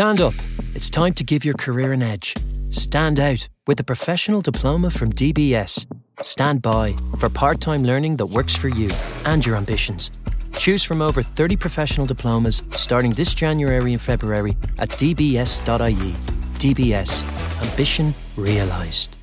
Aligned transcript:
Stand 0.00 0.22
up. 0.22 0.32
It's 0.74 0.88
time 0.88 1.12
to 1.12 1.22
give 1.22 1.44
your 1.44 1.52
career 1.52 1.92
an 1.92 2.02
edge. 2.02 2.34
Stand 2.70 3.20
out 3.20 3.46
with 3.66 3.78
a 3.80 3.84
professional 3.84 4.40
diploma 4.40 4.90
from 4.90 5.12
DBS. 5.12 5.84
Stand 6.22 6.62
by 6.62 6.94
for 7.18 7.28
part 7.28 7.60
time 7.60 7.84
learning 7.84 8.16
that 8.16 8.24
works 8.24 8.56
for 8.56 8.68
you 8.68 8.88
and 9.26 9.44
your 9.44 9.56
ambitions. 9.56 10.10
Choose 10.56 10.82
from 10.82 11.02
over 11.02 11.20
30 11.20 11.54
professional 11.56 12.06
diplomas 12.06 12.62
starting 12.70 13.10
this 13.10 13.34
January 13.34 13.92
and 13.92 14.00
February 14.00 14.52
at 14.78 14.88
dbs.ie. 14.88 16.12
DBS 16.56 17.70
Ambition 17.70 18.14
Realised. 18.38 19.19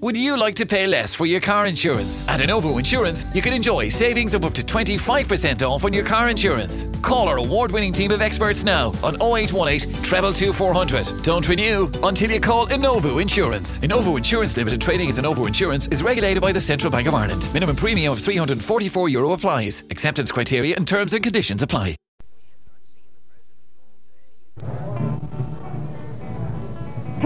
Would 0.00 0.14
you 0.14 0.36
like 0.36 0.54
to 0.56 0.66
pay 0.66 0.86
less 0.86 1.14
for 1.14 1.24
your 1.24 1.40
car 1.40 1.64
insurance? 1.64 2.28
At 2.28 2.40
Innovo 2.40 2.76
Insurance, 2.78 3.24
you 3.32 3.40
can 3.40 3.54
enjoy 3.54 3.88
savings 3.88 4.34
of 4.34 4.44
up 4.44 4.52
to 4.52 4.62
25% 4.62 5.66
off 5.66 5.84
on 5.84 5.94
your 5.94 6.04
car 6.04 6.28
insurance. 6.28 6.86
Call 7.00 7.28
our 7.28 7.38
award 7.38 7.72
winning 7.72 7.94
team 7.94 8.10
of 8.10 8.20
experts 8.20 8.62
now 8.62 8.92
on 9.02 9.14
0818 9.22 10.02
treble 10.02 10.34
2400. 10.34 11.22
Don't 11.22 11.48
renew 11.48 11.90
until 12.02 12.30
you 12.30 12.40
call 12.40 12.66
Innovo 12.66 13.22
Insurance. 13.22 13.78
Innovo 13.78 14.18
Insurance 14.18 14.54
Limited 14.54 14.82
trading 14.82 15.08
as 15.08 15.18
Innovo 15.18 15.46
Insurance 15.46 15.86
is 15.86 16.02
regulated 16.02 16.42
by 16.42 16.52
the 16.52 16.60
Central 16.60 16.92
Bank 16.92 17.08
of 17.08 17.14
Ireland. 17.14 17.48
Minimum 17.54 17.76
premium 17.76 18.12
of 18.12 18.20
344 18.20 19.08
euro 19.08 19.32
applies. 19.32 19.82
Acceptance 19.88 20.30
criteria 20.30 20.76
and 20.76 20.86
terms 20.86 21.14
and 21.14 21.24
conditions 21.24 21.62
apply. 21.62 21.96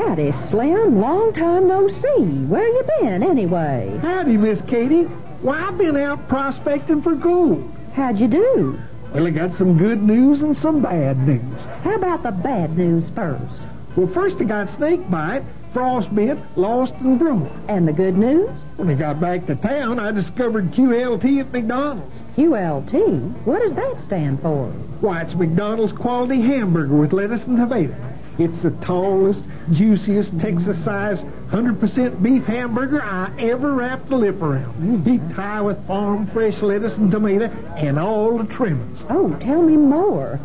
Howdy, 0.00 0.32
Slim. 0.48 0.98
Long 0.98 1.34
time 1.34 1.68
no 1.68 1.86
see. 1.86 2.24
Where 2.46 2.66
you 2.66 2.82
been, 3.00 3.22
anyway? 3.22 3.98
Howdy, 4.00 4.38
Miss 4.38 4.62
Katie. 4.62 5.02
Why, 5.42 5.68
I've 5.68 5.77
been 5.77 5.95
out 5.95 6.27
prospecting 6.27 7.02
for 7.02 7.14
gold. 7.14 7.70
How'd 7.92 8.18
you 8.18 8.27
do? 8.27 8.80
Well, 9.12 9.27
I 9.27 9.30
got 9.30 9.52
some 9.52 9.77
good 9.77 10.02
news 10.02 10.41
and 10.41 10.56
some 10.56 10.80
bad 10.80 11.18
news. 11.18 11.62
How 11.84 11.96
about 11.96 12.22
the 12.22 12.30
bad 12.30 12.78
news 12.78 13.10
first? 13.10 13.60
Well, 13.94 14.06
first 14.06 14.41
I 14.41 14.44
got 14.44 14.70
snake 14.70 15.08
bite, 15.10 15.42
frostbit, 15.74 16.42
lost, 16.56 16.94
and 16.94 17.19
broke. 17.19 17.53
And 17.69 17.86
the 17.86 17.92
good 17.92 18.16
news? 18.16 18.48
When 18.77 18.88
I 18.88 18.94
got 18.94 19.20
back 19.20 19.44
to 19.47 19.55
town, 19.55 19.98
I 19.98 20.12
discovered 20.12 20.72
QLT 20.72 21.41
at 21.41 21.53
McDonald's. 21.53 22.16
QLT? 22.38 23.44
What 23.44 23.60
does 23.60 23.75
that 23.75 24.00
stand 24.06 24.41
for? 24.41 24.70
Why, 25.03 25.20
it's 25.20 25.34
McDonald's 25.34 25.92
quality 25.92 26.41
hamburger 26.41 26.97
with 26.97 27.12
lettuce 27.12 27.47
and 27.47 27.58
tomato. 27.58 27.94
It's 28.38 28.62
the 28.62 28.70
tallest, 28.70 29.44
juiciest, 29.72 30.38
Texas-sized, 30.40 31.24
100% 31.50 32.22
beef 32.22 32.44
hamburger 32.44 33.02
I 33.02 33.32
ever 33.38 33.72
wrapped 33.72 34.10
a 34.10 34.16
lip 34.16 34.40
around. 34.40 35.04
Heaped 35.06 35.32
high 35.32 35.60
with 35.60 35.86
farm 35.86 36.26
fresh 36.28 36.60
lettuce 36.60 36.96
and 36.96 37.10
tomato 37.10 37.46
and 37.76 37.98
all 37.98 38.38
the 38.38 38.44
trimmings. 38.44 39.04
Oh, 39.08 39.34
tell 39.41 39.62
me 39.62 39.76
more. 39.76 40.41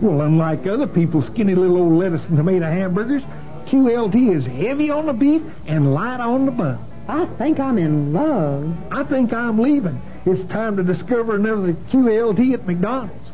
Well, 0.00 0.20
unlike 0.20 0.66
other 0.66 0.86
people's 0.86 1.26
skinny 1.26 1.54
little 1.54 1.78
old 1.78 1.94
lettuce 1.94 2.24
and 2.26 2.36
tomato 2.36 2.66
hamburgers, 2.66 3.22
QLT 3.66 4.34
is 4.34 4.46
heavy 4.46 4.90
on 4.90 5.06
the 5.06 5.12
beef 5.12 5.42
and 5.66 5.92
light 5.92 6.20
on 6.20 6.46
the 6.46 6.52
bun. 6.52 6.78
I 7.08 7.26
think 7.26 7.58
I'm 7.58 7.78
in 7.78 8.12
love. 8.12 8.92
I 8.92 9.02
think 9.04 9.32
I'm 9.32 9.58
leaving. 9.58 10.00
It's 10.24 10.44
time 10.44 10.76
to 10.76 10.82
discover 10.82 11.36
another 11.36 11.72
QLT 11.72 12.52
at 12.54 12.66
McDonald's. 12.66 13.32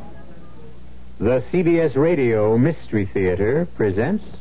The 1.19 1.45
CBS 1.53 1.97
Radio 1.97 2.57
Mystery 2.59 3.07
Theater 3.07 3.69
presents. 3.77 4.37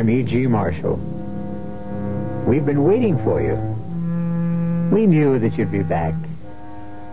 I'm 0.00 0.08
E.G. 0.08 0.46
Marshall. 0.46 0.96
We've 2.48 2.64
been 2.64 2.84
waiting 2.84 3.22
for 3.22 3.42
you. 3.42 3.54
We 4.90 5.04
knew 5.04 5.38
that 5.38 5.58
you'd 5.58 5.70
be 5.70 5.82
back. 5.82 6.14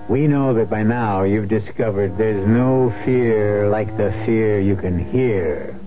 We 0.07 0.25
know 0.25 0.53
that 0.53 0.69
by 0.69 0.83
now 0.83 1.23
you've 1.23 1.49
discovered 1.49 2.17
there's 2.17 2.47
no 2.47 2.95
fear 3.03 3.67
like 3.67 3.89
the 3.97 4.13
fear 4.25 4.61
you 4.61 4.77
can 4.77 4.97
hear. 5.11 5.77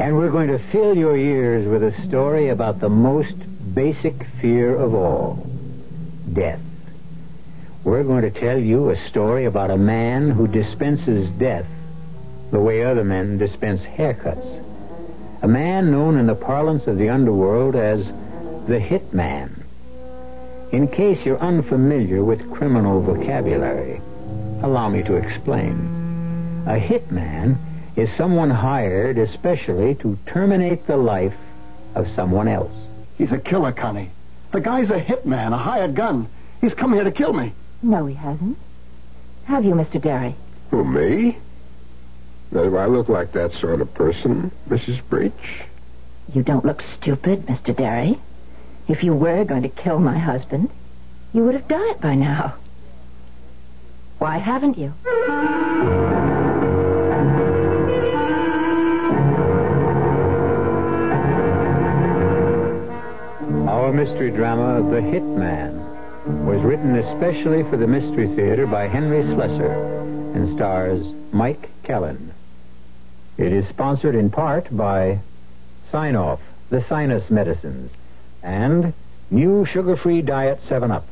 And 0.00 0.16
we're 0.16 0.32
going 0.32 0.48
to 0.48 0.58
fill 0.72 0.96
your 0.96 1.16
ears 1.16 1.68
with 1.68 1.84
a 1.84 2.02
story 2.08 2.48
about 2.48 2.80
the 2.80 2.88
most 2.88 3.36
basic 3.72 4.16
fear 4.40 4.74
of 4.74 4.94
all 4.94 5.46
death. 6.32 6.58
We're 7.84 8.02
going 8.02 8.22
to 8.22 8.32
tell 8.32 8.58
you 8.58 8.90
a 8.90 8.96
story 9.10 9.44
about 9.44 9.70
a 9.70 9.78
man 9.78 10.28
who 10.28 10.48
dispenses 10.48 11.30
death 11.38 11.66
the 12.50 12.58
way 12.58 12.82
other 12.82 13.04
men 13.04 13.38
dispense 13.38 13.82
haircuts. 13.82 14.63
A 15.44 15.46
man 15.46 15.90
known 15.90 16.16
in 16.16 16.26
the 16.26 16.34
parlance 16.34 16.86
of 16.86 16.96
the 16.96 17.10
underworld 17.10 17.76
as 17.76 18.06
the 18.66 18.80
hitman. 18.80 19.62
In 20.72 20.88
case 20.88 21.18
you're 21.22 21.38
unfamiliar 21.38 22.24
with 22.24 22.50
criminal 22.50 23.02
vocabulary, 23.02 24.00
allow 24.62 24.88
me 24.88 25.02
to 25.02 25.16
explain. 25.16 25.72
A 26.66 26.80
hitman 26.80 27.58
is 27.94 28.08
someone 28.16 28.48
hired 28.48 29.18
especially 29.18 29.96
to 29.96 30.16
terminate 30.24 30.86
the 30.86 30.96
life 30.96 31.36
of 31.94 32.08
someone 32.16 32.48
else. 32.48 32.72
He's 33.18 33.30
a 33.30 33.38
killer, 33.38 33.72
Connie. 33.72 34.12
The 34.50 34.62
guy's 34.62 34.88
a 34.88 34.98
hitman, 34.98 35.52
a 35.52 35.58
hired 35.58 35.94
gun. 35.94 36.26
He's 36.62 36.72
come 36.72 36.94
here 36.94 37.04
to 37.04 37.12
kill 37.12 37.34
me. 37.34 37.52
No, 37.82 38.06
he 38.06 38.14
hasn't. 38.14 38.56
Have 39.44 39.66
you, 39.66 39.74
Mr. 39.74 40.00
Derry? 40.00 40.36
Who, 40.70 40.84
me? 40.84 41.36
Do 42.52 42.76
I 42.76 42.86
look 42.86 43.08
like 43.08 43.32
that 43.32 43.52
sort 43.52 43.80
of 43.80 43.92
person, 43.94 44.50
Mrs. 44.68 45.00
Breach? 45.08 45.32
You 46.32 46.42
don't 46.42 46.64
look 46.64 46.80
stupid, 46.80 47.46
Mr. 47.46 47.76
Derry. 47.76 48.18
If 48.88 49.02
you 49.02 49.14
were 49.14 49.44
going 49.44 49.62
to 49.62 49.68
kill 49.68 49.98
my 49.98 50.18
husband, 50.18 50.70
you 51.32 51.44
would 51.44 51.54
have 51.54 51.68
done 51.68 51.88
it 51.90 52.00
by 52.00 52.14
now. 52.14 52.54
Why 54.18 54.38
haven't 54.38 54.78
you? 54.78 54.92
Our 63.68 63.92
mystery 63.92 64.30
drama, 64.30 64.82
The 64.90 65.00
Hitman, 65.00 65.72
was 66.44 66.60
written 66.62 66.96
especially 66.96 67.62
for 67.70 67.76
the 67.76 67.86
Mystery 67.86 68.28
Theater 68.34 68.66
by 68.66 68.88
Henry 68.88 69.22
Slesar 69.22 70.34
and 70.34 70.54
stars 70.56 71.04
Mike 71.32 71.70
Kellin. 71.82 72.33
It 73.36 73.52
is 73.52 73.68
sponsored 73.68 74.14
in 74.14 74.30
part 74.30 74.74
by 74.74 75.18
Sine-Off, 75.90 76.40
the 76.70 76.84
sinus 76.84 77.30
medicines, 77.30 77.90
and 78.42 78.92
new 79.30 79.66
sugar-free 79.66 80.22
diet 80.22 80.60
7-Up. 80.68 81.06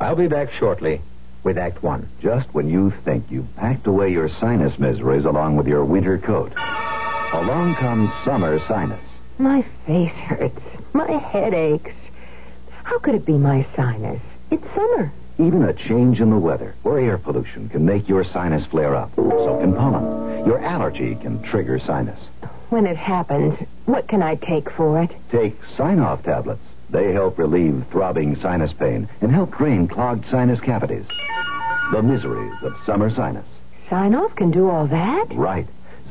I'll 0.00 0.16
be 0.16 0.28
back 0.28 0.52
shortly 0.52 1.00
with 1.44 1.56
Act 1.56 1.82
One. 1.82 2.08
Just 2.20 2.52
when 2.52 2.68
you 2.68 2.92
think 3.04 3.30
you've 3.30 3.54
packed 3.56 3.86
away 3.86 4.10
your 4.10 4.28
sinus 4.28 4.78
miseries 4.78 5.24
along 5.24 5.56
with 5.56 5.68
your 5.68 5.84
winter 5.84 6.18
coat, 6.18 6.52
along 7.32 7.76
comes 7.76 8.10
summer 8.24 8.58
sinus. 8.66 9.04
My 9.38 9.64
face 9.86 10.10
hurts. 10.12 10.60
My 10.92 11.10
head 11.10 11.54
aches. 11.54 11.94
How 12.82 12.98
could 12.98 13.14
it 13.14 13.24
be 13.24 13.38
my 13.38 13.64
sinus? 13.76 14.22
It's 14.50 14.74
summer. 14.74 15.12
Even 15.38 15.62
a 15.62 15.72
change 15.72 16.20
in 16.20 16.30
the 16.30 16.36
weather 16.36 16.74
or 16.82 16.98
air 16.98 17.16
pollution 17.16 17.68
can 17.68 17.84
make 17.86 18.08
your 18.08 18.24
sinus 18.24 18.66
flare 18.66 18.96
up. 18.96 19.14
So 19.14 19.58
can 19.60 19.72
pollen. 19.72 20.44
Your 20.44 20.58
allergy 20.58 21.14
can 21.14 21.40
trigger 21.44 21.78
sinus. 21.78 22.28
When 22.70 22.86
it 22.86 22.96
happens, 22.96 23.58
what 23.86 24.08
can 24.08 24.20
I 24.20 24.34
take 24.34 24.68
for 24.68 25.00
it? 25.00 25.12
Take 25.30 25.56
Sine-Off 25.76 26.24
tablets. 26.24 26.64
They 26.90 27.12
help 27.12 27.38
relieve 27.38 27.84
throbbing 27.90 28.34
sinus 28.36 28.72
pain 28.72 29.08
and 29.20 29.30
help 29.30 29.56
drain 29.56 29.86
clogged 29.86 30.26
sinus 30.26 30.60
cavities. 30.60 31.06
The 31.92 32.02
miseries 32.02 32.60
of 32.62 32.74
summer 32.84 33.08
sinus. 33.08 33.46
Sine-Off 33.88 34.34
can 34.34 34.50
do 34.50 34.68
all 34.68 34.88
that? 34.88 35.32
Right. 35.34 35.66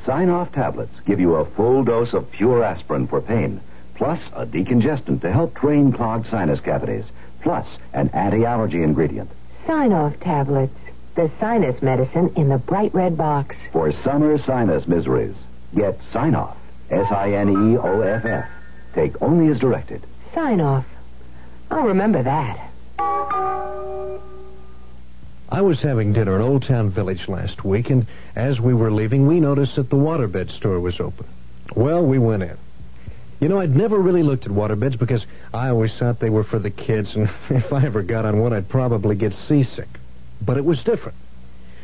Sine-Off 0.05 0.53
tablets 0.53 0.93
give 1.05 1.19
you 1.19 1.35
a 1.35 1.45
full 1.51 1.83
dose 1.83 2.13
of 2.13 2.31
pure 2.31 2.63
aspirin 2.63 3.07
for 3.07 3.19
pain, 3.21 3.59
plus 3.95 4.21
a 4.33 4.45
decongestant 4.45 5.21
to 5.21 5.31
help 5.31 5.53
drain 5.53 5.91
clogged 5.91 6.27
sinus 6.27 6.61
cavities, 6.61 7.05
plus 7.47 7.77
an 7.93 8.09
anti-allergy 8.09 8.83
ingredient. 8.83 9.31
Sine-Off 9.65 10.19
tablets. 10.19 10.75
The 11.15 11.31
sinus 11.39 11.81
medicine 11.81 12.33
in 12.35 12.49
the 12.49 12.57
bright 12.57 12.93
red 12.93 13.15
box. 13.15 13.55
For 13.71 13.89
summer 13.93 14.37
sinus 14.37 14.85
miseries, 14.85 15.37
get 15.73 15.97
Sine-Off. 16.11 16.57
S-I-N-E-O-F-F. 16.91 18.49
Take 18.93 19.21
only 19.21 19.47
as 19.47 19.59
directed. 19.59 20.05
Sine-Off. 20.33 20.83
I'll 21.71 21.87
remember 21.87 22.21
that. 22.21 22.69
I 25.49 25.61
was 25.61 25.81
having 25.81 26.11
dinner 26.11 26.35
in 26.35 26.41
Old 26.41 26.63
Town 26.63 26.89
Village 26.89 27.29
last 27.29 27.63
week, 27.63 27.89
and 27.89 28.07
as 28.35 28.59
we 28.59 28.73
were 28.73 28.91
leaving, 28.91 29.25
we 29.25 29.39
noticed 29.39 29.77
that 29.77 29.89
the 29.89 29.95
waterbed 29.95 30.51
store 30.51 30.81
was 30.81 30.99
open. 30.99 31.25
Well, 31.73 32.05
we 32.05 32.19
went 32.19 32.43
in. 32.43 32.57
You 33.39 33.49
know, 33.49 33.59
I'd 33.59 33.75
never 33.75 33.99
really 33.99 34.23
looked 34.23 34.45
at 34.47 34.51
waterbeds 34.51 34.97
because 34.97 35.25
I 35.53 35.69
always 35.69 35.95
thought 35.95 36.19
they 36.19 36.31
were 36.31 36.43
for 36.43 36.57
the 36.57 36.71
kids, 36.71 37.15
and 37.15 37.29
if 37.49 37.71
I 37.71 37.85
ever 37.85 38.01
got 38.01 38.25
on 38.25 38.39
one, 38.39 38.51
I'd 38.51 38.69
probably 38.69 39.15
get 39.15 39.33
seasick. 39.33 39.89
But 40.41 40.57
it 40.57 40.65
was 40.65 40.83
different. 40.83 41.17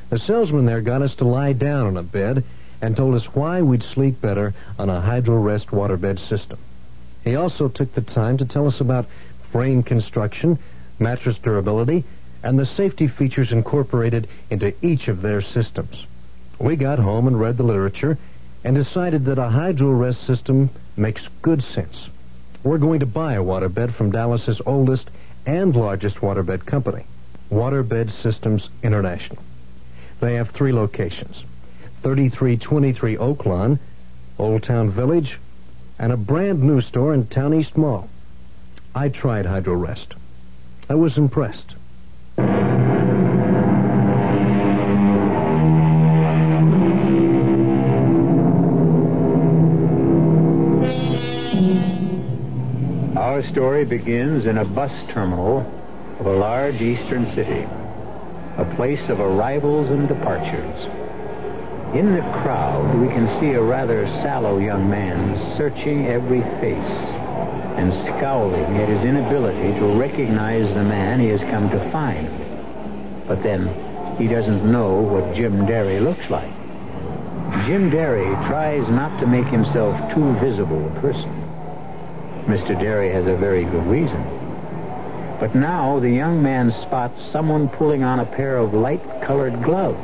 The 0.09 0.17
salesman 0.19 0.65
there 0.65 0.81
got 0.81 1.03
us 1.03 1.15
to 1.15 1.25
lie 1.25 1.53
down 1.53 1.85
on 1.87 1.97
a 1.97 2.03
bed 2.03 2.43
and 2.81 2.97
told 2.97 3.15
us 3.15 3.33
why 3.35 3.61
we'd 3.61 3.83
sleep 3.83 4.19
better 4.19 4.53
on 4.77 4.89
a 4.89 4.99
hydro-rest 4.99 5.67
waterbed 5.67 6.19
system. 6.19 6.57
He 7.23 7.35
also 7.35 7.67
took 7.67 7.93
the 7.93 8.01
time 8.01 8.37
to 8.37 8.45
tell 8.45 8.67
us 8.67 8.81
about 8.81 9.05
frame 9.51 9.83
construction, 9.83 10.59
mattress 10.99 11.37
durability, 11.37 12.03
and 12.43 12.59
the 12.59 12.65
safety 12.65 13.07
features 13.07 13.51
incorporated 13.51 14.27
into 14.49 14.73
each 14.85 15.07
of 15.07 15.21
their 15.21 15.41
systems. 15.41 16.05
We 16.59 16.75
got 16.75 16.99
home 16.99 17.27
and 17.27 17.39
read 17.39 17.57
the 17.57 17.63
literature 17.63 18.17
and 18.63 18.75
decided 18.75 19.25
that 19.25 19.37
a 19.37 19.49
hydro-rest 19.49 20.23
system 20.23 20.69
makes 20.95 21.29
good 21.41 21.63
sense. 21.63 22.09
We're 22.63 22.77
going 22.77 23.01
to 23.01 23.05
buy 23.05 23.33
a 23.33 23.43
waterbed 23.43 23.91
from 23.91 24.11
Dallas's 24.11 24.61
oldest 24.65 25.09
and 25.45 25.75
largest 25.75 26.17
waterbed 26.17 26.65
company, 26.65 27.05
Waterbed 27.51 28.09
Systems 28.11 28.69
International. 28.81 29.41
They 30.19 30.35
have 30.35 30.51
three 30.51 30.71
locations 30.71 31.43
3323 32.01 33.17
Oaklawn, 33.17 33.79
Old 34.39 34.63
Town 34.63 34.89
Village, 34.89 35.39
and 35.99 36.11
a 36.11 36.17
brand 36.17 36.63
new 36.63 36.81
store 36.81 37.13
in 37.13 37.27
Town 37.27 37.53
East 37.53 37.77
Mall. 37.77 38.09
I 38.95 39.09
tried 39.09 39.45
Hydro 39.45 39.75
Rest. 39.75 40.13
I 40.89 40.95
was 40.95 41.17
impressed. 41.17 41.75
Story 53.63 53.85
begins 53.85 54.45
in 54.45 54.57
a 54.57 54.65
bus 54.65 54.91
terminal 55.13 55.59
of 56.19 56.25
a 56.25 56.33
large 56.33 56.81
eastern 56.81 57.25
city, 57.33 57.65
a 58.57 58.73
place 58.75 59.07
of 59.07 59.21
arrivals 59.21 59.89
and 59.89 60.05
departures. 60.09 60.83
In 61.95 62.13
the 62.13 62.19
crowd, 62.43 62.93
we 62.99 63.07
can 63.07 63.39
see 63.39 63.51
a 63.53 63.63
rather 63.63 64.05
sallow 64.21 64.57
young 64.57 64.89
man 64.89 65.55
searching 65.55 66.07
every 66.07 66.41
face 66.59 66.93
and 67.79 67.93
scowling 68.03 68.75
at 68.75 68.89
his 68.89 69.01
inability 69.05 69.79
to 69.79 69.97
recognize 69.97 70.67
the 70.75 70.83
man 70.83 71.21
he 71.21 71.27
has 71.27 71.39
come 71.39 71.69
to 71.69 71.89
find. 71.89 72.27
But 73.29 73.43
then, 73.43 73.69
he 74.17 74.27
doesn't 74.27 74.69
know 74.69 74.99
what 74.99 75.35
Jim 75.35 75.65
Derry 75.65 76.01
looks 76.01 76.29
like. 76.29 76.51
Jim 77.65 77.89
Derry 77.89 78.27
tries 78.49 78.85
not 78.89 79.21
to 79.21 79.25
make 79.25 79.47
himself 79.47 79.95
too 80.13 80.33
visible 80.41 80.85
a 80.85 80.99
person. 80.99 81.42
Mr. 82.45 82.77
Derry 82.79 83.11
has 83.11 83.25
a 83.25 83.35
very 83.37 83.63
good 83.63 83.85
reason. 83.87 84.21
But 85.39 85.55
now 85.55 85.99
the 85.99 86.09
young 86.09 86.41
man 86.43 86.71
spots 86.83 87.21
someone 87.31 87.69
pulling 87.69 88.03
on 88.03 88.19
a 88.19 88.25
pair 88.25 88.57
of 88.57 88.73
light-colored 88.73 89.63
gloves. 89.63 89.99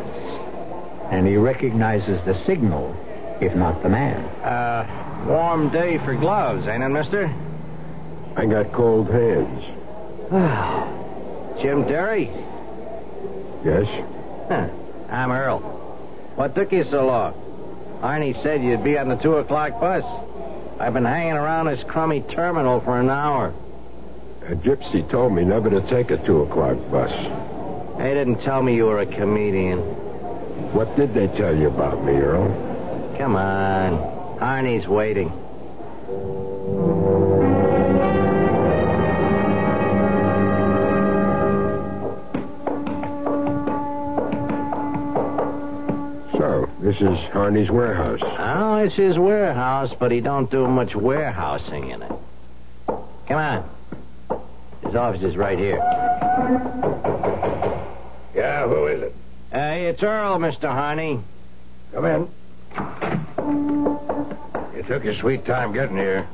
And 1.12 1.27
he 1.27 1.38
recognizes 1.38 2.24
the 2.25 2.36
signal, 2.45 2.95
if 3.41 3.56
not 3.56 3.81
the 3.83 3.89
man. 3.89 4.24
Uh, 4.44 5.25
warm 5.27 5.69
day 5.69 5.97
for 6.00 6.15
gloves, 6.15 6.68
ain't 6.68 6.83
it, 6.83 6.89
mister? 6.89 7.33
I 8.36 8.45
got 8.45 8.71
cold 8.71 9.09
hands. 9.09 9.63
Jim 11.62 11.88
Derry? 11.88 12.30
Yes? 13.65 13.85
Huh. 14.47 14.69
I'm 15.09 15.31
Earl. 15.31 15.59
What 16.35 16.56
took 16.56 16.71
you 16.71 16.85
so 16.85 17.06
long? 17.06 17.33
Arnie 18.01 18.42
said 18.42 18.63
you'd 18.63 18.83
be 18.83 18.97
on 18.97 19.09
the 19.09 19.15
two 19.15 19.35
o'clock 19.35 19.80
bus. 19.81 20.03
I've 20.80 20.94
been 20.94 21.04
hanging 21.04 21.34
around 21.34 21.66
this 21.66 21.84
crummy 21.84 22.22
terminal 22.22 22.80
for 22.80 22.98
an 22.98 23.10
hour. 23.10 23.54
A 24.48 24.56
gypsy 24.56 25.08
told 25.12 25.34
me 25.34 25.44
never 25.44 25.70
to 25.70 25.81
take 25.90 26.10
a 26.10 26.26
two 26.26 26.42
o'clock 26.44 26.78
bus. 26.90 27.12
They 27.98 28.14
didn't 28.14 28.42
tell 28.44 28.64
me 28.64 28.76
you 28.76 28.86
were 28.86 29.00
a 29.00 29.06
comedian. 29.06 29.80
What 30.74 30.96
did 30.96 31.14
they 31.14 31.28
tell 31.28 31.54
you 31.54 31.68
about 31.68 32.04
me, 32.06 32.14
Earl? 32.14 33.16
Come 33.18 33.36
on. 33.36 34.40
Arnie's 34.40 34.88
waiting. 34.88 35.34
Is 47.01 47.18
Harney's 47.31 47.69
warehouse. 47.69 48.19
Oh, 48.22 48.78
it's 48.78 48.96
his 48.96 49.18
warehouse, 49.18 49.94
but 49.98 50.12
he 50.12 50.22
don't 50.22 50.50
do 50.50 50.68
much 50.68 50.96
warehousing 50.96 51.90
in 51.92 52.01
it. 52.01 52.12
Come 52.88 53.38
on. 53.38 53.69
His 54.86 54.96
office 54.96 55.22
is 55.22 55.38
right 55.38 55.57
here. 55.57 55.78
Yeah, 58.36 58.68
who 58.68 58.88
is 58.88 59.01
it? 59.04 59.16
Hey, 59.51 59.88
it's 59.88 60.01
Earl, 60.04 60.38
Mr. 60.40 60.69
Harney. 60.69 61.19
Come 61.94 62.06
in. 62.06 62.28
You 64.75 64.84
took 64.84 65.04
your 65.04 65.16
sweet 65.16 65.45
time 65.45 65.74
getting 65.74 65.98
here. 65.98 66.28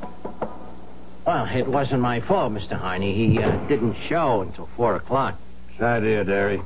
Well, 1.26 1.46
it 1.46 1.68
wasn't 1.68 2.02
my 2.02 2.22
fault, 2.22 2.54
Mr. 2.54 2.74
Harney. 2.74 3.14
He 3.14 3.42
uh, 3.42 3.52
didn't 3.68 3.96
show 4.08 4.42
until 4.42 4.68
four 4.76 4.96
o'clock. 4.96 5.40
Sad 5.78 6.04
idea, 6.04 6.24
Derry. 6.24 6.62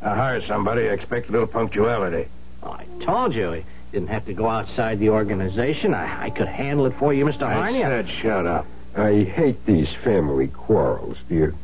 I 0.00 0.14
hired 0.14 0.44
somebody. 0.44 0.88
I 0.88 0.92
expect 0.92 1.28
a 1.28 1.32
little 1.32 1.46
punctuality. 1.46 2.28
Well, 2.62 2.72
I 2.74 3.04
told 3.04 3.34
you 3.34 3.52
he 3.52 3.64
didn't 3.90 4.08
have 4.08 4.26
to 4.26 4.34
go 4.34 4.48
outside 4.48 4.98
the 4.98 5.10
organization. 5.10 5.94
I, 5.94 6.24
I 6.26 6.30
could 6.30 6.48
handle 6.48 6.86
it 6.86 6.94
for 6.98 7.12
you, 7.12 7.24
Mr. 7.24 7.52
Harney. 7.52 7.84
I 7.84 7.88
said 7.88 8.08
shut 8.08 8.46
up. 8.46 8.66
I 8.96 9.24
hate 9.24 9.64
these 9.66 9.88
family 10.04 10.48
quarrels. 10.48 11.16
Do 11.28 11.34
you 11.34 11.54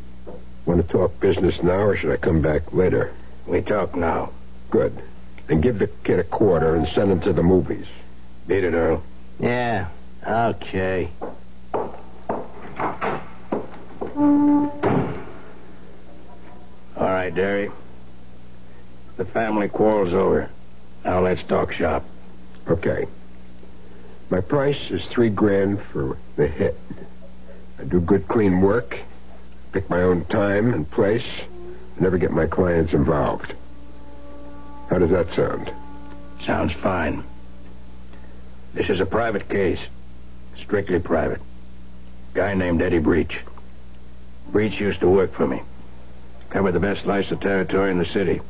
want 0.67 0.85
to 0.85 0.93
talk 0.93 1.21
business 1.21 1.63
now, 1.63 1.81
or 1.81 1.97
should 1.97 2.11
I 2.11 2.17
come 2.17 2.41
back 2.41 2.73
later? 2.73 3.13
We 3.47 3.61
talk 3.61 3.95
now. 3.95 4.33
Good. 4.71 5.01
Then 5.47 5.61
give 5.61 5.79
the 5.79 5.87
kid 6.05 6.19
a 6.19 6.25
quarter 6.25 6.75
and 6.75 6.89
send 6.89 7.11
him 7.11 7.21
to 7.21 7.33
the 7.33 7.43
movies. 7.43 7.87
Beat 8.47 8.65
it, 8.65 8.75
Earl. 8.75 9.03
Yeah, 9.41 9.89
okay. 10.27 11.11
All 16.97 17.07
right, 17.07 17.35
Derry. 17.35 17.71
The 19.17 19.25
family 19.25 19.69
quarrel's 19.69 20.13
over. 20.13 20.51
Now 21.05 21.21
let's 21.21 21.43
talk 21.45 21.73
shop. 21.73 22.05
Okay. 22.69 23.07
My 24.31 24.41
price 24.41 24.91
is 24.91 25.05
three 25.07 25.31
grand 25.31 25.81
for 25.93 26.19
the 26.37 26.47
hit. 26.47 26.79
I 27.79 27.85
do 27.85 28.01
good, 28.01 28.29
clean 28.29 28.61
work, 28.61 28.99
pick 29.73 29.89
my 29.89 30.03
own 30.03 30.25
time 30.27 30.75
and 30.75 30.91
place, 30.91 31.27
and 31.95 32.01
never 32.01 32.19
get 32.19 32.31
my 32.31 32.47
clients 32.47 32.93
involved. 32.93 33.55
How 34.91 34.99
does 34.99 35.11
that 35.11 35.35
sound? 35.35 35.73
Sounds 36.45 36.73
fine. 36.73 37.25
This 38.75 38.91
is 38.91 39.01
a 39.01 39.07
private 39.07 39.49
case. 39.49 39.81
Strictly 40.63 40.99
private. 40.99 41.41
Guy 42.35 42.55
named 42.55 42.83
Eddie 42.83 42.99
Breach. 42.99 43.39
Breach 44.51 44.81
used 44.81 45.01
to 45.01 45.09
work 45.09 45.35
for 45.35 45.47
me. 45.47 45.63
Covered 46.51 46.73
the 46.73 46.81
best 46.81 47.03
slice 47.03 47.31
of 47.31 47.41
territory 47.41 47.91
in 47.91 47.99
the 47.99 48.05
city. 48.05 48.41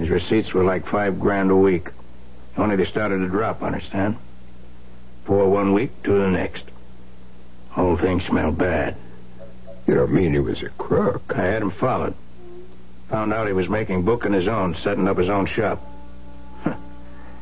His 0.00 0.08
receipts 0.08 0.54
were 0.54 0.64
like 0.64 0.86
five 0.86 1.20
grand 1.20 1.50
a 1.50 1.56
week. 1.56 1.90
Only 2.56 2.76
they 2.76 2.86
started 2.86 3.18
to 3.18 3.28
drop, 3.28 3.62
understand? 3.62 4.16
Four 5.26 5.50
one 5.50 5.74
week, 5.74 5.90
two 6.02 6.18
the 6.18 6.28
next. 6.28 6.64
Whole 7.68 7.98
thing 7.98 8.22
smelled 8.22 8.56
bad. 8.56 8.96
You 9.86 9.94
don't 9.96 10.12
mean 10.12 10.32
he 10.32 10.38
was 10.38 10.62
a 10.62 10.70
crook? 10.70 11.34
I 11.36 11.44
had 11.44 11.60
him 11.60 11.70
followed. 11.70 12.14
Found 13.10 13.34
out 13.34 13.46
he 13.46 13.52
was 13.52 13.68
making 13.68 14.04
book 14.04 14.24
on 14.24 14.32
his 14.32 14.48
own, 14.48 14.74
setting 14.76 15.06
up 15.06 15.18
his 15.18 15.28
own 15.28 15.44
shop. 15.44 15.86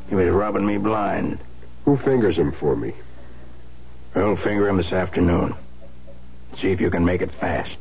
he 0.09 0.17
was 0.17 0.29
robbing 0.29 0.67
me 0.67 0.79
blind. 0.79 1.39
Who 1.85 1.97
fingers 1.97 2.37
him 2.37 2.51
for 2.51 2.75
me? 2.75 2.93
I'll 4.17 4.35
finger 4.35 4.69
him 4.69 4.79
this 4.79 4.93
afternoon. 4.93 5.55
See 6.61 6.73
if 6.73 6.81
you 6.81 6.91
can 6.91 7.05
make 7.05 7.23
it 7.23 7.31
fast. 7.31 7.79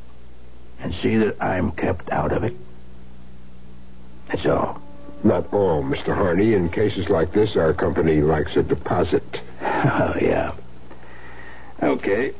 And 0.80 0.94
see 0.94 1.18
that 1.18 1.42
I'm 1.42 1.72
kept 1.72 2.12
out 2.12 2.32
of 2.32 2.44
it. 2.44 2.56
That's 4.30 4.46
all. 4.46 4.82
Not 5.24 5.52
all, 5.54 5.84
Mr. 5.84 6.16
Harney. 6.16 6.54
In 6.54 6.70
cases 6.70 7.10
like 7.10 7.34
this, 7.34 7.56
our 7.56 7.74
company 7.74 8.22
likes 8.22 8.56
a 8.56 8.64
deposit. 8.64 9.24
Oh, 9.70 10.16
yeah. 10.20 10.54
Okay. 11.84 12.34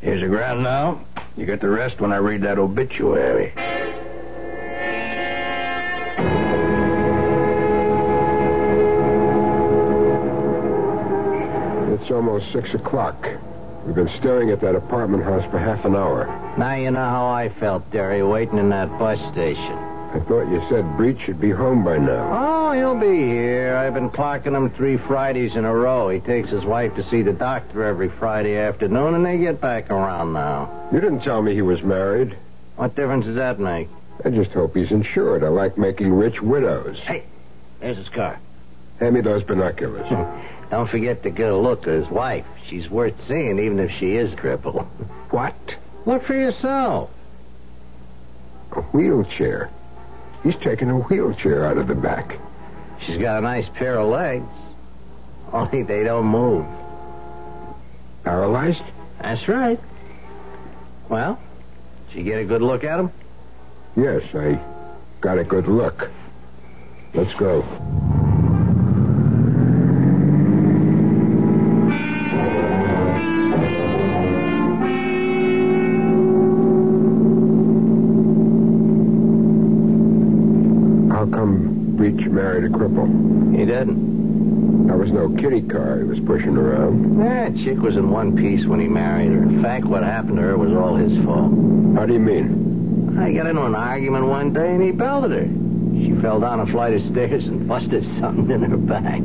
Here's 0.00 0.20
the 0.20 0.28
ground 0.28 0.62
now. 0.62 1.00
You 1.36 1.46
get 1.46 1.60
the 1.60 1.68
rest 1.70 2.00
when 2.00 2.12
I 2.12 2.16
read 2.16 2.42
that 2.42 2.58
obituary. 2.58 3.52
It's 11.94 12.10
almost 12.10 12.52
six 12.52 12.72
o'clock. 12.74 13.26
We've 13.86 13.94
been 13.94 14.10
staring 14.18 14.50
at 14.50 14.60
that 14.60 14.74
apartment 14.74 15.24
house 15.24 15.48
for 15.50 15.58
half 15.58 15.84
an 15.84 15.96
hour. 15.96 16.26
Now 16.58 16.74
you 16.74 16.90
know 16.90 17.00
how 17.00 17.26
I 17.28 17.48
felt, 17.60 17.90
Derry, 17.90 18.22
waiting 18.22 18.58
in 18.58 18.68
that 18.70 18.88
bus 18.98 19.18
station. 19.32 19.89
I 20.12 20.18
thought 20.20 20.50
you 20.50 20.60
said 20.68 20.96
Breach 20.96 21.20
should 21.20 21.40
be 21.40 21.50
home 21.50 21.84
by 21.84 21.96
now. 21.96 22.30
Oh, 22.32 22.72
he'll 22.72 22.98
be 22.98 23.28
here. 23.28 23.76
I've 23.76 23.94
been 23.94 24.10
clocking 24.10 24.56
him 24.56 24.70
three 24.70 24.96
Fridays 24.96 25.54
in 25.54 25.64
a 25.64 25.72
row. 25.72 26.08
He 26.08 26.18
takes 26.18 26.50
his 26.50 26.64
wife 26.64 26.96
to 26.96 27.04
see 27.04 27.22
the 27.22 27.32
doctor 27.32 27.84
every 27.84 28.08
Friday 28.08 28.56
afternoon, 28.56 29.14
and 29.14 29.24
they 29.24 29.38
get 29.38 29.60
back 29.60 29.88
around 29.88 30.32
now. 30.32 30.88
You 30.92 31.00
didn't 31.00 31.20
tell 31.20 31.42
me 31.42 31.54
he 31.54 31.62
was 31.62 31.82
married. 31.82 32.36
What 32.74 32.96
difference 32.96 33.26
does 33.26 33.36
that 33.36 33.60
make? 33.60 33.88
I 34.24 34.30
just 34.30 34.50
hope 34.50 34.74
he's 34.74 34.90
insured. 34.90 35.44
I 35.44 35.48
like 35.48 35.78
making 35.78 36.12
rich 36.12 36.42
widows. 36.42 36.98
Hey, 36.98 37.22
there's 37.78 37.96
his 37.96 38.08
car. 38.08 38.40
Hand 38.98 39.14
me 39.14 39.20
those 39.20 39.44
binoculars. 39.44 40.08
Don't 40.70 40.90
forget 40.90 41.22
to 41.22 41.30
get 41.30 41.50
a 41.50 41.56
look 41.56 41.82
at 41.82 41.94
his 41.94 42.08
wife. 42.08 42.44
She's 42.68 42.90
worth 42.90 43.14
seeing, 43.28 43.58
even 43.60 43.78
if 43.78 43.90
she 43.92 44.16
is 44.16 44.34
crippled. 44.34 44.86
what? 45.30 45.54
Look 46.04 46.24
for 46.24 46.34
yourself. 46.34 47.10
A 48.72 48.80
wheelchair. 48.80 49.70
He's 50.42 50.56
taking 50.56 50.90
a 50.90 50.98
wheelchair 50.98 51.66
out 51.66 51.78
of 51.78 51.86
the 51.86 51.94
back. 51.94 52.38
She's 53.04 53.18
got 53.18 53.38
a 53.38 53.40
nice 53.42 53.68
pair 53.68 53.98
of 53.98 54.08
legs. 54.08 54.48
Only 55.52 55.82
they 55.82 56.04
don't 56.04 56.26
move. 56.26 56.66
Paralyzed? 58.24 58.82
That's 59.20 59.46
right. 59.48 59.80
Well, 61.08 61.38
did 62.08 62.18
you 62.18 62.24
get 62.24 62.40
a 62.40 62.44
good 62.44 62.62
look 62.62 62.84
at 62.84 63.00
him? 63.00 63.10
Yes, 63.96 64.22
I 64.34 64.60
got 65.20 65.38
a 65.38 65.44
good 65.44 65.66
look. 65.66 66.08
Let's 67.14 67.34
go. 67.34 67.62
Didn't. 83.70 84.88
That 84.88 84.98
was 84.98 85.12
no 85.12 85.28
kitty 85.28 85.62
car 85.62 85.98
he 85.98 86.04
was 86.04 86.18
pushing 86.26 86.56
around. 86.56 87.20
That 87.20 87.54
chick 87.62 87.78
was 87.78 87.94
in 87.96 88.10
one 88.10 88.36
piece 88.36 88.66
when 88.66 88.80
he 88.80 88.88
married 88.88 89.28
her. 89.30 89.44
In 89.44 89.62
fact, 89.62 89.84
what 89.84 90.02
happened 90.02 90.38
to 90.38 90.42
her 90.42 90.58
was 90.58 90.72
all 90.72 90.96
his 90.96 91.16
fault. 91.24 91.52
How 91.94 92.04
do 92.04 92.12
you 92.14 92.18
mean? 92.18 93.16
I 93.16 93.32
got 93.32 93.46
into 93.46 93.62
an 93.64 93.76
argument 93.76 94.26
one 94.26 94.52
day 94.52 94.74
and 94.74 94.82
he 94.82 94.90
belted 94.90 95.30
her. 95.30 95.46
She 96.02 96.20
fell 96.20 96.40
down 96.40 96.58
a 96.58 96.66
flight 96.66 96.94
of 96.94 97.02
stairs 97.12 97.46
and 97.46 97.68
busted 97.68 98.02
something 98.18 98.50
in 98.50 98.72
her 98.72 98.76
back. 98.76 99.20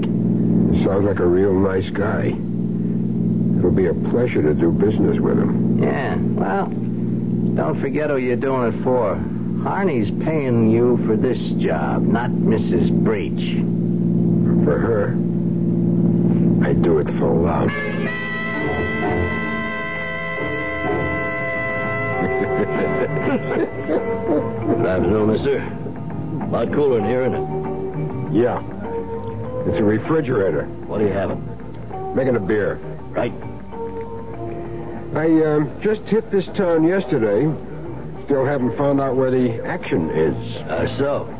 Sounds 0.85 1.05
like 1.05 1.17
a 1.17 1.25
real 1.25 1.59
nice 1.59 1.89
guy. 1.89 2.27
It'll 2.27 3.71
be 3.71 3.87
a 3.87 3.95
pleasure 4.11 4.43
to 4.43 4.53
do 4.53 4.69
business 4.69 5.19
with 5.19 5.39
him. 5.39 5.81
Yeah, 5.81 6.17
well, 6.17 6.67
don't 6.67 7.81
forget 7.81 8.11
who 8.11 8.17
you're 8.17 8.35
doing 8.35 8.73
it 8.73 8.83
for. 8.83 9.15
Harney's 9.63 10.11
paying 10.23 10.69
you 10.69 11.03
for 11.07 11.17
this 11.17 11.39
job, 11.59 12.03
not 12.03 12.29
Mrs. 12.29 12.91
Breach. 13.03 13.84
For 14.65 14.79
her, 14.79 15.09
I 16.67 16.73
do 16.73 16.97
it 16.97 17.05
for 17.19 17.31
love. 17.35 17.69
Good 24.65 24.85
afternoon, 24.87 25.27
mister. 25.33 25.59
A 25.59 26.47
lot 26.49 26.73
cooler 26.73 26.97
in 26.97 27.05
here, 27.05 27.21
isn't 27.25 27.35
it? 27.35 27.47
Yeah. 28.33 28.59
It's 29.67 29.77
a 29.77 29.83
refrigerator. 29.83 30.65
What 30.87 30.99
are 30.99 31.05
you 31.05 31.13
having? 31.13 31.43
Making 32.15 32.35
a 32.35 32.39
beer. 32.39 32.77
Right. 33.11 33.33
I 35.15 35.45
um, 35.45 35.79
just 35.83 36.01
hit 36.09 36.31
this 36.31 36.47
town 36.57 36.87
yesterday. 36.87 37.45
Still 38.25 38.43
haven't 38.43 38.75
found 38.79 38.99
out 38.99 39.15
where 39.15 39.29
the 39.29 39.63
action 39.63 40.09
is. 40.09 40.55
Uh, 40.57 40.97
so? 40.97 41.34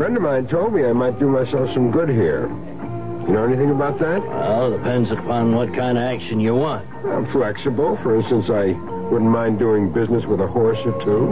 A 0.00 0.02
friend 0.02 0.16
of 0.16 0.22
mine 0.22 0.46
told 0.46 0.72
me 0.72 0.82
I 0.86 0.94
might 0.94 1.18
do 1.18 1.28
myself 1.28 1.74
some 1.74 1.90
good 1.90 2.08
here. 2.08 2.48
You 2.48 3.34
know 3.34 3.44
anything 3.44 3.70
about 3.70 3.98
that? 3.98 4.26
Well, 4.26 4.70
depends 4.70 5.10
upon 5.10 5.54
what 5.54 5.74
kind 5.74 5.98
of 5.98 6.04
action 6.04 6.40
you 6.40 6.54
want. 6.54 6.88
I'm 7.04 7.30
flexible. 7.30 7.98
For 7.98 8.16
instance, 8.16 8.48
I 8.48 8.72
wouldn't 9.10 9.30
mind 9.30 9.58
doing 9.58 9.92
business 9.92 10.24
with 10.24 10.40
a 10.40 10.46
horse 10.46 10.78
or 10.86 11.04
two. 11.04 11.28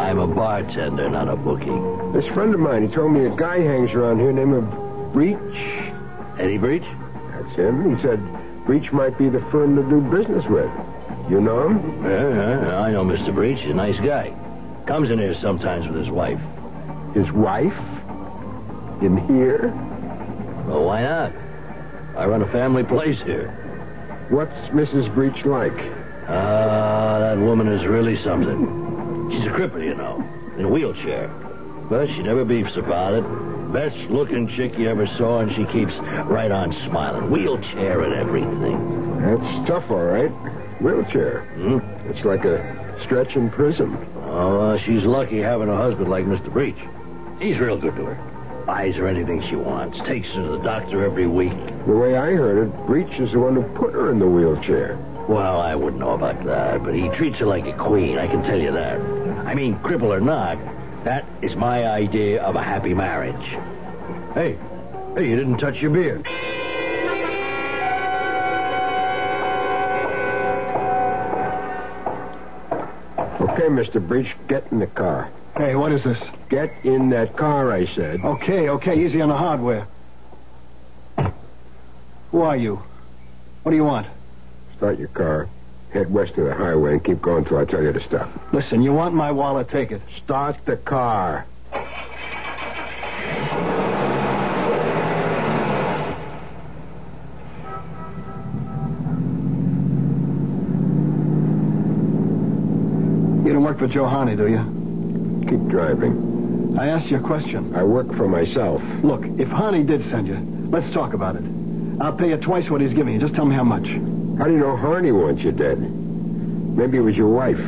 I'm 0.00 0.18
a 0.18 0.26
bartender, 0.26 1.08
not 1.08 1.28
a 1.28 1.36
bookie. 1.36 2.18
This 2.18 2.26
friend 2.34 2.52
of 2.52 2.58
mine, 2.58 2.88
he 2.88 2.92
told 2.92 3.12
me 3.12 3.26
a 3.26 3.36
guy 3.36 3.60
hangs 3.60 3.92
around 3.92 4.18
here 4.18 4.32
named 4.32 4.54
of 4.54 5.12
Breach. 5.12 5.38
Eddie 6.40 6.58
Breach? 6.58 6.86
That's 7.30 7.54
him. 7.54 7.94
He 7.94 8.02
said 8.02 8.18
Breach 8.66 8.90
might 8.90 9.16
be 9.16 9.28
the 9.28 9.40
firm 9.52 9.76
to 9.76 9.88
do 9.88 10.00
business 10.00 10.44
with. 10.46 10.68
You 11.30 11.40
know 11.40 11.68
him? 11.68 12.04
Yeah, 12.04 12.28
yeah, 12.28 12.80
I 12.80 12.90
know 12.90 13.04
Mr. 13.04 13.32
Breach. 13.32 13.60
He's 13.60 13.70
a 13.70 13.74
nice 13.74 14.00
guy. 14.00 14.34
Comes 14.84 15.12
in 15.12 15.20
here 15.20 15.36
sometimes 15.36 15.86
with 15.86 16.00
his 16.00 16.10
wife. 16.10 16.40
His 17.14 17.30
wife? 17.32 17.72
In 19.00 19.16
here? 19.28 19.72
Well, 20.66 20.84
why 20.84 21.02
not? 21.02 21.32
I 22.16 22.26
run 22.26 22.42
a 22.42 22.50
family 22.52 22.84
place 22.84 23.20
here. 23.22 23.48
What's 24.30 24.52
Mrs. 24.72 25.12
Breach 25.14 25.44
like? 25.44 25.76
Ah, 26.28 27.18
that 27.20 27.38
woman 27.38 27.68
is 27.68 27.86
really 27.86 28.16
something. 28.22 29.30
She's 29.30 29.46
a 29.46 29.50
cripple, 29.50 29.84
you 29.84 29.94
know, 29.94 30.22
in 30.56 30.64
a 30.64 30.68
wheelchair. 30.68 31.28
But 31.88 32.08
she 32.08 32.22
never 32.22 32.44
beefs 32.44 32.76
about 32.76 33.14
it. 33.14 33.24
Best 33.72 33.96
looking 34.10 34.48
chick 34.48 34.78
you 34.78 34.88
ever 34.88 35.06
saw, 35.06 35.40
and 35.40 35.52
she 35.52 35.64
keeps 35.66 35.94
right 36.26 36.50
on 36.50 36.72
smiling. 36.88 37.30
Wheelchair 37.30 38.00
and 38.00 38.14
everything. 38.14 39.20
That's 39.20 39.68
tough, 39.68 39.90
all 39.90 40.04
right. 40.04 40.30
Wheelchair. 40.80 41.42
Hmm? 41.56 41.78
It's 42.08 42.24
like 42.24 42.44
a 42.44 42.98
stretch 43.04 43.36
in 43.36 43.50
prison. 43.50 43.96
Oh, 44.16 44.60
uh, 44.60 44.78
she's 44.78 45.04
lucky 45.04 45.40
having 45.40 45.68
a 45.68 45.76
husband 45.76 46.08
like 46.08 46.24
Mr. 46.24 46.52
Breach. 46.52 46.78
He's 47.44 47.58
real 47.58 47.76
good 47.76 47.94
to 47.96 48.06
her. 48.06 48.64
Buys 48.64 48.94
her 48.94 49.06
anything 49.06 49.42
she 49.42 49.54
wants. 49.54 49.98
Takes 50.06 50.28
her 50.28 50.42
to 50.42 50.48
the 50.48 50.62
doctor 50.62 51.04
every 51.04 51.26
week. 51.26 51.52
The 51.84 51.92
way 51.92 52.16
I 52.16 52.30
heard 52.30 52.66
it, 52.66 52.86
Breach 52.86 53.20
is 53.20 53.32
the 53.32 53.38
one 53.38 53.54
who 53.54 53.62
put 53.78 53.92
her 53.92 54.10
in 54.10 54.18
the 54.18 54.26
wheelchair. 54.26 54.96
Well, 55.28 55.60
I 55.60 55.74
wouldn't 55.74 56.00
know 56.00 56.12
about 56.12 56.42
that, 56.46 56.82
but 56.82 56.94
he 56.94 57.10
treats 57.10 57.36
her 57.40 57.44
like 57.44 57.66
a 57.66 57.74
queen, 57.76 58.16
I 58.16 58.28
can 58.28 58.42
tell 58.44 58.58
you 58.58 58.72
that. 58.72 58.98
I 59.46 59.52
mean, 59.52 59.78
cripple 59.80 60.04
or 60.04 60.20
not, 60.20 60.56
that 61.04 61.26
is 61.42 61.54
my 61.54 61.86
idea 61.86 62.42
of 62.42 62.56
a 62.56 62.62
happy 62.62 62.94
marriage. 62.94 63.46
Hey, 64.32 64.56
hey, 65.14 65.28
you 65.28 65.36
didn't 65.36 65.58
touch 65.58 65.82
your 65.82 65.90
beer. 65.90 66.20
Okay, 73.42 73.68
Mr. 73.68 74.00
Breach, 74.00 74.34
get 74.48 74.66
in 74.72 74.78
the 74.78 74.86
car. 74.86 75.30
Hey, 75.56 75.76
what 75.76 75.92
is 75.92 76.02
this? 76.02 76.18
Get 76.48 76.72
in 76.82 77.10
that 77.10 77.36
car, 77.36 77.72
I 77.72 77.86
said. 77.86 78.20
Okay, 78.24 78.68
okay, 78.70 79.04
easy 79.04 79.20
on 79.20 79.28
the 79.28 79.36
hardware. 79.36 79.86
Who 82.32 82.40
are 82.40 82.56
you? 82.56 82.82
What 83.62 83.70
do 83.70 83.76
you 83.76 83.84
want? 83.84 84.08
Start 84.76 84.98
your 84.98 85.08
car. 85.08 85.48
Head 85.92 86.12
west 86.12 86.32
of 86.38 86.46
the 86.46 86.54
highway 86.54 86.94
and 86.94 87.04
keep 87.04 87.22
going 87.22 87.44
till 87.44 87.58
I 87.58 87.64
tell 87.66 87.80
you 87.80 87.92
to 87.92 88.00
stop. 88.00 88.28
Listen, 88.52 88.82
you 88.82 88.92
want 88.92 89.14
my 89.14 89.30
wallet, 89.30 89.68
take 89.68 89.92
it. 89.92 90.02
Start 90.24 90.56
the 90.66 90.76
car. 90.76 91.46
You 103.46 103.52
don't 103.52 103.62
work 103.62 103.78
for 103.78 103.86
Joe 103.86 104.08
Harney, 104.08 104.34
do 104.34 104.48
you? 104.48 104.83
Keep 105.48 105.68
driving. 105.68 106.76
I 106.78 106.88
asked 106.88 107.06
you 107.10 107.18
a 107.18 107.20
question. 107.20 107.74
I 107.76 107.82
work 107.84 108.08
for 108.16 108.26
myself. 108.26 108.82
Look, 109.02 109.22
if 109.38 109.48
Harney 109.48 109.84
did 109.84 110.02
send 110.10 110.26
you, 110.26 110.38
let's 110.70 110.92
talk 110.94 111.12
about 111.14 111.36
it. 111.36 111.44
I'll 112.00 112.16
pay 112.16 112.30
you 112.30 112.36
twice 112.36 112.68
what 112.70 112.80
he's 112.80 112.94
giving 112.94 113.14
you. 113.14 113.20
Just 113.20 113.34
tell 113.34 113.44
me 113.44 113.54
how 113.54 113.62
much. 113.62 113.86
How 114.38 114.46
do 114.46 114.52
you 114.52 114.58
know 114.58 114.76
Harney 114.76 115.12
wants 115.12 115.42
you 115.42 115.52
dead? 115.52 115.78
Maybe 115.78 116.98
it 116.98 117.02
was 117.02 117.16
your 117.16 117.28
wife. 117.28 117.58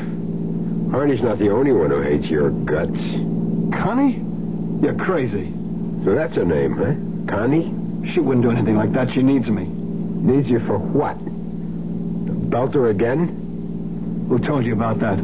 Harney's 0.90 1.22
not 1.22 1.38
the 1.38 1.50
only 1.50 1.72
one 1.72 1.90
who 1.90 2.00
hates 2.00 2.26
your 2.26 2.50
guts. 2.50 2.98
Connie? 3.72 4.22
You're 4.82 4.96
crazy. 4.96 5.52
So 6.04 6.14
that's 6.14 6.34
her 6.34 6.44
name, 6.44 6.76
huh? 6.76 6.94
Connie? 7.32 7.72
She 8.12 8.20
wouldn't 8.20 8.42
do 8.42 8.50
anything 8.50 8.76
like 8.76 8.92
that. 8.92 9.10
She 9.12 9.22
needs 9.22 9.48
me. 9.48 9.66
Needs 9.66 10.48
you 10.48 10.60
for 10.66 10.78
what? 10.78 11.18
To 11.18 12.32
belt 12.32 12.74
her 12.74 12.90
again? 12.90 14.26
Who 14.28 14.38
told 14.38 14.64
you 14.64 14.72
about 14.72 14.98
that? 15.00 15.18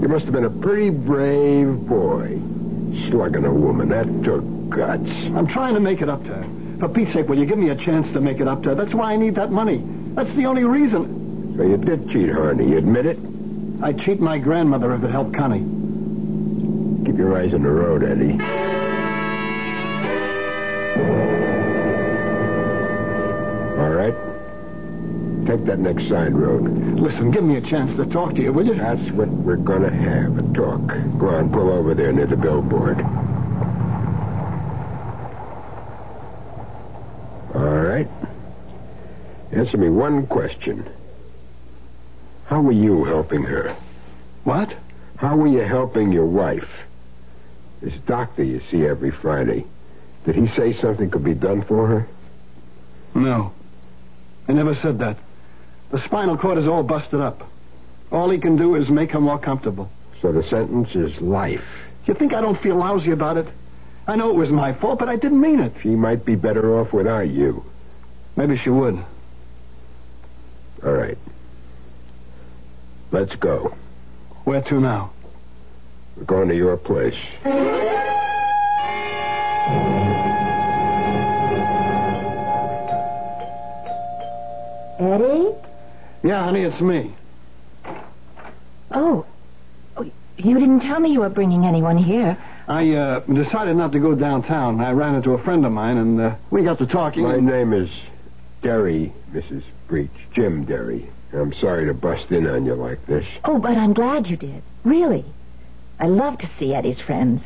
You 0.00 0.08
must 0.08 0.24
have 0.24 0.32
been 0.32 0.44
a 0.44 0.50
pretty 0.50 0.90
brave 0.90 1.86
boy. 1.86 2.40
Slugging 3.10 3.44
a 3.44 3.52
woman. 3.52 3.90
That 3.90 4.06
took 4.24 4.42
guts. 4.70 5.08
I'm 5.36 5.46
trying 5.46 5.74
to 5.74 5.80
make 5.80 6.00
it 6.00 6.08
up 6.08 6.22
to 6.24 6.34
her. 6.34 6.78
For 6.80 6.88
Pete's 6.88 7.12
sake, 7.12 7.28
will 7.28 7.38
you 7.38 7.44
give 7.44 7.58
me 7.58 7.68
a 7.68 7.76
chance 7.76 8.10
to 8.14 8.20
make 8.20 8.40
it 8.40 8.48
up 8.48 8.62
to 8.62 8.70
her? 8.70 8.74
That's 8.74 8.94
why 8.94 9.12
I 9.12 9.16
need 9.16 9.34
that 9.34 9.50
money. 9.50 9.84
That's 10.14 10.34
the 10.36 10.46
only 10.46 10.64
reason. 10.64 11.54
So 11.56 11.62
you 11.62 11.76
did 11.76 12.08
cheat 12.08 12.28
her, 12.30 12.34
Harney. 12.44 12.70
You 12.70 12.78
admit 12.78 13.04
it? 13.04 13.18
I'd 13.82 13.98
cheat 14.00 14.20
my 14.20 14.38
grandmother 14.38 14.94
if 14.94 15.04
it 15.04 15.10
helped 15.10 15.34
Connie. 15.34 15.64
Keep 17.04 17.18
your 17.18 17.36
eyes 17.36 17.52
on 17.52 17.62
the 17.62 17.68
road, 17.70 18.02
Eddie. 18.02 18.32
All 23.80 23.90
right. 23.90 24.29
Take 25.46 25.64
that 25.66 25.78
next 25.78 26.08
side 26.08 26.34
road. 26.34 26.62
Listen, 26.98 27.30
give 27.30 27.42
me 27.44 27.56
a 27.56 27.60
chance 27.60 27.96
to 27.96 28.06
talk 28.06 28.34
to 28.34 28.42
you, 28.42 28.52
will 28.52 28.66
you? 28.66 28.74
That's 28.74 29.10
what 29.12 29.28
we're 29.28 29.56
gonna 29.56 29.92
have, 29.92 30.38
a 30.38 30.42
talk. 30.52 30.86
Go 31.18 31.28
on, 31.28 31.50
pull 31.52 31.70
over 31.70 31.94
there 31.94 32.12
near 32.12 32.26
the 32.26 32.36
billboard. 32.36 33.00
All 37.54 37.82
right. 37.82 38.06
Answer 39.52 39.76
me 39.76 39.90
one 39.90 40.26
question. 40.26 40.88
How 42.46 42.60
were 42.60 42.72
you 42.72 43.04
helping 43.04 43.42
her? 43.42 43.74
What? 44.44 44.72
How 45.16 45.36
were 45.36 45.48
you 45.48 45.60
helping 45.62 46.12
your 46.12 46.26
wife? 46.26 46.68
This 47.82 47.94
doctor 48.06 48.44
you 48.44 48.60
see 48.70 48.86
every 48.86 49.10
Friday. 49.10 49.64
Did 50.26 50.36
he 50.36 50.46
say 50.56 50.72
something 50.80 51.10
could 51.10 51.24
be 51.24 51.34
done 51.34 51.64
for 51.66 51.86
her? 51.86 52.08
No. 53.14 53.52
I 54.48 54.52
never 54.52 54.74
said 54.74 54.98
that. 54.98 55.16
The 55.90 56.00
spinal 56.04 56.38
cord 56.38 56.58
is 56.58 56.66
all 56.66 56.82
busted 56.82 57.20
up. 57.20 57.42
All 58.12 58.30
he 58.30 58.38
can 58.38 58.56
do 58.56 58.74
is 58.76 58.88
make 58.88 59.10
her 59.12 59.20
more 59.20 59.38
comfortable. 59.38 59.90
So 60.22 60.32
the 60.32 60.42
sentence 60.44 60.94
is 60.94 61.20
life. 61.20 61.64
You 62.06 62.14
think 62.14 62.32
I 62.32 62.40
don't 62.40 62.60
feel 62.60 62.76
lousy 62.76 63.10
about 63.10 63.36
it? 63.36 63.46
I 64.06 64.16
know 64.16 64.30
it 64.30 64.36
was 64.36 64.50
my 64.50 64.72
fault, 64.74 64.98
but 64.98 65.08
I 65.08 65.16
didn't 65.16 65.40
mean 65.40 65.60
it. 65.60 65.72
She 65.82 65.90
might 65.90 66.24
be 66.24 66.34
better 66.34 66.78
off 66.80 66.92
without 66.92 67.28
you. 67.28 67.64
Maybe 68.36 68.56
she 68.56 68.70
would. 68.70 68.96
All 70.84 70.92
right. 70.92 71.18
Let's 73.12 73.34
go. 73.36 73.74
Where 74.44 74.62
to 74.62 74.80
now? 74.80 75.12
We're 76.16 76.24
going 76.24 76.48
to 76.48 76.56
your 76.56 76.76
place. 76.76 77.14
Eddie? 84.98 85.69
Yeah, 86.22 86.44
honey, 86.44 86.62
it's 86.62 86.80
me. 86.80 87.14
Oh. 88.90 89.24
oh. 89.96 90.10
You 90.36 90.58
didn't 90.58 90.80
tell 90.80 91.00
me 91.00 91.12
you 91.12 91.20
were 91.20 91.28
bringing 91.28 91.64
anyone 91.64 91.96
here. 91.96 92.36
I 92.68 92.90
uh, 92.90 93.20
decided 93.20 93.76
not 93.76 93.92
to 93.92 93.98
go 93.98 94.14
downtown. 94.14 94.80
I 94.80 94.92
ran 94.92 95.14
into 95.14 95.32
a 95.32 95.42
friend 95.42 95.64
of 95.64 95.72
mine, 95.72 95.96
and 95.96 96.20
uh, 96.20 96.34
we 96.50 96.62
got 96.62 96.78
to 96.78 96.86
talking. 96.86 97.24
My 97.24 97.34
and... 97.34 97.46
name 97.46 97.72
is 97.72 97.90
Derry, 98.62 99.12
Mrs. 99.32 99.64
Breach. 99.88 100.10
Jim 100.32 100.64
Derry. 100.64 101.10
I'm 101.32 101.52
sorry 101.54 101.86
to 101.86 101.94
bust 101.94 102.30
in 102.30 102.46
on 102.46 102.66
you 102.66 102.74
like 102.74 103.04
this. 103.06 103.26
Oh, 103.44 103.58
but 103.58 103.76
I'm 103.76 103.92
glad 103.92 104.26
you 104.26 104.36
did. 104.36 104.62
Really. 104.84 105.24
I 105.98 106.06
love 106.06 106.38
to 106.38 106.50
see 106.58 106.74
Eddie's 106.74 107.00
friends. 107.00 107.42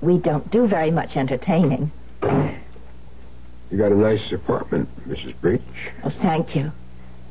We 0.00 0.18
don't 0.18 0.50
do 0.50 0.66
very 0.66 0.90
much 0.90 1.16
entertaining. 1.16 1.92
You 2.22 3.78
got 3.78 3.92
a 3.92 3.96
nice 3.96 4.32
apartment, 4.32 4.88
Mrs. 5.08 5.38
Breach. 5.40 5.60
Oh, 6.02 6.12
thank 6.22 6.56
you. 6.56 6.72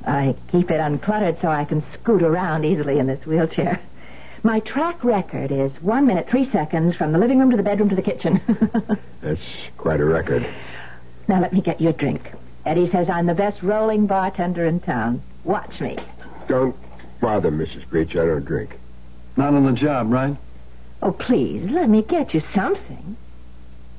I 0.06 0.36
keep 0.51 0.72
it 0.72 0.79
uncluttered 0.79 1.41
so 1.41 1.50
I 1.50 1.65
can 1.65 1.84
scoot 1.94 2.24
around 2.24 2.65
easily 2.65 3.00
in 3.00 3.08
this 3.08 3.25
wheelchair. 3.25 3.82
My 4.44 4.62
track 4.62 5.03
record 5.03 5.51
is 5.51 5.72
one 5.82 6.08
minute, 6.08 6.27
three 6.29 6.50
seconds 6.50 6.96
from 6.96 7.12
the 7.12 7.18
living 7.18 7.39
room 7.39 7.51
to 7.51 7.58
the 7.58 7.63
bedroom 7.63 7.89
to 7.89 7.96
the 7.96 8.01
kitchen. 8.01 8.41
That's 9.22 9.41
quite 9.77 10.00
a 10.00 10.06
record. 10.06 10.48
Now 11.27 11.41
let 11.41 11.51
me 11.51 11.62
get 11.62 11.82
you 11.82 11.89
a 11.89 11.94
drink. 11.94 12.22
Eddie 12.65 12.89
says 12.89 13.10
I'm 13.10 13.25
the 13.25 13.34
best 13.34 13.62
rolling 13.62 14.08
bartender 14.08 14.65
in 14.65 14.79
town. 14.79 15.22
Watch 15.44 15.82
me. 15.82 15.98
Don't 16.48 16.75
bother, 17.22 17.51
Mrs. 17.51 17.88
Breach. 17.89 18.12
I 18.12 18.25
don't 18.25 18.46
drink. 18.46 18.77
Not 19.36 19.53
on 19.53 19.65
the 19.65 19.79
job, 19.79 20.12
right? 20.12 20.38
Oh, 21.01 21.12
please, 21.12 21.70
let 21.70 21.89
me 21.89 22.01
get 22.01 22.34
you 22.34 22.41
something. 22.53 23.18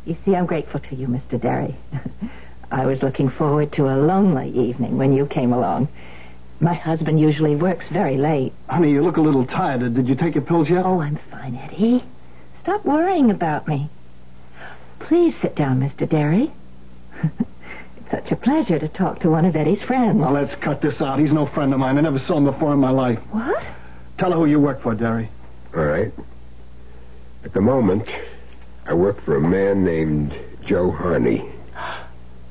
You 0.04 0.16
see, 0.24 0.34
I'm 0.34 0.46
grateful 0.46 0.80
to 0.80 0.94
you, 0.94 1.06
Mr. 1.06 1.40
Derry. 1.40 1.76
I 2.70 2.86
was 2.86 3.02
looking 3.02 3.30
forward 3.30 3.72
to 3.72 3.86
a 3.88 3.96
lonely 3.96 4.50
evening 4.50 4.96
when 4.96 5.12
you 5.12 5.26
came 5.26 5.52
along. 5.52 5.88
My 6.60 6.74
husband 6.74 7.18
usually 7.18 7.56
works 7.56 7.86
very 7.90 8.16
late. 8.16 8.52
Honey, 8.68 8.90
you 8.90 9.02
look 9.02 9.16
a 9.16 9.22
little 9.22 9.46
tired. 9.46 9.94
Did 9.94 10.06
you 10.06 10.14
take 10.14 10.34
your 10.34 10.44
pills 10.44 10.68
yet? 10.68 10.84
Oh, 10.84 11.00
I'm 11.00 11.18
fine, 11.30 11.56
Eddie. 11.56 12.04
Stop 12.62 12.84
worrying 12.84 13.30
about 13.30 13.66
me. 13.66 13.88
Please 15.00 15.34
sit 15.40 15.56
down, 15.56 15.80
Mr. 15.80 16.08
Derry. 16.08 16.52
it's 17.22 18.10
such 18.10 18.30
a 18.30 18.36
pleasure 18.36 18.78
to 18.78 18.88
talk 18.88 19.20
to 19.20 19.30
one 19.30 19.46
of 19.46 19.56
Eddie's 19.56 19.82
friends. 19.82 20.18
Now, 20.18 20.32
let's 20.32 20.54
cut 20.62 20.82
this 20.82 21.00
out. 21.00 21.18
He's 21.18 21.32
no 21.32 21.46
friend 21.46 21.72
of 21.72 21.80
mine. 21.80 21.96
I 21.96 22.02
never 22.02 22.18
saw 22.18 22.36
him 22.36 22.44
before 22.44 22.74
in 22.74 22.78
my 22.78 22.90
life. 22.90 23.18
What? 23.30 23.64
Tell 24.18 24.30
her 24.30 24.36
who 24.36 24.46
you 24.46 24.60
work 24.60 24.82
for, 24.82 24.94
Derry. 24.94 25.30
All 25.74 25.84
right. 25.84 26.12
At 27.42 27.54
the 27.54 27.62
moment, 27.62 28.06
I 28.86 28.92
work 28.92 29.24
for 29.24 29.36
a 29.36 29.40
man 29.40 29.82
named 29.82 30.38
Joe 30.66 30.90
Harney. 30.90 31.49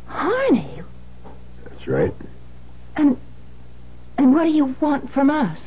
Harney? 0.09 0.81
That's 1.63 1.87
right. 1.87 2.13
And 2.95 3.17
and 4.17 4.33
what 4.33 4.43
do 4.43 4.49
you 4.49 4.75
want 4.81 5.11
from 5.13 5.29
us? 5.29 5.57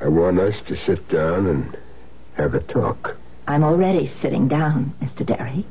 I 0.00 0.08
want 0.08 0.38
us 0.38 0.54
to 0.68 0.76
sit 0.86 1.08
down 1.08 1.46
and 1.46 1.76
have 2.34 2.54
a 2.54 2.60
talk. 2.60 3.16
I'm 3.46 3.62
already 3.64 4.10
sitting 4.22 4.48
down, 4.48 4.94
Mr. 5.02 5.26
Derry. 5.26 5.66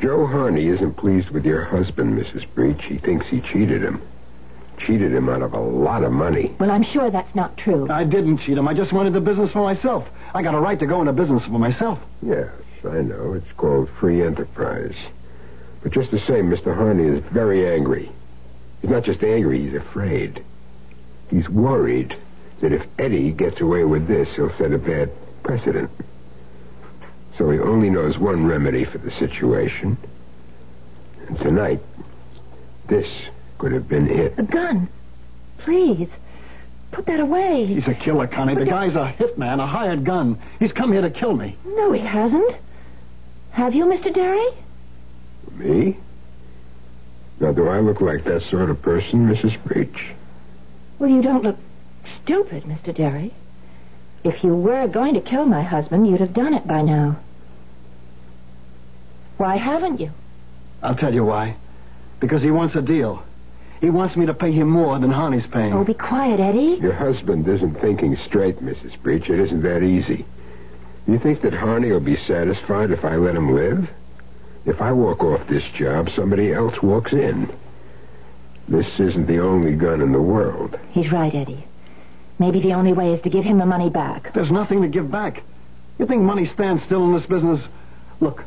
Joe 0.00 0.26
Harney 0.26 0.66
isn't 0.66 0.96
pleased 0.96 1.30
with 1.30 1.44
your 1.44 1.64
husband, 1.64 2.18
Mrs. 2.18 2.52
Breach. 2.52 2.82
He 2.84 2.98
thinks 2.98 3.26
he 3.26 3.40
cheated 3.40 3.82
him. 3.82 4.02
Cheated 4.78 5.14
him 5.14 5.28
out 5.28 5.42
of 5.42 5.52
a 5.52 5.60
lot 5.60 6.02
of 6.02 6.10
money. 6.10 6.52
Well, 6.58 6.72
I'm 6.72 6.82
sure 6.82 7.10
that's 7.12 7.32
not 7.36 7.56
true. 7.56 7.88
I 7.88 8.02
didn't 8.02 8.38
cheat 8.38 8.58
him. 8.58 8.66
I 8.66 8.74
just 8.74 8.92
wanted 8.92 9.12
the 9.12 9.20
business 9.20 9.52
for 9.52 9.62
myself. 9.62 10.08
I 10.34 10.42
got 10.42 10.54
a 10.54 10.58
right 10.60 10.78
to 10.80 10.86
go 10.86 11.00
into 11.00 11.12
business 11.12 11.44
for 11.44 11.60
myself. 11.60 12.00
Yes, 12.22 12.50
I 12.84 13.02
know. 13.02 13.34
It's 13.34 13.52
called 13.56 13.88
free 14.00 14.24
enterprise. 14.26 14.96
But 15.84 15.92
just 15.92 16.10
the 16.10 16.18
same, 16.18 16.50
Mr. 16.50 16.74
Harney 16.74 17.04
is 17.04 17.22
very 17.30 17.68
angry. 17.72 18.10
He's 18.80 18.90
not 18.90 19.04
just 19.04 19.22
angry, 19.22 19.60
he's 19.66 19.74
afraid. 19.74 20.42
He's 21.28 21.48
worried 21.48 22.16
that 22.62 22.72
if 22.72 22.82
Eddie 22.98 23.30
gets 23.32 23.60
away 23.60 23.84
with 23.84 24.08
this, 24.08 24.34
he'll 24.34 24.52
set 24.56 24.72
a 24.72 24.78
bad 24.78 25.10
precedent. 25.42 25.90
So 27.36 27.50
he 27.50 27.58
only 27.58 27.90
knows 27.90 28.16
one 28.18 28.46
remedy 28.46 28.86
for 28.86 28.96
the 28.96 29.10
situation. 29.10 29.98
And 31.28 31.38
tonight, 31.40 31.80
this 32.88 33.06
could 33.58 33.72
have 33.72 33.86
been 33.86 34.08
it. 34.08 34.38
A 34.38 34.42
gun. 34.42 34.88
Please. 35.58 36.08
Put 36.92 37.04
that 37.06 37.20
away. 37.20 37.66
He's 37.66 37.88
a 37.88 37.94
killer, 37.94 38.26
Connie. 38.26 38.54
The 38.54 38.64
guy's 38.64 38.94
a 38.94 39.14
hitman, 39.18 39.62
a 39.62 39.66
hired 39.66 40.04
gun. 40.04 40.38
He's 40.60 40.72
come 40.72 40.92
here 40.92 41.02
to 41.02 41.10
kill 41.10 41.34
me. 41.34 41.58
No, 41.66 41.92
he 41.92 42.00
hasn't. 42.00 42.54
Have 43.50 43.74
you, 43.74 43.84
Mr. 43.84 44.14
Derry? 44.14 44.46
Me? 45.54 45.96
Now, 47.40 47.52
do 47.52 47.68
I 47.68 47.80
look 47.80 48.00
like 48.00 48.24
that 48.24 48.42
sort 48.42 48.70
of 48.70 48.80
person, 48.82 49.28
Mrs. 49.28 49.62
Breach? 49.64 50.06
Well, 50.98 51.10
you 51.10 51.22
don't 51.22 51.42
look 51.42 51.56
stupid, 52.22 52.64
Mr. 52.64 52.94
Derry. 52.94 53.32
If 54.22 54.42
you 54.42 54.54
were 54.54 54.86
going 54.88 55.14
to 55.14 55.20
kill 55.20 55.44
my 55.44 55.62
husband, 55.62 56.06
you'd 56.06 56.20
have 56.20 56.32
done 56.32 56.54
it 56.54 56.66
by 56.66 56.82
now. 56.82 57.16
Why 59.36 59.56
haven't 59.56 60.00
you? 60.00 60.10
I'll 60.82 60.94
tell 60.94 61.12
you 61.12 61.24
why. 61.24 61.56
Because 62.20 62.42
he 62.42 62.50
wants 62.50 62.74
a 62.74 62.82
deal. 62.82 63.22
He 63.80 63.90
wants 63.90 64.16
me 64.16 64.26
to 64.26 64.34
pay 64.34 64.52
him 64.52 64.70
more 64.70 64.98
than 64.98 65.10
Harney's 65.10 65.46
paying. 65.46 65.72
Oh, 65.74 65.84
be 65.84 65.92
quiet, 65.94 66.40
Eddie. 66.40 66.78
Your 66.80 66.94
husband 66.94 67.46
isn't 67.48 67.80
thinking 67.80 68.16
straight, 68.26 68.60
Mrs. 68.60 68.98
Breach. 69.02 69.28
It 69.28 69.40
isn't 69.40 69.62
that 69.62 69.82
easy. 69.82 70.24
You 71.06 71.18
think 71.18 71.42
that 71.42 71.52
Harney 71.52 71.90
will 71.90 72.00
be 72.00 72.16
satisfied 72.16 72.90
if 72.92 73.04
I 73.04 73.16
let 73.16 73.34
him 73.34 73.54
live? 73.54 73.90
If 74.66 74.80
I 74.80 74.92
walk 74.92 75.22
off 75.22 75.46
this 75.48 75.64
job, 75.74 76.08
somebody 76.10 76.52
else 76.52 76.82
walks 76.82 77.12
in. 77.12 77.52
This 78.68 78.86
isn't 78.98 79.26
the 79.26 79.40
only 79.40 79.72
gun 79.72 80.00
in 80.00 80.12
the 80.12 80.22
world. 80.22 80.78
He's 80.90 81.12
right, 81.12 81.34
Eddie. 81.34 81.64
Maybe 82.38 82.60
the 82.60 82.72
only 82.72 82.92
way 82.92 83.12
is 83.12 83.20
to 83.22 83.30
give 83.30 83.44
him 83.44 83.58
the 83.58 83.66
money 83.66 83.90
back. 83.90 84.32
There's 84.32 84.50
nothing 84.50 84.82
to 84.82 84.88
give 84.88 85.10
back. 85.10 85.42
You 85.98 86.06
think 86.06 86.22
money 86.22 86.46
stands 86.46 86.82
still 86.82 87.04
in 87.04 87.12
this 87.14 87.26
business? 87.26 87.60
Look, 88.20 88.42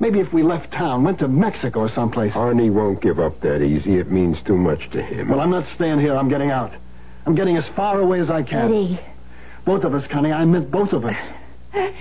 maybe 0.00 0.20
if 0.20 0.32
we 0.32 0.42
left 0.42 0.72
town, 0.72 1.04
went 1.04 1.20
to 1.20 1.28
Mexico 1.28 1.80
or 1.80 1.88
someplace. 1.88 2.32
Arnie 2.34 2.72
won't 2.72 3.00
give 3.00 3.20
up 3.20 3.40
that 3.40 3.62
easy. 3.62 3.98
It 3.98 4.10
means 4.10 4.42
too 4.42 4.56
much 4.56 4.90
to 4.90 5.02
him. 5.02 5.28
Well, 5.28 5.40
I'm 5.40 5.50
not 5.50 5.64
staying 5.74 6.00
here. 6.00 6.14
I'm 6.16 6.28
getting 6.28 6.50
out. 6.50 6.72
I'm 7.24 7.36
getting 7.36 7.56
as 7.56 7.66
far 7.76 8.00
away 8.00 8.18
as 8.20 8.30
I 8.30 8.42
can. 8.42 8.66
Eddie. 8.66 9.00
Both 9.64 9.84
of 9.84 9.94
us, 9.94 10.06
Connie. 10.08 10.32
I 10.32 10.44
meant 10.44 10.70
both 10.72 10.92
of 10.92 11.04
us. 11.04 11.16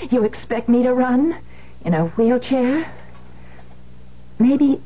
You 0.10 0.24
expect 0.26 0.67
me 0.67 0.84
to 0.84 0.93
run? 0.93 1.38
In 1.86 1.93
a 1.93 2.08
wheelchair? 2.10 2.91
Maybe 4.42 4.82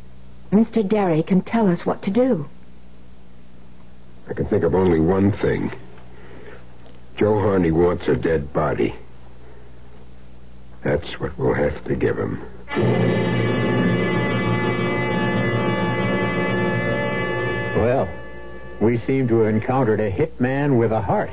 Mr. 0.52 0.86
Derry 0.86 1.24
can 1.24 1.41
tell 1.41 1.70
us 1.70 1.86
what 1.86 2.04
to 2.04 2.12
do. 2.12 2.46
I 4.28 4.34
can 4.34 4.48
think 4.48 4.65
of 4.65 4.76
only 4.76 5.00
one 5.00 5.32
thing. 5.32 5.72
Joe 7.15 7.39
Harney 7.39 7.72
wants 7.72 8.06
a 8.10 8.18
dead 8.18 8.52
body. 8.52 8.94
That's 10.84 11.22
what 11.22 11.38
we'll 11.39 11.54
have 11.54 11.86
to 11.86 11.96
give 11.96 12.18
him. 12.18 12.46
Well, 17.78 18.10
we 18.82 18.98
seem 18.98 19.30
to 19.30 19.39
have 19.39 19.56
encountered 19.56 20.02
a 20.02 20.12
hitman 20.12 20.78
with 20.78 20.91
a 20.91 21.02
heart. 21.02 21.32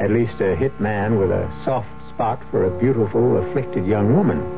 At 0.00 0.10
least 0.10 0.40
a 0.40 0.56
hitman 0.56 1.20
with 1.20 1.30
a 1.30 1.52
soft 1.66 1.88
spot 2.14 2.42
for 2.50 2.64
a 2.64 2.80
beautiful, 2.80 3.36
afflicted 3.46 3.86
young 3.86 4.16
woman. 4.16 4.55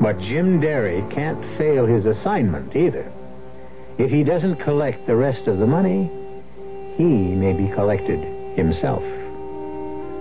But 0.00 0.20
Jim 0.20 0.60
Derry 0.60 1.02
can't 1.10 1.40
fail 1.56 1.86
his 1.86 2.04
assignment 2.04 2.76
either. 2.76 3.10
If 3.98 4.10
he 4.10 4.24
doesn't 4.24 4.56
collect 4.56 5.06
the 5.06 5.16
rest 5.16 5.46
of 5.46 5.58
the 5.58 5.66
money, 5.66 6.10
he 6.96 7.04
may 7.04 7.52
be 7.52 7.72
collected 7.72 8.20
himself. 8.56 9.02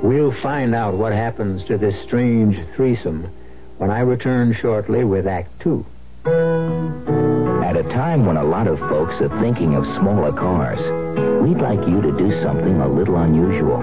We'll 0.01 0.33
find 0.41 0.73
out 0.73 0.95
what 0.95 1.13
happens 1.13 1.65
to 1.65 1.77
this 1.77 2.01
strange 2.03 2.57
threesome 2.75 3.29
when 3.77 3.89
I 3.91 3.99
return 4.01 4.53
shortly 4.53 5.03
with 5.03 5.27
Act 5.27 5.49
Two. 5.59 5.85
At 6.25 7.75
a 7.75 7.83
time 7.83 8.25
when 8.25 8.37
a 8.37 8.43
lot 8.43 8.67
of 8.67 8.79
folks 8.79 9.15
are 9.21 9.41
thinking 9.41 9.75
of 9.75 9.85
smaller 9.97 10.31
cars, 10.31 10.79
we'd 11.43 11.61
like 11.61 11.85
you 11.87 12.01
to 12.01 12.11
do 12.17 12.31
something 12.41 12.79
a 12.79 12.87
little 12.87 13.17
unusual. 13.17 13.79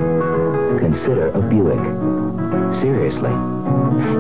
Consider 0.79 1.29
a 1.29 1.41
Buick. 1.43 2.42
Seriously. 2.83 3.31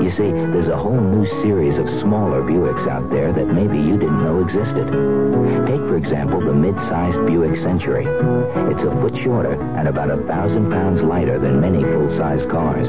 You 0.07 0.11
see, 0.14 0.31
there's 0.31 0.68
a 0.70 0.79
whole 0.79 1.01
new 1.01 1.27
series 1.42 1.77
of 1.79 1.87
smaller 2.01 2.42
Buicks 2.42 2.87
out 2.87 3.11
there 3.11 3.33
that 3.33 3.46
maybe 3.51 3.77
you 3.77 3.98
didn't 3.98 4.22
know 4.22 4.38
existed. 4.38 4.87
Take, 5.66 5.83
for 5.90 5.96
example, 5.96 6.38
the 6.38 6.55
mid-sized 6.55 7.27
Buick 7.27 7.59
Century. 7.59 8.07
It's 8.70 8.87
a 8.87 8.94
foot 9.03 9.18
shorter 9.18 9.61
and 9.75 9.88
about 9.88 10.11
a 10.11 10.22
thousand 10.31 10.70
pounds 10.70 11.03
lighter 11.03 11.40
than 11.40 11.61
many 11.61 11.83
full-size 11.83 12.46
cars. 12.53 12.87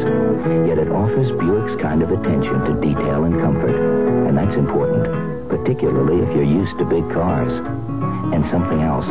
Yet 0.69 0.77
it 0.77 0.89
offers 0.93 1.33
Buick's 1.41 1.81
kind 1.81 2.03
of 2.03 2.11
attention 2.11 2.53
to 2.69 2.79
detail 2.79 3.23
and 3.23 3.41
comfort. 3.41 3.73
And 4.29 4.37
that's 4.37 4.55
important, 4.55 5.49
particularly 5.49 6.21
if 6.21 6.29
you're 6.35 6.45
used 6.45 6.77
to 6.77 6.85
big 6.85 7.09
cars. 7.09 7.51
And 8.29 8.45
something 8.53 8.81
else. 8.81 9.05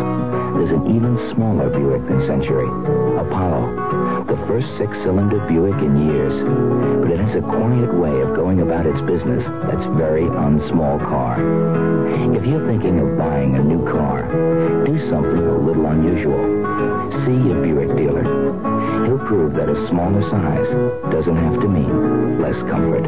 There's 0.54 0.70
an 0.70 0.94
even 0.94 1.18
smaller 1.34 1.70
Buick 1.70 2.06
than 2.06 2.26
Century. 2.26 2.70
Apollo. 3.18 4.11
The 4.32 4.46
first 4.46 4.78
six-cylinder 4.78 5.40
Buick 5.46 5.74
in 5.82 6.08
years. 6.08 6.32
But 7.02 7.10
it 7.10 7.20
has 7.20 7.36
a 7.36 7.42
quiet 7.42 7.92
way 7.92 8.22
of 8.22 8.34
going 8.34 8.62
about 8.62 8.86
its 8.86 8.98
business 9.02 9.44
that's 9.68 9.84
very 9.98 10.22
unsmall 10.22 10.98
car. 11.00 11.36
If 12.34 12.46
you're 12.46 12.66
thinking 12.66 12.98
of 12.98 13.18
buying 13.18 13.56
a 13.56 13.62
new 13.62 13.84
car, 13.84 14.22
do 14.86 14.98
something 15.10 15.36
a 15.36 15.58
little 15.58 15.84
unusual. 15.84 16.40
See 17.26 17.50
a 17.50 17.60
Buick 17.60 17.94
dealer. 17.94 18.22
He'll 19.04 19.18
prove 19.18 19.52
that 19.52 19.68
a 19.68 19.86
smaller 19.88 20.22
size 20.30 21.12
doesn't 21.12 21.36
have 21.36 21.60
to 21.60 21.68
mean 21.68 22.40
less 22.40 22.56
comfort. 22.70 23.06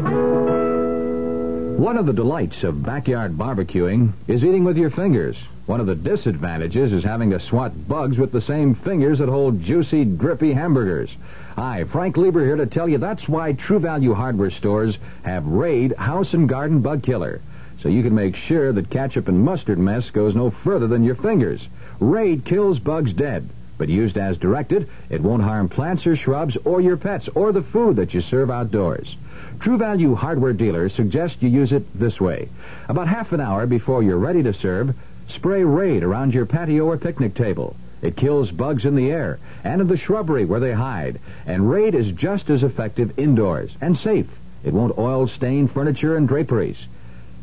One 1.79 1.97
of 1.97 2.05
the 2.05 2.13
delights 2.13 2.63
of 2.63 2.83
backyard 2.83 3.35
barbecuing 3.35 4.13
is 4.27 4.43
eating 4.43 4.63
with 4.63 4.77
your 4.77 4.91
fingers. 4.91 5.37
One 5.65 5.79
of 5.79 5.87
the 5.87 5.95
disadvantages 5.95 6.93
is 6.93 7.03
having 7.03 7.31
to 7.31 7.39
swat 7.39 7.87
bugs 7.87 8.19
with 8.19 8.31
the 8.31 8.39
same 8.39 8.75
fingers 8.75 9.17
that 9.17 9.29
hold 9.29 9.63
juicy, 9.63 10.05
drippy 10.05 10.53
hamburgers. 10.53 11.09
Hi, 11.55 11.85
Frank 11.85 12.17
Lieber 12.17 12.45
here 12.45 12.57
to 12.57 12.67
tell 12.67 12.87
you 12.87 12.99
that's 12.99 13.27
why 13.27 13.53
True 13.53 13.79
Value 13.79 14.13
hardware 14.13 14.51
stores 14.51 14.99
have 15.23 15.47
Raid 15.47 15.93
House 15.93 16.35
and 16.35 16.47
Garden 16.47 16.81
Bug 16.81 17.01
Killer. 17.01 17.41
So 17.81 17.89
you 17.89 18.03
can 18.03 18.13
make 18.13 18.35
sure 18.35 18.73
that 18.73 18.91
ketchup 18.91 19.27
and 19.27 19.43
mustard 19.43 19.79
mess 19.79 20.11
goes 20.11 20.35
no 20.35 20.51
further 20.51 20.85
than 20.85 21.03
your 21.03 21.15
fingers. 21.15 21.67
Raid 21.99 22.45
kills 22.45 22.77
bugs 22.77 23.13
dead. 23.13 23.49
But 23.77 23.89
used 23.89 24.17
as 24.17 24.37
directed, 24.37 24.87
it 25.09 25.21
won't 25.21 25.43
harm 25.43 25.67
plants 25.67 26.05
or 26.05 26.15
shrubs 26.15 26.55
or 26.63 26.79
your 26.79 26.95
pets 26.95 27.27
or 27.35 27.51
the 27.51 27.63
food 27.63 27.95
that 27.95 28.13
you 28.13 28.21
serve 28.21 28.51
outdoors. 28.51 29.17
True 29.59 29.77
Value 29.77 30.15
hardware 30.15 30.53
dealers 30.53 30.93
suggest 30.93 31.41
you 31.41 31.49
use 31.49 31.71
it 31.71 31.85
this 31.97 32.21
way. 32.21 32.49
About 32.87 33.07
half 33.07 33.31
an 33.31 33.41
hour 33.41 33.65
before 33.65 34.03
you're 34.03 34.17
ready 34.17 34.43
to 34.43 34.53
serve, 34.53 34.95
spray 35.27 35.63
Raid 35.63 36.03
around 36.03 36.33
your 36.33 36.45
patio 36.45 36.85
or 36.85 36.97
picnic 36.97 37.35
table. 37.35 37.75
It 38.01 38.15
kills 38.15 38.51
bugs 38.51 38.85
in 38.85 38.95
the 38.95 39.11
air 39.11 39.39
and 39.63 39.81
in 39.81 39.87
the 39.87 39.97
shrubbery 39.97 40.45
where 40.45 40.59
they 40.59 40.73
hide. 40.73 41.19
And 41.45 41.69
Raid 41.69 41.95
is 41.95 42.11
just 42.11 42.49
as 42.49 42.63
effective 42.63 43.17
indoors 43.17 43.71
and 43.81 43.97
safe. 43.97 44.29
It 44.63 44.73
won't 44.73 44.97
oil 44.97 45.27
stain 45.27 45.67
furniture 45.67 46.15
and 46.15 46.27
draperies. 46.27 46.85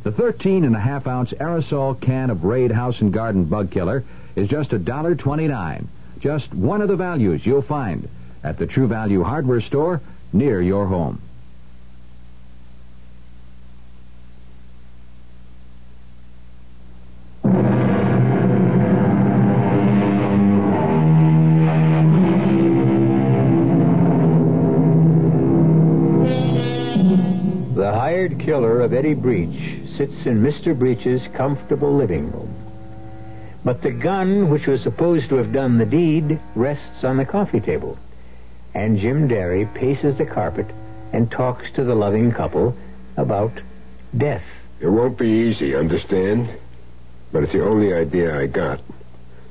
The 0.02 0.12
13 0.12 0.64
and 0.64 0.74
a 0.74 0.80
half 0.80 1.06
ounce 1.06 1.32
aerosol 1.32 2.00
can 2.00 2.30
of 2.30 2.44
Raid 2.44 2.72
House 2.72 3.00
and 3.00 3.12
Garden 3.12 3.44
Bug 3.44 3.70
Killer 3.70 4.04
is 4.34 4.48
just 4.48 4.70
$1.29. 4.70 5.84
Just 6.18 6.52
one 6.54 6.82
of 6.82 6.88
the 6.88 6.96
values 6.96 7.44
you'll 7.44 7.62
find 7.62 8.08
at 8.42 8.58
the 8.58 8.66
True 8.66 8.86
Value 8.86 9.22
hardware 9.22 9.60
store 9.60 10.00
near 10.32 10.60
your 10.60 10.86
home. 10.86 11.20
Killer 29.02 29.12
of 29.12 29.18
Eddie 29.18 29.20
Breach 29.20 29.96
sits 29.96 30.26
in 30.26 30.42
Mr. 30.42 30.78
Breach's 30.78 31.22
comfortable 31.34 31.94
living 31.94 32.30
room. 32.30 32.54
But 33.64 33.82
the 33.82 33.90
gun 33.90 34.50
which 34.50 34.66
was 34.66 34.82
supposed 34.82 35.28
to 35.28 35.36
have 35.36 35.52
done 35.52 35.78
the 35.78 35.86
deed 35.86 36.40
rests 36.54 37.04
on 37.04 37.16
the 37.16 37.24
coffee 37.24 37.60
table. 37.60 37.98
And 38.74 38.98
Jim 38.98 39.28
Derry 39.28 39.66
paces 39.66 40.18
the 40.18 40.26
carpet 40.26 40.66
and 41.12 41.30
talks 41.30 41.70
to 41.72 41.84
the 41.84 41.94
loving 41.94 42.32
couple 42.32 42.74
about 43.16 43.52
death. 44.16 44.42
It 44.80 44.88
won't 44.88 45.18
be 45.18 45.28
easy, 45.28 45.76
understand? 45.76 46.48
But 47.32 47.44
it's 47.44 47.52
the 47.52 47.64
only 47.64 47.92
idea 47.92 48.38
I 48.38 48.46
got. 48.46 48.80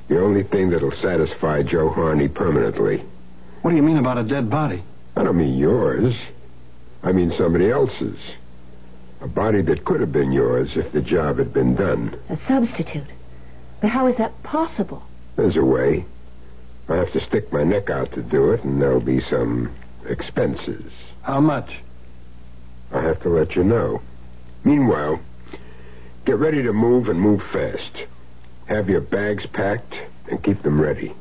The 0.08 0.20
only 0.20 0.42
thing 0.42 0.70
that'll 0.70 0.92
satisfy 0.92 1.62
Joe 1.62 1.88
Harney 1.88 2.28
permanently. 2.28 3.04
What 3.62 3.70
do 3.70 3.76
you 3.76 3.82
mean 3.82 3.98
about 3.98 4.18
a 4.18 4.24
dead 4.24 4.50
body? 4.50 4.82
I 5.16 5.22
don't 5.22 5.36
mean 5.36 5.56
yours. 5.56 6.14
I 7.02 7.12
mean 7.12 7.32
somebody 7.38 7.70
else's. 7.70 8.18
A 9.22 9.28
body 9.28 9.62
that 9.62 9.84
could 9.84 10.00
have 10.00 10.10
been 10.10 10.32
yours 10.32 10.76
if 10.76 10.90
the 10.90 11.00
job 11.00 11.38
had 11.38 11.52
been 11.52 11.76
done. 11.76 12.18
A 12.28 12.36
substitute. 12.48 13.06
But 13.80 13.90
how 13.90 14.08
is 14.08 14.16
that 14.16 14.42
possible? 14.42 15.04
There's 15.36 15.56
a 15.56 15.64
way. 15.64 16.04
I 16.88 16.96
have 16.96 17.12
to 17.12 17.20
stick 17.20 17.52
my 17.52 17.62
neck 17.62 17.88
out 17.88 18.10
to 18.12 18.22
do 18.22 18.50
it, 18.50 18.64
and 18.64 18.82
there'll 18.82 19.00
be 19.00 19.20
some 19.20 19.72
expenses. 20.06 20.90
How 21.22 21.40
much? 21.40 21.70
I 22.90 23.00
have 23.00 23.22
to 23.22 23.28
let 23.28 23.54
you 23.54 23.62
know. 23.62 24.02
Meanwhile, 24.64 25.20
get 26.24 26.38
ready 26.38 26.64
to 26.64 26.72
move 26.72 27.08
and 27.08 27.20
move 27.20 27.42
fast. 27.52 28.04
Have 28.66 28.88
your 28.88 29.00
bags 29.00 29.46
packed 29.46 29.94
and 30.28 30.42
keep 30.42 30.62
them 30.62 30.80
ready. 30.80 31.14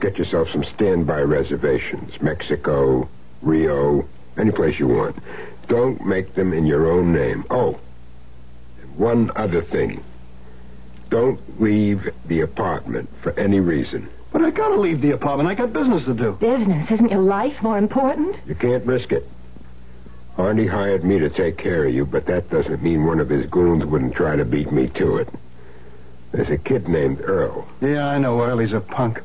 Get 0.00 0.18
yourself 0.18 0.50
some 0.50 0.62
standby 0.62 1.22
reservations. 1.22 2.22
Mexico, 2.22 3.08
Rio, 3.42 4.08
any 4.38 4.52
place 4.52 4.78
you 4.78 4.86
want. 4.86 5.16
Don't 5.70 6.04
make 6.04 6.34
them 6.34 6.52
in 6.52 6.66
your 6.66 6.90
own 6.90 7.12
name. 7.12 7.44
Oh, 7.48 7.78
and 8.82 8.96
one 8.96 9.30
other 9.36 9.62
thing. 9.62 10.02
Don't 11.10 11.40
leave 11.60 12.12
the 12.26 12.40
apartment 12.40 13.08
for 13.22 13.30
any 13.38 13.60
reason. 13.60 14.08
But 14.32 14.42
I 14.42 14.50
gotta 14.50 14.80
leave 14.80 15.00
the 15.00 15.12
apartment. 15.12 15.48
I 15.48 15.54
got 15.54 15.72
business 15.72 16.04
to 16.06 16.14
do. 16.14 16.32
Business. 16.32 16.90
Isn't 16.90 17.12
your 17.12 17.22
life 17.22 17.62
more 17.62 17.78
important? 17.78 18.36
You 18.46 18.56
can't 18.56 18.84
risk 18.84 19.12
it. 19.12 19.28
Arnie 20.36 20.68
hired 20.68 21.04
me 21.04 21.20
to 21.20 21.30
take 21.30 21.56
care 21.56 21.84
of 21.84 21.94
you, 21.94 22.04
but 22.04 22.26
that 22.26 22.50
doesn't 22.50 22.82
mean 22.82 23.06
one 23.06 23.20
of 23.20 23.28
his 23.28 23.46
goons 23.46 23.84
wouldn't 23.84 24.14
try 24.14 24.34
to 24.34 24.44
beat 24.44 24.72
me 24.72 24.88
to 24.96 25.18
it. 25.18 25.28
There's 26.32 26.50
a 26.50 26.58
kid 26.58 26.88
named 26.88 27.20
Earl. 27.20 27.68
Yeah, 27.80 28.08
I 28.08 28.18
know 28.18 28.42
Earl. 28.42 28.58
He's 28.58 28.72
a 28.72 28.80
punk. 28.80 29.20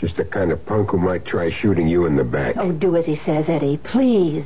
Just 0.00 0.16
the 0.16 0.24
kind 0.24 0.50
of 0.50 0.66
punk 0.66 0.90
who 0.90 0.98
might 0.98 1.24
try 1.24 1.50
shooting 1.50 1.86
you 1.86 2.06
in 2.06 2.16
the 2.16 2.24
back. 2.24 2.56
Oh, 2.56 2.72
do 2.72 2.96
as 2.96 3.06
he 3.06 3.16
says, 3.24 3.48
Eddie. 3.48 3.76
Please. 3.76 4.44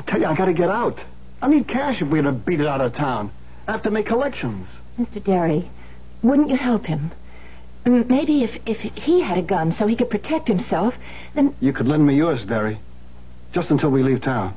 I 0.00 0.10
tell 0.10 0.20
you, 0.20 0.26
I 0.26 0.34
gotta 0.34 0.54
get 0.54 0.70
out. 0.70 0.98
I 1.42 1.48
need 1.48 1.68
cash 1.68 2.00
if 2.00 2.08
we're 2.08 2.22
gonna 2.22 2.32
beat 2.34 2.60
it 2.60 2.66
out 2.66 2.80
of 2.80 2.94
town. 2.94 3.30
I 3.68 3.72
have 3.72 3.82
to 3.82 3.90
make 3.90 4.06
collections. 4.06 4.66
Mr. 4.98 5.22
Derry, 5.22 5.70
wouldn't 6.22 6.48
you 6.48 6.56
help 6.56 6.86
him? 6.86 7.10
Maybe 7.84 8.42
if, 8.44 8.50
if 8.66 8.78
he 8.78 9.20
had 9.20 9.36
a 9.36 9.42
gun 9.42 9.74
so 9.78 9.86
he 9.86 9.96
could 9.96 10.08
protect 10.08 10.48
himself, 10.48 10.94
then 11.34 11.54
You 11.60 11.74
could 11.74 11.86
lend 11.86 12.06
me 12.06 12.14
yours, 12.14 12.44
Derry. 12.46 12.78
Just 13.52 13.70
until 13.70 13.90
we 13.90 14.02
leave 14.02 14.22
town. 14.22 14.54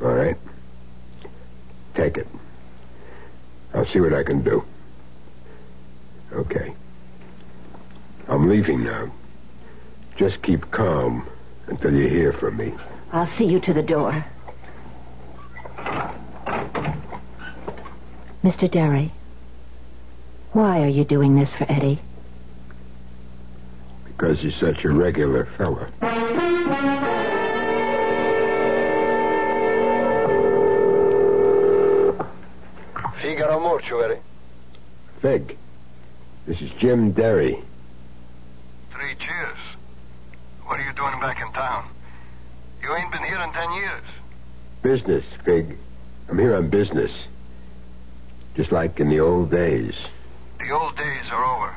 All 0.00 0.12
right. 0.12 0.36
Take 1.94 2.16
it. 2.18 2.28
I'll 3.74 3.86
see 3.86 4.00
what 4.00 4.12
I 4.12 4.22
can 4.22 4.42
do. 4.44 4.62
Okay. 6.32 6.72
I'm 8.28 8.48
leaving 8.48 8.84
now. 8.84 9.10
Just 10.16 10.40
keep 10.42 10.70
calm 10.70 11.28
until 11.66 11.92
you 11.92 12.08
hear 12.08 12.32
from 12.32 12.56
me. 12.56 12.72
I'll 13.12 13.30
see 13.36 13.44
you 13.44 13.60
to 13.60 13.72
the 13.72 13.82
door. 13.82 14.24
Mr. 18.44 18.70
Derry, 18.70 19.12
why 20.52 20.82
are 20.82 20.88
you 20.88 21.04
doing 21.04 21.34
this 21.34 21.52
for 21.58 21.70
Eddie? 21.70 22.00
Because 24.06 24.40
he's 24.40 24.54
such 24.54 24.84
a 24.84 24.90
regular 24.90 25.48
fella. 25.58 25.90
Figaro 33.20 33.60
Mortuary. 33.60 34.20
Fig. 35.20 35.56
This 36.46 36.60
is 36.62 36.70
Jim 36.78 37.12
Derry. 37.12 37.62
Three 38.92 39.14
cheers. 39.16 39.58
What 40.64 40.80
are 40.80 40.84
you 40.84 40.92
doing 40.94 41.20
back 41.20 41.40
in 41.40 41.52
town? 41.52 41.90
You 42.82 42.94
ain't 42.94 43.12
been 43.12 43.24
here 43.24 43.40
in 43.40 43.52
ten 43.52 43.72
years. 43.72 44.04
Business, 44.82 45.24
Fig. 45.44 45.76
I'm 46.28 46.38
here 46.38 46.54
on 46.56 46.70
business. 46.70 47.12
Just 48.54 48.72
like 48.72 49.00
in 49.00 49.10
the 49.10 49.20
old 49.20 49.50
days. 49.50 49.94
The 50.58 50.70
old 50.70 50.96
days 50.96 51.26
are 51.30 51.44
over. 51.44 51.74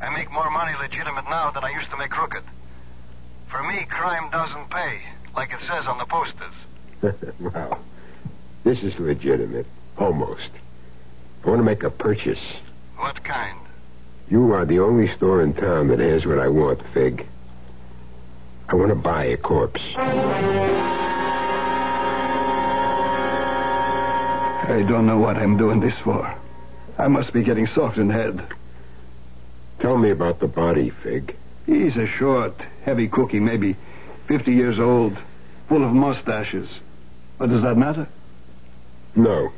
I 0.00 0.10
make 0.10 0.30
more 0.30 0.50
money 0.50 0.72
legitimate 0.80 1.24
now 1.24 1.50
than 1.50 1.64
I 1.64 1.70
used 1.70 1.90
to 1.90 1.96
make 1.96 2.10
crooked. 2.10 2.42
For 3.50 3.62
me, 3.62 3.84
crime 3.88 4.30
doesn't 4.30 4.70
pay, 4.70 5.00
like 5.34 5.52
it 5.52 5.60
says 5.60 5.86
on 5.86 5.98
the 5.98 6.04
posters. 6.04 7.34
well, 7.40 7.82
this 8.64 8.82
is 8.82 8.98
legitimate. 8.98 9.66
Almost. 9.96 10.50
I 11.44 11.48
want 11.48 11.60
to 11.60 11.64
make 11.64 11.82
a 11.82 11.90
purchase. 11.90 12.42
What 12.96 13.22
kind? 13.24 13.58
You 14.28 14.52
are 14.52 14.66
the 14.66 14.80
only 14.80 15.08
store 15.16 15.42
in 15.42 15.54
town 15.54 15.88
that 15.88 15.98
has 15.98 16.26
what 16.26 16.38
I 16.38 16.48
want, 16.48 16.80
Fig. 16.92 17.26
I 18.70 18.74
want 18.74 18.90
to 18.90 18.94
buy 18.94 19.24
a 19.24 19.36
corpse. 19.36 19.80
I 24.68 24.84
don't 24.86 25.06
know 25.06 25.18
what 25.18 25.36
I'm 25.36 25.56
doing 25.56 25.80
this 25.80 25.98
for. 26.04 26.34
I 26.98 27.08
must 27.08 27.32
be 27.32 27.42
getting 27.42 27.66
soft 27.66 27.96
in 27.96 28.10
head. 28.10 28.46
Tell 29.80 29.96
me 29.96 30.10
about 30.10 30.40
the 30.40 30.48
body, 30.48 30.90
Fig. 30.90 31.34
He's 31.64 31.96
a 31.96 32.06
short, 32.06 32.54
heavy 32.82 33.08
cookie, 33.08 33.40
maybe 33.40 33.76
50 34.26 34.52
years 34.52 34.78
old, 34.78 35.16
full 35.68 35.82
of 35.84 35.92
mustaches. 35.92 36.68
But 37.38 37.48
does 37.48 37.62
that 37.62 37.76
matter? 37.78 38.06
No. 39.16 39.50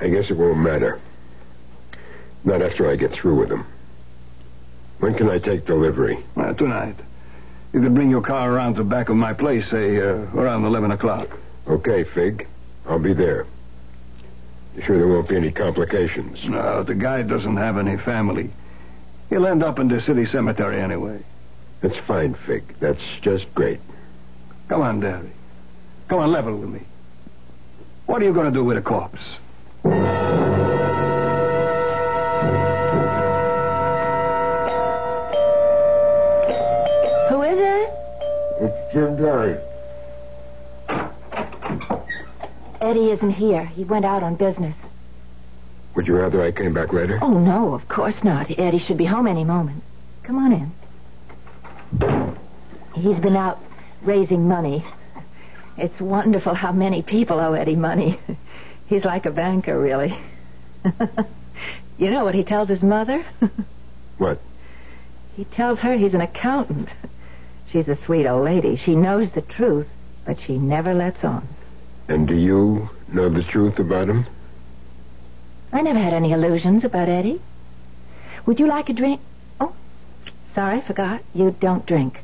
I 0.00 0.08
guess 0.08 0.30
it 0.30 0.36
won't 0.36 0.58
matter. 0.58 1.00
Not 2.44 2.62
after 2.62 2.90
I 2.90 2.96
get 2.96 3.12
through 3.12 3.36
with 3.38 3.50
him. 3.50 3.64
When 4.98 5.14
can 5.14 5.28
I 5.28 5.38
take 5.38 5.66
delivery? 5.66 6.24
Uh, 6.36 6.54
tonight. 6.54 6.96
You 7.72 7.82
could 7.82 7.94
bring 7.94 8.10
your 8.10 8.22
car 8.22 8.50
around 8.52 8.74
to 8.74 8.82
the 8.82 8.88
back 8.88 9.08
of 9.08 9.16
my 9.16 9.32
place, 9.34 9.68
say, 9.70 9.98
uh, 9.98 10.24
around 10.34 10.64
11 10.64 10.90
o'clock. 10.90 11.28
Okay, 11.66 12.04
Fig. 12.04 12.46
I'll 12.86 12.98
be 12.98 13.12
there. 13.12 13.46
You 14.74 14.82
sure 14.82 14.96
there 14.96 15.08
won't 15.08 15.28
be 15.28 15.36
any 15.36 15.50
complications? 15.50 16.42
No, 16.44 16.82
the 16.82 16.94
guy 16.94 17.22
doesn't 17.22 17.56
have 17.56 17.76
any 17.76 17.98
family. 17.98 18.50
He'll 19.28 19.46
end 19.46 19.62
up 19.62 19.78
in 19.78 19.88
the 19.88 20.00
city 20.00 20.24
cemetery 20.26 20.80
anyway. 20.80 21.20
That's 21.82 21.96
fine, 22.06 22.34
Fig. 22.46 22.62
That's 22.80 23.02
just 23.20 23.52
great. 23.54 23.80
Come 24.68 24.80
on, 24.80 25.00
Daddy. 25.00 25.30
Come 26.08 26.20
on, 26.20 26.32
level 26.32 26.56
with 26.56 26.70
me. 26.70 26.80
What 28.06 28.22
are 28.22 28.24
you 28.24 28.32
going 28.32 28.46
to 28.46 28.52
do 28.52 28.64
with 28.64 28.78
a 28.78 28.82
corpse? 28.82 29.36
It's 38.98 39.06
Jim 39.06 39.16
Derry. 39.16 39.56
Eddie 42.80 43.10
isn't 43.12 43.30
here. 43.30 43.64
He 43.64 43.84
went 43.84 44.04
out 44.04 44.24
on 44.24 44.34
business. 44.34 44.74
Would 45.94 46.08
you 46.08 46.16
rather 46.16 46.42
I 46.42 46.50
came 46.50 46.74
back 46.74 46.92
later? 46.92 47.18
Oh, 47.22 47.38
no, 47.38 47.74
of 47.74 47.88
course 47.88 48.16
not. 48.24 48.50
Eddie 48.58 48.80
should 48.80 48.98
be 48.98 49.04
home 49.04 49.28
any 49.28 49.44
moment. 49.44 49.84
Come 50.24 50.38
on 50.38 50.52
in. 50.52 52.36
He's 52.94 53.20
been 53.20 53.36
out 53.36 53.58
raising 54.02 54.48
money. 54.48 54.84
It's 55.76 56.00
wonderful 56.00 56.54
how 56.54 56.72
many 56.72 57.02
people 57.02 57.38
owe 57.38 57.52
Eddie 57.52 57.76
money. 57.76 58.18
He's 58.88 59.04
like 59.04 59.26
a 59.26 59.30
banker, 59.30 59.78
really. 59.78 60.18
you 61.98 62.10
know 62.10 62.24
what 62.24 62.34
he 62.34 62.42
tells 62.42 62.68
his 62.68 62.82
mother? 62.82 63.24
What? 64.16 64.40
He 65.36 65.44
tells 65.44 65.78
her 65.78 65.96
he's 65.96 66.12
an 66.12 66.20
accountant. 66.20 66.88
She's 67.72 67.88
a 67.88 67.98
sweet 68.04 68.26
old 68.26 68.44
lady. 68.44 68.76
She 68.76 68.94
knows 68.94 69.30
the 69.30 69.42
truth, 69.42 69.86
but 70.24 70.38
she 70.40 70.58
never 70.58 70.94
lets 70.94 71.22
on. 71.22 71.46
And 72.08 72.26
do 72.26 72.34
you 72.34 72.88
know 73.12 73.28
the 73.28 73.42
truth 73.44 73.78
about 73.78 74.08
him? 74.08 74.26
I 75.72 75.82
never 75.82 75.98
had 75.98 76.14
any 76.14 76.32
illusions 76.32 76.84
about 76.84 77.08
Eddie. 77.08 77.40
Would 78.46 78.58
you 78.58 78.66
like 78.66 78.88
a 78.88 78.94
drink? 78.94 79.20
Oh, 79.60 79.74
sorry, 80.54 80.80
forgot. 80.80 81.22
You 81.34 81.54
don't 81.60 81.84
drink. 81.84 82.18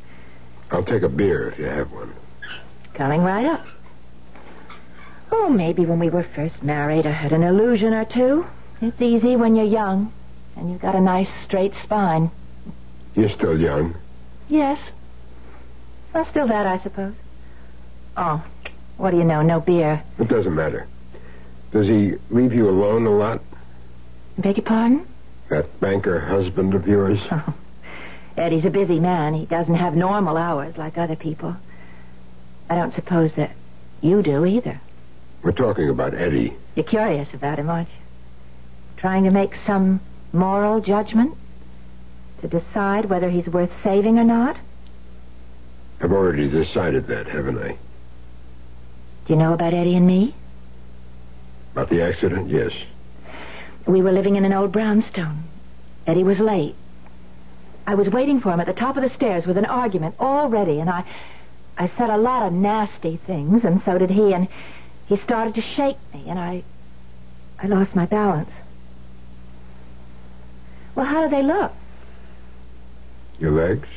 I'll 0.71 0.85
take 0.85 1.03
a 1.03 1.09
beer 1.09 1.51
if 1.51 1.59
you 1.59 1.67
have 1.67 1.93
one. 1.93 2.15
Coming 2.95 3.23
right 3.23 3.45
up. 3.45 3.67
Oh, 5.31 5.51
maybe 5.51 5.85
when 5.85 5.99
we 5.99 6.09
were 6.09 6.27
first 6.35 6.63
married, 6.63 7.07
I 7.07 7.11
had 7.13 7.33
an 7.33 7.43
illusion 7.43 7.93
or 7.93 8.05
two. 8.07 8.47
It's 8.81 9.01
easy 9.03 9.37
when 9.37 9.55
you're 9.57 9.65
young, 9.67 10.13
and 10.57 10.71
you've 10.71 10.81
got 10.81 10.95
a 10.95 11.01
nice 11.01 11.29
straight 11.45 11.75
spine. 11.83 12.31
You're 13.15 13.31
still 13.31 13.59
young. 13.59 13.95
Yes. 14.49 14.79
Well, 16.15 16.25
still 16.31 16.47
that, 16.47 16.67
I 16.67 16.79
suppose. 16.79 17.15
Oh, 18.17 18.45
what 18.97 19.11
do 19.11 19.17
you 19.17 19.25
know? 19.25 19.43
No 19.43 19.61
beer. 19.61 20.03
It 20.19 20.29
doesn't 20.29 20.55
matter. 20.55 20.87
Does 21.73 21.89
he 21.89 22.15
leave 22.31 22.55
you 22.55 22.69
alone 22.69 23.05
a 23.07 23.11
lot? 23.11 23.41
Beg 24.39 24.57
your 24.57 24.65
pardon? 24.65 25.07
That 25.49 25.81
banker 25.81 26.21
husband 26.21 26.75
of 26.75 26.87
yours? 26.87 27.19
Oh. 27.31 27.55
Eddie's 28.37 28.65
a 28.65 28.71
busy 28.71 28.99
man. 28.99 29.33
He 29.33 29.47
doesn't 29.47 29.77
have 29.77 29.95
normal 29.95 30.37
hours 30.37 30.77
like 30.77 30.99
other 30.99 31.15
people. 31.15 31.55
I 32.69 32.75
don't 32.75 32.93
suppose 32.93 33.31
that 33.37 33.53
you 34.01 34.23
do 34.25 34.45
either. 34.45 34.81
We're 35.45 35.53
talking 35.53 35.89
about 35.89 36.15
Eddie. 36.15 36.53
You're 36.75 36.85
curious 36.85 37.33
about 37.33 37.61
him, 37.61 37.71
aren't 37.71 37.89
you? 37.89 37.95
Trying 38.97 39.23
to 39.25 39.31
make 39.31 39.55
some 39.65 40.01
moral 40.33 40.81
judgment? 40.81 41.37
To 42.41 42.49
decide 42.49 43.05
whether 43.05 43.31
he's 43.31 43.47
worth 43.47 43.71
saving 43.85 44.19
or 44.19 44.25
not? 44.25 44.57
I've 46.01 46.13
already 46.13 46.49
decided 46.49 47.07
that, 47.09 47.27
haven't 47.27 47.59
I? 47.59 47.77
Do 49.27 49.33
you 49.33 49.37
know 49.37 49.55
about 49.55 49.73
Eddie 49.73 49.97
and 49.97 50.07
me? 50.07 50.35
About 51.73 51.89
the 51.89 52.03
accident? 52.03 52.51
Yes. 52.51 52.73
We 53.87 54.03
were 54.03 54.13
living 54.13 54.37
in 54.37 54.45
an 54.45 54.53
old 54.53 54.73
brownstone. 54.73 55.45
Eddie 56.07 56.25
was 56.25 56.39
late. 56.39 56.75
I 57.87 57.95
was 57.95 58.09
waiting 58.09 58.41
for 58.41 58.51
him 58.51 58.61
at 58.61 58.67
the 58.67 58.73
top 58.73 58.97
of 58.97 59.03
the 59.03 59.11
stairs 59.11 59.47
with 59.47 59.59
an 59.59 59.67
argument 59.67 60.15
all 60.19 60.49
ready, 60.49 60.81
and 60.81 60.89
I 60.89 61.05
I 61.77 61.89
said 61.97 62.09
a 62.09 62.17
lot 62.17 62.47
of 62.47 62.53
nasty 62.53 63.17
things, 63.17 63.65
and 63.65 63.83
so 63.85 63.99
did 63.99 64.11
he, 64.11 64.33
and 64.33 64.49
he 65.07 65.17
started 65.17 65.55
to 65.57 65.61
shake 65.61 65.99
me, 66.13 66.25
and 66.29 66.39
I 66.39 66.63
I 67.59 67.67
lost 67.67 67.95
my 67.95 68.07
balance. 68.07 68.51
Well, 70.95 71.07
how 71.07 71.25
do 71.25 71.31
they 71.31 71.43
look? 71.43 71.73
Your 73.39 73.51
legs? 73.51 73.89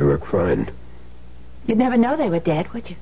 You 0.00 0.06
look 0.06 0.26
fine. 0.28 0.70
You'd 1.66 1.76
never 1.76 1.98
know 1.98 2.16
they 2.16 2.30
were 2.30 2.40
dead, 2.40 2.72
would 2.72 2.88
you? 2.88 2.96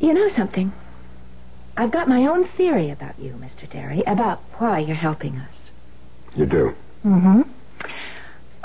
You 0.00 0.12
know 0.12 0.28
something? 0.36 0.72
I've 1.76 1.92
got 1.92 2.08
my 2.08 2.26
own 2.26 2.48
theory 2.56 2.90
about 2.90 3.20
you, 3.20 3.34
Mr. 3.34 3.70
Derry, 3.70 4.02
about 4.04 4.40
why 4.58 4.80
you're 4.80 4.96
helping 4.96 5.36
us. 5.36 5.54
You 6.34 6.46
do? 6.46 6.74
Mm-hmm. 7.06 7.42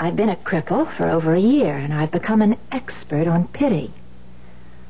I've 0.00 0.16
been 0.16 0.28
a 0.30 0.36
cripple 0.36 0.94
for 0.96 1.08
over 1.08 1.32
a 1.32 1.40
year, 1.40 1.76
and 1.76 1.94
I've 1.94 2.10
become 2.10 2.42
an 2.42 2.56
expert 2.72 3.28
on 3.28 3.46
pity. 3.46 3.92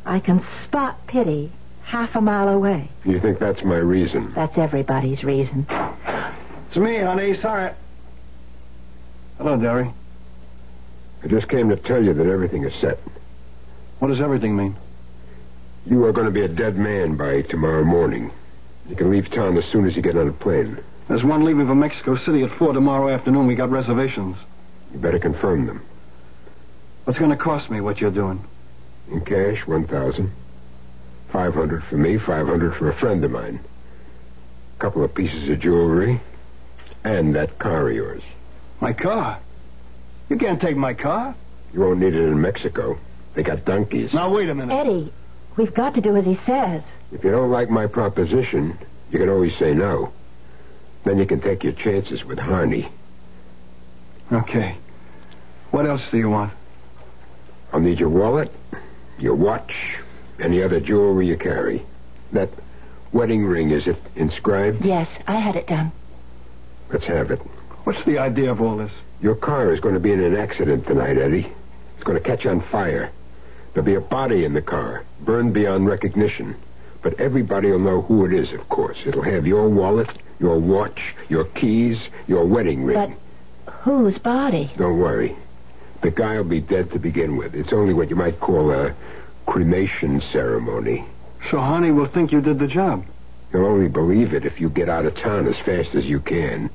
I 0.07 0.21
can 0.21 0.43
spot 0.65 1.07
pity 1.07 1.53
half 1.83 2.15
a 2.15 2.21
mile 2.23 2.49
away. 2.49 2.89
You 3.05 3.21
think 3.21 3.39
that's 3.39 3.63
my 3.63 3.77
reason? 3.77 4.33
That's 4.35 4.57
everybody's 4.57 5.23
reason. 5.23 5.67
It's 6.69 6.77
me, 6.77 6.97
honey. 6.99 7.35
Sorry. 7.35 7.75
Hello, 9.37 9.59
Derry. 9.59 9.93
I 11.23 11.27
just 11.27 11.49
came 11.49 11.69
to 11.71 11.77
tell 11.77 12.03
you 12.03 12.15
that 12.15 12.27
everything 12.27 12.65
is 12.65 12.75
set. 12.81 12.99
What 13.99 14.09
does 14.09 14.21
everything 14.21 14.57
mean? 14.57 14.77
You 15.87 16.05
are 16.05 16.13
going 16.13 16.27
to 16.27 16.33
be 16.33 16.43
a 16.43 16.49
dead 16.49 16.77
man 16.77 17.17
by 17.17 17.43
tomorrow 17.43 17.85
morning. 17.85 18.31
You 18.89 18.97
can 18.97 19.11
leave 19.11 19.31
town 19.31 19.57
as 19.57 19.65
soon 19.67 19.87
as 19.87 19.97
you 19.97 20.03
get 20.03 20.17
on 20.17 20.29
a 20.29 20.33
plane. 20.33 20.79
There's 21.09 21.25
one 21.25 21.45
leaving 21.45 21.67
for 21.67 21.75
Mexico 21.75 22.17
City 22.17 22.43
at 22.45 22.57
4 22.59 22.73
tomorrow 22.73 23.09
afternoon. 23.09 23.47
We 23.47 23.55
got 23.55 23.71
reservations. 23.71 24.37
You 24.93 24.99
better 24.99 25.19
confirm 25.19 25.67
them. 25.67 25.83
What's 27.05 27.19
going 27.19 27.31
to 27.31 27.37
cost 27.37 27.71
me 27.71 27.81
what 27.81 28.01
you're 28.01 28.11
doing? 28.11 28.45
In 29.11 29.25
cash, 29.25 29.67
one 29.67 29.87
thousand. 29.87 30.31
Five 31.33 31.55
hundred 31.55 31.83
for 31.85 31.97
me, 31.97 32.19
five 32.19 32.47
hundred 32.47 32.77
for 32.77 32.91
a 32.91 32.97
friend 32.97 33.25
of 33.25 33.31
mine. 33.31 33.61
A 34.77 34.81
couple 34.81 35.03
of 35.03 35.15
pieces 35.15 35.49
of 35.49 35.61
jewelry. 35.61 36.21
And 37.05 37.35
that 37.35 37.59
car 37.59 37.89
of 37.89 37.95
yours. 37.95 38.23
My 38.81 38.93
car? 38.93 39.41
You 40.29 40.37
can't 40.37 40.61
take 40.61 40.77
my 40.77 40.95
car. 40.95 41.35
You 41.73 41.81
won't 41.81 42.01
need 42.01 42.15
it 42.15 42.25
in 42.25 42.41
Mexico. 42.41 42.99
They 43.35 43.43
got 43.43 43.65
donkeys. 43.65 44.13
Now, 44.13 44.33
wait 44.33 44.49
a 44.49 44.55
minute. 44.55 44.75
Eddie, 44.75 45.13
we've 45.57 45.75
got 45.75 45.95
to 45.95 46.01
do 46.01 46.17
as 46.17 46.25
he 46.25 46.39
says. 46.47 46.83
If 47.13 47.25
you 47.25 47.31
don't 47.31 47.51
like 47.51 47.71
my 47.71 47.87
proposition, 47.87 48.79
you 49.11 49.19
can 49.19 49.29
always 49.29 49.57
say 49.57 49.73
no. 49.75 50.13
Then 51.05 51.19
you 51.19 51.27
can 51.27 51.41
take 51.41 51.65
your 51.65 51.73
chances 51.73 52.25
with 52.25 52.39
Harney. 52.39 52.91
Okay. 54.33 54.77
What 55.71 55.87
else 55.87 56.03
do 56.11 56.19
you 56.19 56.29
want? 56.29 56.53
I'll 57.73 57.81
need 57.81 58.01
your 58.01 58.09
wallet, 58.09 58.51
your 59.19 59.35
watch, 59.35 59.75
any 60.41 60.63
other 60.63 60.81
jewelry 60.81 61.27
you 61.27 61.37
carry. 61.37 61.85
That 62.33 62.51
wedding 63.13 63.45
ring, 63.45 63.71
is 63.71 63.87
it 63.87 63.97
inscribed? 64.17 64.85
Yes, 64.85 65.09
I 65.27 65.37
had 65.37 65.57
it 65.57 65.67
done. 65.67 65.93
Let's 66.91 67.05
have 67.05 67.31
it. 67.31 67.39
What's 67.85 68.05
the 68.05 68.19
idea 68.19 68.51
of 68.51 68.61
all 68.61 68.77
this? 68.79 68.93
Your 69.21 69.35
car 69.35 69.73
is 69.73 69.81
going 69.81 69.95
to 69.95 70.01
be 70.01 70.13
in 70.13 70.21
an 70.21 70.37
accident 70.37 70.87
tonight, 70.87 71.19
Eddie. 71.19 71.51
It's 71.97 72.05
going 72.05 72.21
to 72.21 72.25
catch 72.25 72.47
on 72.47 72.61
fire. 72.71 73.11
There'll 73.73 73.87
be 73.87 73.97
a 73.97 74.01
body 74.01 74.45
in 74.45 74.55
the 74.55 74.63
car, 74.63 75.05
burned 75.21 75.55
beyond 75.55 75.87
recognition. 75.87 76.57
But 77.03 77.19
everybody 77.21 77.71
will 77.71 77.81
know 77.81 78.03
who 78.03 78.25
it 78.25 78.33
is, 78.33 78.53
of 78.53 78.69
course. 78.69 78.99
It'll 79.07 79.23
have 79.23 79.47
your 79.47 79.69
wallet, 79.69 80.09
your 80.39 80.59
watch, 80.59 81.15
your 81.29 81.45
keys, 81.45 82.01
your 82.27 82.45
wedding 82.45 82.85
ring. 82.85 83.17
But 83.65 83.73
whose 83.73 84.19
body? 84.19 84.71
Don't 84.77 84.99
worry. 84.99 85.37
The 86.03 86.11
guy 86.11 86.37
will 86.37 86.45
be 86.45 86.61
dead 86.61 86.93
to 86.93 86.99
begin 86.99 87.37
with. 87.37 87.55
It's 87.55 87.73
only 87.73 87.95
what 87.95 88.11
you 88.11 88.17
might 88.17 88.39
call 88.39 88.71
a 88.71 88.95
cremation 89.47 90.21
ceremony. 90.33 91.05
So 91.51 91.59
Honey 91.59 91.91
will 91.91 92.07
think 92.07 92.31
you 92.31 92.41
did 92.41 92.59
the 92.59 92.69
job. 92.69 93.05
You'll 93.53 93.67
only 93.67 93.89
believe 93.89 94.35
it 94.35 94.45
if 94.45 94.61
you 94.61 94.69
get 94.69 94.89
out 94.89 95.07
of 95.07 95.17
town 95.17 95.49
as 95.49 95.57
fast 95.65 95.95
as 95.95 96.05
you 96.05 96.21
can. 96.21 96.71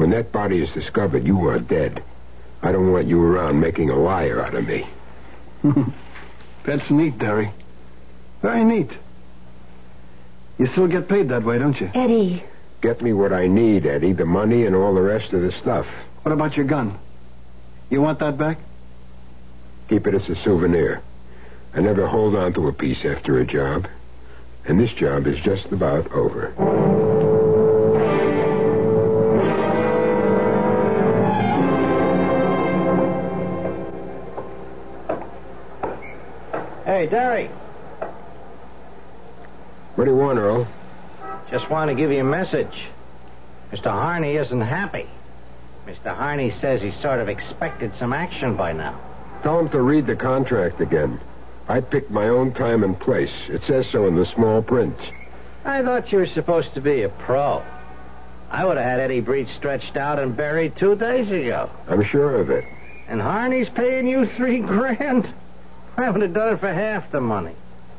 When 0.00 0.08
that 0.12 0.32
body 0.32 0.62
is 0.62 0.70
discovered, 0.72 1.26
you 1.26 1.46
are 1.48 1.58
dead. 1.58 2.02
I 2.62 2.72
don't 2.72 2.90
want 2.90 3.06
you 3.06 3.22
around 3.22 3.60
making 3.60 3.90
a 3.90 3.96
liar 3.96 4.40
out 4.40 4.54
of 4.54 4.66
me. 4.66 4.88
That's 6.64 6.90
neat, 6.90 7.18
Derry. 7.18 7.52
Very 8.40 8.64
neat. 8.64 8.88
You 10.56 10.68
still 10.68 10.88
get 10.88 11.06
paid 11.06 11.28
that 11.28 11.44
way, 11.44 11.58
don't 11.58 11.78
you? 11.78 11.90
Eddie. 11.92 12.42
Get 12.80 13.02
me 13.02 13.12
what 13.12 13.34
I 13.34 13.46
need, 13.46 13.84
Eddie, 13.84 14.14
the 14.14 14.24
money 14.24 14.64
and 14.64 14.74
all 14.74 14.94
the 14.94 15.02
rest 15.02 15.34
of 15.34 15.42
the 15.42 15.52
stuff. 15.52 15.86
What 16.22 16.32
about 16.32 16.56
your 16.56 16.64
gun? 16.64 16.98
You 17.90 18.00
want 18.00 18.20
that 18.20 18.38
back? 18.38 18.56
Keep 19.90 20.06
it 20.06 20.14
as 20.14 20.26
a 20.30 20.42
souvenir. 20.42 21.02
I 21.74 21.82
never 21.82 22.06
hold 22.06 22.36
on 22.36 22.54
to 22.54 22.68
a 22.68 22.72
piece 22.72 23.04
after 23.04 23.38
a 23.38 23.44
job. 23.44 23.86
And 24.64 24.80
this 24.80 24.94
job 24.94 25.26
is 25.26 25.38
just 25.40 25.66
about 25.66 26.10
over. 26.12 27.29
Hey, 37.00 37.06
Derry. 37.06 37.46
What 39.94 40.04
do 40.04 40.10
you 40.10 40.16
want, 40.18 40.38
Earl? 40.38 40.68
Just 41.50 41.70
want 41.70 41.88
to 41.88 41.94
give 41.94 42.12
you 42.12 42.20
a 42.20 42.24
message. 42.24 42.88
Mr. 43.72 43.84
Harney 43.84 44.36
isn't 44.36 44.60
happy. 44.60 45.06
Mr. 45.86 46.14
Harney 46.14 46.50
says 46.50 46.82
he 46.82 46.90
sort 46.90 47.20
of 47.20 47.30
expected 47.30 47.94
some 47.94 48.12
action 48.12 48.54
by 48.54 48.74
now. 48.74 49.00
Tell 49.42 49.58
him 49.60 49.70
to 49.70 49.80
read 49.80 50.06
the 50.06 50.14
contract 50.14 50.82
again. 50.82 51.18
I 51.70 51.80
picked 51.80 52.10
my 52.10 52.28
own 52.28 52.52
time 52.52 52.84
and 52.84 53.00
place. 53.00 53.32
It 53.48 53.62
says 53.62 53.86
so 53.90 54.06
in 54.06 54.14
the 54.16 54.26
small 54.26 54.60
print. 54.60 54.98
I 55.64 55.82
thought 55.82 56.12
you 56.12 56.18
were 56.18 56.26
supposed 56.26 56.74
to 56.74 56.82
be 56.82 57.04
a 57.04 57.08
pro. 57.08 57.62
I 58.50 58.66
would 58.66 58.76
have 58.76 58.84
had 58.84 59.00
Eddie 59.00 59.22
Breach 59.22 59.48
stretched 59.56 59.96
out 59.96 60.18
and 60.18 60.36
buried 60.36 60.76
two 60.76 60.96
days 60.96 61.30
ago. 61.30 61.70
I'm 61.88 62.04
sure 62.04 62.36
of 62.36 62.50
it. 62.50 62.66
And 63.08 63.22
Harney's 63.22 63.70
paying 63.70 64.06
you 64.06 64.26
three 64.26 64.60
grand? 64.60 65.32
I 66.02 66.10
would 66.10 66.22
have 66.22 66.34
done 66.34 66.54
it 66.54 66.60
for 66.60 66.72
half 66.72 67.10
the 67.12 67.20
money. 67.20 67.54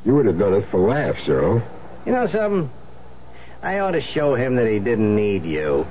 You 0.05 0.15
would 0.15 0.25
have 0.25 0.39
done 0.39 0.53
it 0.53 0.69
for 0.71 0.79
laughs, 0.79 1.27
Earl. 1.27 1.61
You 2.05 2.11
know 2.11 2.27
something? 2.27 2.69
I 3.61 3.79
ought 3.79 3.91
to 3.91 4.01
show 4.01 4.33
him 4.33 4.55
that 4.55 4.67
he 4.67 4.79
didn't 4.79 5.15
need 5.15 5.43
you. 5.43 5.85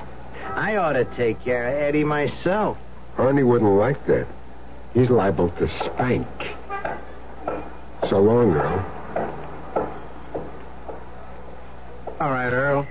I 0.44 0.76
ought 0.76 0.94
to 0.94 1.04
take 1.16 1.42
care 1.44 1.68
of 1.68 1.74
Eddie 1.74 2.02
myself. 2.02 2.76
Harney 3.16 3.44
wouldn't 3.44 3.70
like 3.70 4.04
that. 4.06 4.26
He's 4.92 5.08
liable 5.08 5.50
to 5.50 5.68
spank. 5.78 6.26
So 8.08 8.18
long, 8.18 8.52
Earl. 8.52 8.96
All 12.20 12.30
right, 12.30 12.52
Earl. 12.52 12.86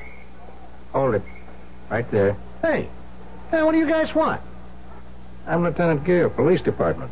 Hold 0.94 1.16
it. 1.16 1.24
Right 1.90 2.10
there. 2.12 2.38
Hey. 2.62 2.88
Hey, 3.52 3.64
what 3.64 3.74
do 3.74 3.80
you 3.80 3.88
guys 3.88 4.16
want? 4.16 4.42
I'm 5.46 5.64
Lieutenant 5.64 6.06
Gear, 6.06 6.30
Police 6.30 6.62
Department. 6.62 7.12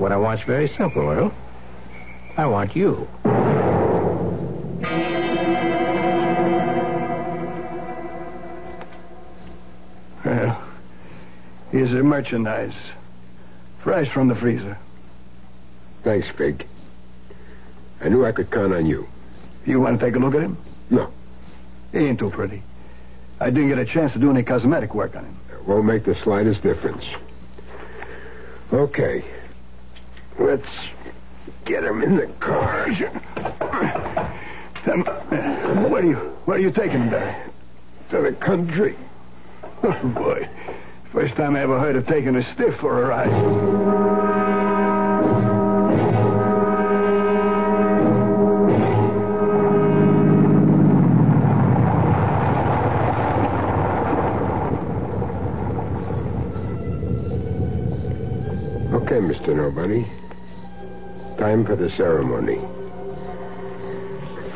What 0.00 0.12
I 0.12 0.16
want's 0.16 0.42
very 0.44 0.66
simple, 0.66 1.02
Earl. 1.02 1.30
I 2.38 2.46
want 2.46 2.74
you. 2.74 3.06
Well, 10.24 10.72
here's 11.70 11.90
the 11.90 12.02
merchandise. 12.02 12.72
Fresh 13.84 14.10
from 14.14 14.28
the 14.28 14.36
freezer. 14.36 14.78
Thanks, 16.02 16.26
Fig. 16.38 16.66
I 18.00 18.08
knew 18.08 18.24
I 18.24 18.32
could 18.32 18.50
count 18.50 18.72
on 18.72 18.86
you. 18.86 19.04
You 19.66 19.80
want 19.82 20.00
to 20.00 20.06
take 20.06 20.16
a 20.16 20.18
look 20.18 20.34
at 20.34 20.40
him? 20.40 20.56
No. 20.88 21.12
He 21.92 21.98
ain't 21.98 22.18
too 22.18 22.30
pretty. 22.30 22.62
I 23.38 23.50
didn't 23.50 23.68
get 23.68 23.76
a 23.76 23.84
chance 23.84 24.14
to 24.14 24.18
do 24.18 24.30
any 24.30 24.44
cosmetic 24.44 24.94
work 24.94 25.14
on 25.14 25.26
him. 25.26 25.36
It 25.52 25.68
won't 25.68 25.84
make 25.84 26.06
the 26.06 26.14
slightest 26.24 26.62
difference. 26.62 27.04
Okay. 28.72 29.22
Let's 30.38 30.62
get 31.64 31.84
him 31.84 32.02
in 32.02 32.16
the 32.16 32.34
car. 32.40 32.86
Um, 34.86 35.04
where 35.90 36.02
are 36.02 36.06
you 36.06 36.16
where 36.46 36.56
are 36.56 36.60
you 36.60 36.72
taking 36.72 37.02
him, 37.02 37.10
Barry? 37.10 37.50
To 38.10 38.22
the 38.22 38.32
country. 38.44 38.96
Oh 39.82 40.12
boy. 40.14 40.48
First 41.12 41.36
time 41.36 41.56
I 41.56 41.62
ever 41.62 41.78
heard 41.78 41.96
of 41.96 42.06
taking 42.06 42.36
a 42.36 42.54
stiff 42.54 42.78
for 42.80 43.02
a 43.02 43.08
ride. 43.08 43.28
Okay, 58.92 59.20
Mr. 59.20 59.56
Nobody. 59.56 60.19
Time 61.40 61.64
for 61.64 61.74
the 61.74 61.88
ceremony. 61.96 62.60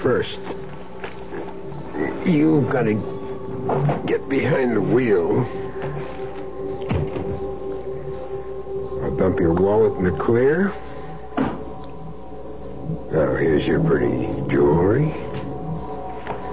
First, 0.03 0.39
you've 2.29 2.71
got 2.71 2.83
to 2.83 4.03
get 4.07 4.29
behind 4.29 4.77
the 4.77 4.83
wheel. 4.83 5.41
I'll 9.03 9.17
dump 9.17 9.41
your 9.41 9.55
wallet 9.55 9.97
in 9.97 10.05
the 10.05 10.23
clear. 10.23 10.75
Now, 13.11 13.35
here's 13.35 13.67
your 13.67 13.83
pretty 13.83 14.47
jewelry. 14.51 15.07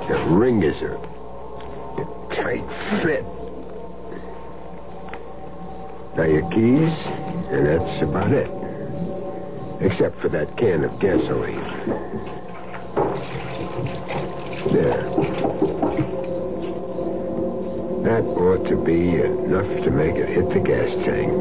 That 0.08 0.26
ring 0.30 0.64
is 0.64 0.82
a 0.82 0.98
tight 2.34 2.64
fit. 3.04 3.26
Now, 6.16 6.24
your 6.24 6.50
keys, 6.52 6.94
and 7.52 7.66
that's 7.66 8.10
about 8.10 8.32
it. 8.32 8.61
Except 9.82 10.20
for 10.22 10.30
that 10.30 10.56
can 10.58 10.84
of 10.84 11.00
gasoline. 11.00 11.58
There. 14.72 15.42
That 18.04 18.24
ought 18.26 18.68
to 18.70 18.84
be 18.86 19.22
enough 19.22 19.84
to 19.84 19.92
make 19.92 20.16
it 20.16 20.30
hit 20.30 20.50
the 20.50 20.60
gas 20.60 20.90
tank. 21.06 21.38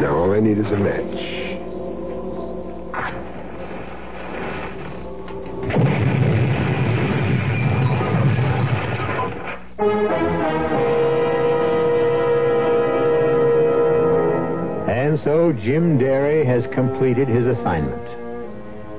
Now 0.00 0.16
all 0.16 0.32
I 0.32 0.40
need 0.40 0.58
is 0.58 0.66
a 0.66 0.76
match. 0.76 1.35
Jim 15.52 15.98
Derry 15.98 16.44
has 16.44 16.66
completed 16.68 17.28
his 17.28 17.46
assignment. 17.46 18.02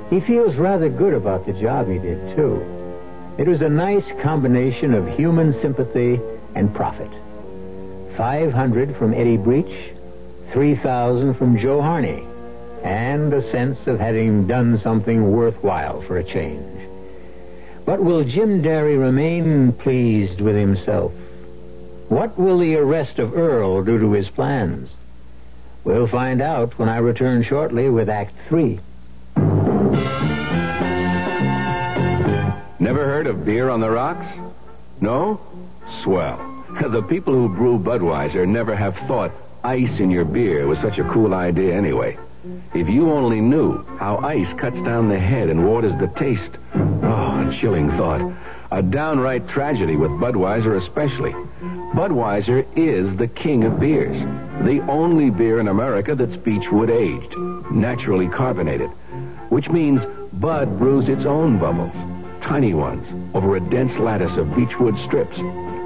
He 0.09 0.21
feels 0.21 0.55
rather 0.55 0.89
good 0.89 1.13
about 1.13 1.45
the 1.45 1.53
job 1.53 1.87
he 1.87 1.99
did, 1.99 2.35
too. 2.35 2.63
It 3.37 3.47
was 3.47 3.61
a 3.61 3.69
nice 3.69 4.09
combination 4.21 4.93
of 4.93 5.07
human 5.07 5.53
sympathy 5.61 6.19
and 6.55 6.73
profit. 6.73 7.11
500 8.15 8.95
from 8.97 9.13
Eddie 9.13 9.37
Breach, 9.37 9.91
3,000 10.51 11.35
from 11.35 11.57
Joe 11.57 11.81
Harney, 11.81 12.23
and 12.83 13.33
a 13.33 13.51
sense 13.51 13.85
of 13.85 13.99
having 13.99 14.47
done 14.47 14.79
something 14.79 15.31
worthwhile 15.31 16.01
for 16.03 16.17
a 16.17 16.23
change. 16.23 16.89
But 17.85 18.03
will 18.03 18.23
Jim 18.23 18.61
Derry 18.61 18.97
remain 18.97 19.71
pleased 19.73 20.41
with 20.41 20.55
himself? 20.55 21.11
What 22.09 22.37
will 22.39 22.59
the 22.59 22.75
arrest 22.75 23.19
of 23.19 23.33
Earl 23.33 23.83
do 23.83 23.99
to 23.99 24.13
his 24.13 24.29
plans? 24.29 24.89
We'll 25.87 26.05
find 26.05 26.41
out 26.41 26.77
when 26.77 26.89
I 26.89 26.97
return 26.97 27.43
shortly 27.43 27.89
with 27.89 28.09
Act 28.09 28.33
Three. 28.49 28.81
Never 32.77 33.05
heard 33.05 33.25
of 33.25 33.45
beer 33.45 33.69
on 33.69 33.79
the 33.79 33.89
rocks? 33.89 34.27
No? 34.99 35.39
Swell. 36.03 36.55
The 36.91 37.01
people 37.03 37.33
who 37.33 37.47
brew 37.47 37.79
Budweiser 37.79 38.45
never 38.45 38.75
have 38.75 38.95
thought 39.07 39.31
ice 39.63 39.99
in 39.99 40.11
your 40.11 40.25
beer 40.25 40.67
was 40.67 40.77
such 40.79 40.99
a 40.99 41.09
cool 41.09 41.33
idea 41.33 41.73
anyway. 41.73 42.17
If 42.73 42.89
you 42.89 43.09
only 43.09 43.39
knew 43.39 43.81
how 43.97 44.17
ice 44.17 44.53
cuts 44.59 44.81
down 44.83 45.07
the 45.07 45.17
head 45.17 45.49
and 45.49 45.65
waters 45.65 45.97
the 45.99 46.07
taste. 46.19 46.57
Oh, 46.75 47.47
a 47.47 47.57
chilling 47.61 47.89
thought. 47.91 48.33
A 48.71 48.81
downright 48.81 49.47
tragedy 49.47 49.95
with 49.95 50.11
Budweiser 50.11 50.75
especially. 50.75 51.33
Budweiser 51.97 52.63
is 52.75 53.17
the 53.17 53.27
king 53.27 53.63
of 53.63 53.79
beers. 53.79 54.15
The 54.63 54.85
only 54.87 55.31
beer 55.31 55.59
in 55.59 55.67
America 55.67 56.13
that's 56.13 56.37
beechwood 56.37 56.91
aged, 56.91 57.35
naturally 57.71 58.27
carbonated. 58.27 58.91
Which 59.49 59.67
means 59.69 60.05
Bud 60.33 60.77
brews 60.77 61.09
its 61.09 61.25
own 61.25 61.57
bubbles. 61.57 61.95
Tiny 62.43 62.75
ones, 62.75 63.07
over 63.33 63.55
a 63.55 63.59
dense 63.59 63.97
lattice 63.97 64.37
of 64.37 64.55
beechwood 64.55 64.95
strips. 65.07 65.37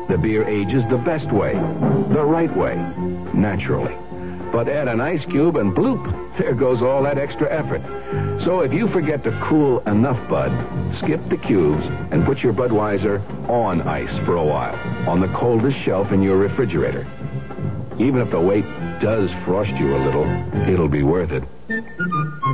The 0.09 0.20
beer 0.22 0.45
ages 0.45 0.84
the 0.89 0.97
best 0.97 1.32
way, 1.32 1.53
the 1.53 2.26
right 2.26 2.53
way, 2.57 2.76
naturally. 3.34 3.95
But 4.51 4.67
add 4.67 4.87
an 4.87 4.99
ice 4.99 5.23
cube 5.25 5.55
and 5.55 5.73
bloop, 5.73 6.37
there 6.37 6.53
goes 6.53 6.81
all 6.81 7.03
that 7.03 7.17
extra 7.17 7.49
effort. 7.49 7.81
So 8.43 8.59
if 8.61 8.73
you 8.73 8.87
forget 8.89 9.23
to 9.23 9.31
cool 9.43 9.79
enough 9.87 10.19
Bud, 10.29 10.51
skip 10.97 11.21
the 11.29 11.37
cubes 11.37 11.85
and 12.11 12.25
put 12.25 12.43
your 12.43 12.53
Budweiser 12.53 13.21
on 13.49 13.81
ice 13.81 14.13
for 14.25 14.35
a 14.35 14.43
while 14.43 14.75
on 15.09 15.21
the 15.21 15.29
coldest 15.29 15.77
shelf 15.79 16.11
in 16.11 16.21
your 16.21 16.37
refrigerator. 16.37 17.07
Even 17.97 18.21
if 18.21 18.31
the 18.31 18.39
wait 18.39 18.65
does 18.99 19.31
frost 19.45 19.71
you 19.71 19.95
a 19.95 19.99
little, 20.03 20.25
it'll 20.67 20.89
be 20.89 21.03
worth 21.03 21.31
it. 21.31 21.43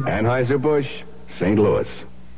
Anheuser-Busch, 0.06 0.90
St. 1.40 1.58
Louis. 1.58 1.88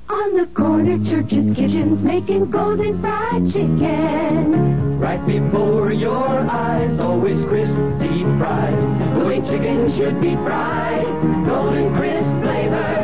On 0.09 0.35
the 0.35 0.47
corner, 0.47 0.97
Church's, 1.07 1.55
kitchens, 1.55 2.03
making 2.03 2.49
golden 2.49 2.99
fried 2.99 3.45
chicken. 3.53 4.99
Right 4.99 5.23
before 5.23 5.91
your 5.91 6.39
eyes, 6.49 6.99
always 6.99 7.45
crisp, 7.45 7.75
deep 7.99 8.25
fried. 8.39 9.19
The 9.19 9.25
way 9.25 9.41
chicken 9.41 9.95
should 9.95 10.19
be 10.19 10.33
fried. 10.37 11.05
Golden 11.45 11.93
crisp 11.95 12.41
flavor, 12.41 12.98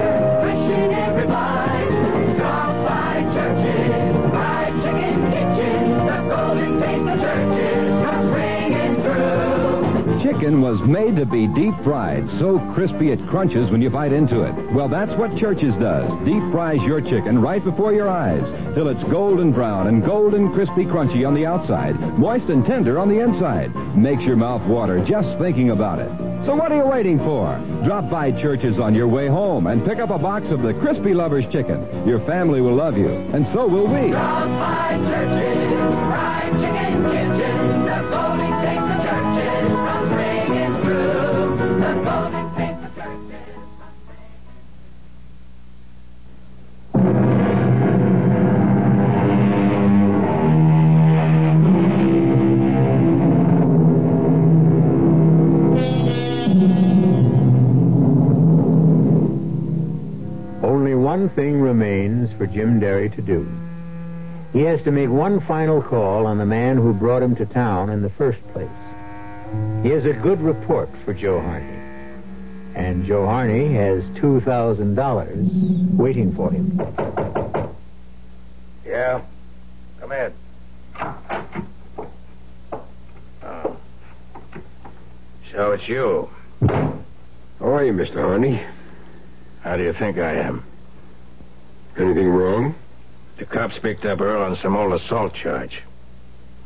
Chicken 10.26 10.60
was 10.60 10.82
made 10.82 11.16
to 11.18 11.26
be 11.28 11.46
deep 11.46 11.76
fried, 11.84 12.28
so 12.40 12.58
crispy 12.74 13.12
it 13.12 13.28
crunches 13.28 13.70
when 13.70 13.80
you 13.80 13.92
bite 13.92 14.12
into 14.12 14.42
it. 14.42 14.74
Well, 14.74 14.90
that's 14.90 15.14
what 15.14 15.38
Church's 15.38 15.76
does. 15.76 16.12
Deep 16.26 16.42
fries 16.52 16.82
your 16.82 17.00
chicken 17.00 17.40
right 17.40 17.64
before 17.64 17.94
your 17.94 18.10
eyes 18.10 18.50
till 18.74 18.88
it's 18.88 19.04
golden 19.04 19.52
brown 19.52 19.86
and 19.86 20.04
golden 20.04 20.52
crispy 20.52 20.84
crunchy 20.84 21.28
on 21.28 21.36
the 21.36 21.46
outside, 21.46 22.00
moist 22.18 22.50
and 22.50 22.66
tender 22.66 22.98
on 22.98 23.08
the 23.08 23.20
inside. 23.20 23.76
Makes 23.96 24.24
your 24.24 24.36
mouth 24.36 24.64
water 24.64 24.98
just 25.06 25.38
thinking 25.38 25.70
about 25.70 26.00
it. 26.00 26.10
So 26.44 26.56
what 26.56 26.72
are 26.72 26.78
you 26.78 26.88
waiting 26.88 27.20
for? 27.20 27.60
Drop 27.84 28.10
by 28.10 28.32
Church's 28.32 28.80
on 28.80 28.96
your 28.96 29.08
way 29.08 29.28
home 29.28 29.68
and 29.68 29.86
pick 29.86 30.00
up 30.00 30.10
a 30.10 30.18
box 30.18 30.50
of 30.50 30.64
the 30.64 30.74
Crispy 30.74 31.14
Lovers 31.14 31.46
chicken. 31.46 32.08
Your 32.08 32.20
family 32.22 32.62
will 32.62 32.74
love 32.74 32.98
you, 32.98 33.10
and 33.10 33.46
so 33.50 33.68
will 33.68 33.86
we. 33.86 34.10
Drop 34.10 34.48
by 34.48 34.98
Church's, 35.08 35.94
fried 36.10 36.52
chicken 36.54 36.65
one 61.26 61.36
thing 61.36 61.60
remains 61.60 62.32
for 62.38 62.46
Jim 62.46 62.80
Derry 62.80 63.10
to 63.10 63.20
do. 63.20 63.50
He 64.54 64.62
has 64.62 64.80
to 64.84 64.92
make 64.92 65.10
one 65.10 65.42
final 65.48 65.82
call 65.82 66.28
on 66.28 66.38
the 66.38 66.46
man 66.46 66.78
who 66.78 66.94
brought 66.94 67.24
him 67.24 67.36
to 67.38 67.48
town 67.48 67.90
in 67.90 68.04
the 68.04 68.12
first 68.12 68.40
place. 68.54 68.70
He 69.82 69.90
has 69.90 70.06
a 70.06 70.14
good 70.14 70.40
report 70.40 70.88
for 71.04 71.16
Joe 71.16 71.42
Harney. 71.42 71.80
And 72.76 73.08
Joe 73.08 73.26
Harney 73.26 73.74
has 73.74 74.04
$2,000 74.22 75.96
waiting 75.96 76.36
for 76.36 76.52
him. 76.52 76.80
Yeah? 78.86 79.22
Come 80.00 80.12
in. 80.12 80.32
Oh. 83.42 83.78
So 85.52 85.72
it's 85.72 85.88
you. 85.88 86.30
How 86.62 87.04
are 87.62 87.84
you, 87.84 87.94
Mr. 87.94 88.22
Harney? 88.22 88.64
How 89.62 89.76
do 89.76 89.82
you 89.82 89.94
think 89.94 90.20
I 90.20 90.34
am? 90.34 90.64
Anything 91.98 92.30
wrong? 92.30 92.76
The 93.38 93.46
cops 93.46 93.78
picked 93.80 94.06
up 94.06 94.22
Earl 94.22 94.44
on 94.44 94.56
some 94.58 94.76
old 94.76 94.94
assault 94.94 95.34
charge. 95.34 95.82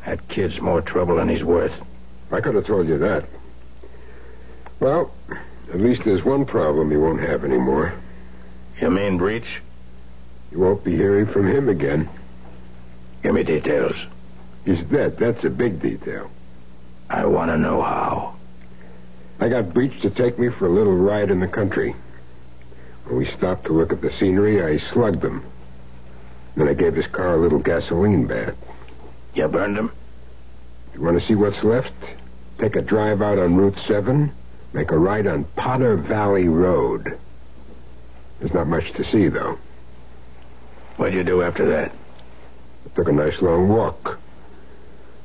That 0.05 0.27
kid's 0.27 0.59
more 0.59 0.81
trouble 0.81 1.17
than 1.17 1.29
he's 1.29 1.43
worth. 1.43 1.73
I 2.31 2.41
could 2.41 2.55
have 2.55 2.65
told 2.65 2.87
you 2.87 2.97
that. 2.99 3.25
Well, 4.79 5.11
at 5.71 5.79
least 5.79 6.03
there's 6.05 6.23
one 6.23 6.45
problem 6.45 6.91
you 6.91 7.01
won't 7.01 7.21
have 7.21 7.43
anymore. 7.43 7.93
You 8.79 8.89
mean 8.89 9.17
breach? 9.17 9.61
You 10.51 10.59
won't 10.59 10.83
be 10.83 10.95
hearing 10.95 11.27
from 11.27 11.47
him 11.47 11.69
again. 11.69 12.09
Give 13.21 13.33
me 13.33 13.43
details. 13.43 13.95
He's 14.65 14.83
dead. 14.85 15.17
That's 15.17 15.43
a 15.43 15.49
big 15.49 15.81
detail. 15.81 16.31
I 17.09 17.25
want 17.25 17.51
to 17.51 17.57
know 17.57 17.81
how. 17.81 18.35
I 19.39 19.49
got 19.49 19.73
Breach 19.73 20.01
to 20.01 20.09
take 20.09 20.37
me 20.37 20.49
for 20.49 20.67
a 20.67 20.71
little 20.71 20.95
ride 20.95 21.31
in 21.31 21.39
the 21.39 21.47
country. 21.47 21.95
When 23.05 23.17
we 23.17 23.25
stopped 23.31 23.65
to 23.65 23.73
look 23.73 23.91
at 23.91 24.01
the 24.01 24.11
scenery, 24.19 24.63
I 24.63 24.77
slugged 24.91 25.23
him. 25.23 25.43
Then 26.55 26.67
I 26.67 26.73
gave 26.73 26.95
his 26.95 27.07
car 27.07 27.33
a 27.33 27.37
little 27.37 27.59
gasoline 27.59 28.27
bath. 28.27 28.55
You 29.33 29.47
burned 29.47 29.77
him? 29.77 29.91
You 30.93 31.01
want 31.01 31.19
to 31.19 31.25
see 31.25 31.35
what's 31.35 31.63
left? 31.63 31.93
Take 32.59 32.75
a 32.75 32.81
drive 32.81 33.21
out 33.21 33.37
on 33.37 33.55
Route 33.55 33.77
7, 33.87 34.31
make 34.73 34.91
a 34.91 34.97
right 34.97 35.25
on 35.25 35.45
Potter 35.55 35.95
Valley 35.95 36.47
Road. 36.47 37.17
There's 38.39 38.53
not 38.53 38.67
much 38.67 38.91
to 38.93 39.03
see, 39.11 39.29
though. 39.29 39.57
What'd 40.97 41.15
you 41.15 41.23
do 41.23 41.41
after 41.41 41.65
that? 41.69 41.91
I 42.85 42.95
took 42.95 43.07
a 43.07 43.13
nice 43.13 43.41
long 43.41 43.69
walk. 43.69 44.19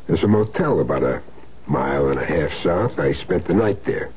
There's 0.06 0.22
a 0.22 0.28
motel 0.28 0.80
about 0.80 1.02
a 1.02 1.22
mile 1.66 2.10
and 2.10 2.20
a 2.20 2.24
half 2.24 2.52
south. 2.62 2.98
I 2.98 3.14
spent 3.14 3.46
the 3.46 3.54
night 3.54 3.84
there. 3.84 4.10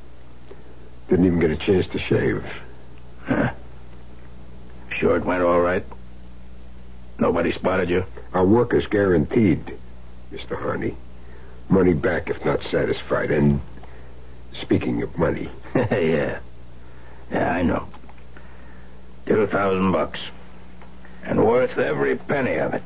Didn't 1.10 1.26
even 1.26 1.39
get 1.39 1.51
a 1.51 1.58
chance 1.58 1.88
to 1.88 1.99
shave. 1.99 2.43
Huh? 3.28 3.51
Sure 4.95 5.15
it 5.17 5.25
went 5.25 5.43
all 5.43 5.59
right? 5.59 5.84
Nobody 7.19 7.51
spotted 7.51 7.88
you? 7.88 8.03
Our 8.34 8.43
work 8.43 8.73
is 8.73 8.88
guaranteed, 8.88 9.78
Mr. 10.32 10.57
Harney. 10.59 10.97
Money 11.69 11.93
back 11.93 12.30
if 12.32 12.43
not 12.43 12.63
satisfied. 12.63 13.30
And 13.30 13.61
speaking 14.59 15.03
of 15.03 15.15
money, 15.15 15.49
yeah. 15.75 16.39
Yeah, 17.32 17.51
I 17.51 17.61
know. 17.61 17.88
Two 19.28 19.45
thousand 19.45 19.91
bucks. 19.91 20.19
And 21.23 21.45
worth 21.45 21.78
every 21.78 22.15
penny 22.15 22.55
of 22.55 22.73
it. 22.73 22.84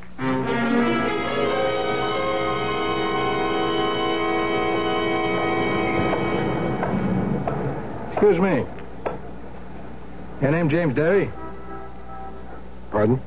Excuse 8.12 8.38
me. 8.38 8.81
Your 10.42 10.50
name 10.50 10.68
James 10.68 10.96
Derry? 10.96 11.30
pardon? 12.90 13.20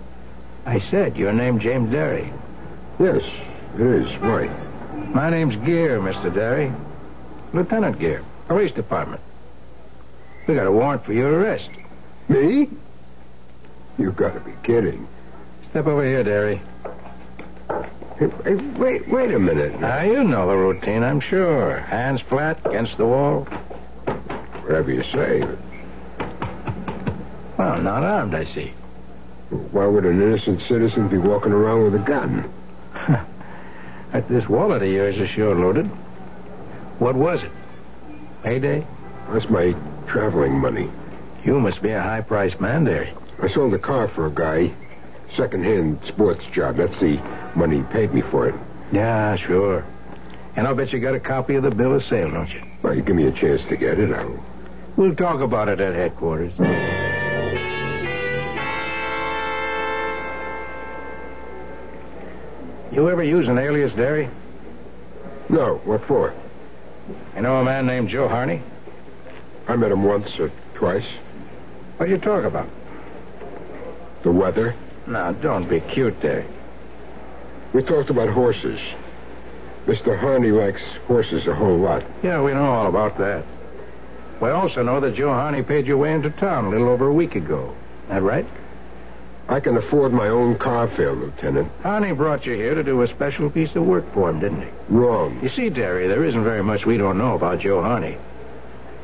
I 0.66 0.80
said 0.80 1.16
your 1.16 1.32
name 1.32 1.60
James 1.60 1.90
Derry. 1.90 2.32
Yes, 3.00 3.24
it 3.76 3.82
is. 3.82 4.22
Why? 4.22 4.48
My 5.14 5.30
name's 5.30 5.56
Gear, 5.66 6.00
Mr. 6.02 6.34
Derry. 6.34 6.74
Lieutenant 7.54 8.00
Gear, 8.00 8.22
police 8.48 8.74
department. 8.74 9.22
We 10.46 10.56
got 10.56 10.68
a 10.68 10.72
warrant 10.72 11.06
for 11.06 11.14
your 11.14 11.40
arrest. 11.40 11.70
Me? 12.28 12.70
You've 13.98 14.18
got 14.18 14.34
to 14.34 14.42
be 14.42 14.52
kidding. 14.64 15.08
Step 15.70 15.88
over 15.88 16.04
here, 16.04 16.24
Derry. 16.24 16.62
Hey, 18.18 18.28
hey, 18.44 18.56
wait, 18.78 19.08
wait 19.08 19.34
a 19.34 19.40
minute. 19.40 19.80
Now, 19.80 20.02
you 20.02 20.22
know 20.24 20.48
the 20.48 20.56
routine, 20.56 21.02
I'm 21.02 21.22
sure. 21.22 21.78
Hands 21.80 22.20
flat 22.22 22.60
against 22.66 22.98
the 22.98 23.06
wall. 23.06 23.44
Whatever 24.64 24.92
you 24.92 25.04
say. 25.04 25.48
Well, 27.58 27.82
not 27.82 28.04
armed, 28.04 28.34
I 28.34 28.46
see. 28.46 28.74
Why 29.72 29.86
would 29.86 30.06
an 30.06 30.22
innocent 30.22 30.62
citizen 30.68 31.08
be 31.08 31.18
walking 31.18 31.52
around 31.52 31.84
with 31.84 31.96
a 31.96 32.00
gun? 32.00 32.52
This 34.30 34.48
wallet 34.48 34.82
of 34.82 34.88
yours 34.88 35.18
is 35.18 35.30
sure 35.30 35.54
loaded. 35.54 35.88
What 37.00 37.16
was 37.16 37.44
it? 37.44 37.52
Payday? 38.44 38.88
That's 39.30 39.50
my 39.50 39.76
traveling 40.08 40.54
money. 40.54 40.90
You 41.44 41.60
must 41.60 41.82
be 41.82 41.92
a 41.92 42.02
high-priced 42.02 42.62
man, 42.62 42.86
Derry. 42.86 43.14
I 43.42 43.50
sold 43.50 43.74
a 43.74 43.80
car 43.80 44.08
for 44.08 44.28
a 44.28 44.32
guy. 44.32 44.72
Second-hand 45.36 46.00
sports 46.08 46.46
job. 46.54 46.78
That's 46.78 46.98
the 47.00 47.18
money 47.56 47.78
he 47.78 47.84
paid 47.84 48.14
me 48.14 48.22
for 48.22 48.48
it. 48.48 48.56
Yeah, 48.94 49.36
sure. 49.36 49.84
And 50.56 50.66
I'll 50.66 50.76
bet 50.76 50.94
you 50.94 51.00
got 51.00 51.16
a 51.16 51.20
copy 51.20 51.56
of 51.56 51.64
the 51.64 51.72
bill 51.72 51.94
of 51.94 52.04
sale, 52.04 52.32
don't 52.32 52.50
you? 52.50 52.64
Well, 52.82 52.96
you 52.96 53.02
give 53.02 53.18
me 53.18 53.28
a 53.28 53.32
chance 53.34 53.62
to 53.66 53.76
get 53.76 54.00
it, 54.00 54.14
I'll... 54.14 54.44
We'll 54.96 55.16
talk 55.16 55.42
about 55.42 55.68
it 55.68 55.82
at 55.82 55.94
headquarters. 55.94 56.54
You 62.96 63.10
ever 63.10 63.24
use 63.24 63.50
an 63.50 63.58
alias, 63.58 63.92
Derry? 63.92 64.30
No, 65.50 65.82
what 65.84 66.06
for? 66.06 66.34
You 67.36 67.42
know 67.42 67.58
a 67.58 67.64
man 67.64 67.86
named 67.86 68.08
Joe 68.08 68.30
Harney? 68.30 68.62
I 69.68 69.76
met 69.76 69.92
him 69.92 70.04
once 70.04 70.40
or 70.40 70.50
twice. 70.76 71.06
What 71.98 72.06
do 72.06 72.12
you 72.14 72.18
talk 72.18 72.46
about? 72.46 72.70
The 74.24 74.32
weather. 74.32 74.76
Now, 75.08 75.34
don't 75.34 75.68
be 75.68 75.82
cute, 75.82 76.22
Derry. 76.22 76.46
We 77.74 77.84
talked 77.84 78.10
about 78.10 78.30
horses. 78.30 78.80
Mr. 79.86 80.18
Harney 80.18 80.52
likes 80.52 80.82
horses 81.06 81.48
a 81.48 81.54
whole 81.54 81.78
lot. 81.78 82.04
Yeah, 82.24 82.42
we 82.42 82.54
know 82.54 82.64
all 82.64 82.88
about 82.88 83.18
that. 83.18 83.44
We 84.40 84.50
also 84.52 84.84
know 84.84 85.02
that 85.02 85.16
Joe 85.16 85.34
Harney 85.34 85.64
paid 85.64 85.86
your 85.86 85.98
way 85.98 86.14
into 86.14 86.30
town 86.30 86.66
a 86.66 86.70
little 86.70 86.88
over 86.88 87.08
a 87.08 87.14
week 87.14 87.36
ago. 87.36 87.76
That 88.08 88.22
right? 88.22 88.46
I 89.48 89.60
can 89.60 89.78
afford 89.78 90.12
my 90.12 90.28
own 90.30 90.58
car 90.58 90.88
fare, 90.88 91.14
Lieutenant. 91.14 91.72
Harney 91.84 92.14
brought 92.14 92.46
you 92.48 92.54
here 92.54 92.74
to 92.74 92.84
do 92.84 93.04
a 93.04 93.08
special 93.08 93.50
piece 93.50 93.76
of 93.76 93.84
work 93.84 94.12
for 94.14 94.30
him, 94.30 94.40
didn't 94.40 94.64
he? 94.64 94.70
Wrong. 94.90 95.40
You 95.44 95.50
see, 95.50 95.70
Derry, 95.70 96.08
there 96.08 96.26
isn't 96.26 96.44
very 96.44 96.64
much 96.64 96.86
we 96.86 96.98
don't 96.98 97.18
know 97.18 97.36
about 97.36 97.60
Joe 97.60 97.82
Harney. 97.82 98.18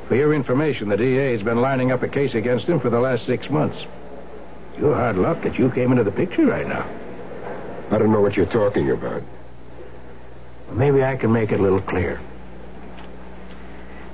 For 0.08 0.16
your 0.16 0.34
information, 0.34 0.90
the 0.90 0.98
DA 0.98 1.32
has 1.34 1.44
been 1.44 1.62
lining 1.62 1.92
up 1.92 2.02
a 2.02 2.08
case 2.08 2.34
against 2.34 2.66
him 2.66 2.80
for 2.80 2.90
the 2.90 3.00
last 3.00 3.26
six 3.26 3.50
months. 3.50 3.86
You're 4.80 4.96
hard 4.96 5.18
luck 5.18 5.44
that 5.44 5.60
you 5.60 5.70
came 5.70 5.92
into 5.92 6.04
the 6.04 6.12
picture 6.12 6.46
right 6.46 6.68
now. 6.68 6.90
I 7.92 8.00
don't 8.00 8.12
know 8.12 8.22
what 8.22 8.36
you're 8.36 8.46
talking 8.48 8.90
about. 8.90 9.22
Maybe 10.72 11.04
I 11.04 11.18
can 11.18 11.32
make 11.32 11.52
it 11.52 11.60
a 11.60 11.64
little 11.64 11.82
clear. 11.82 12.20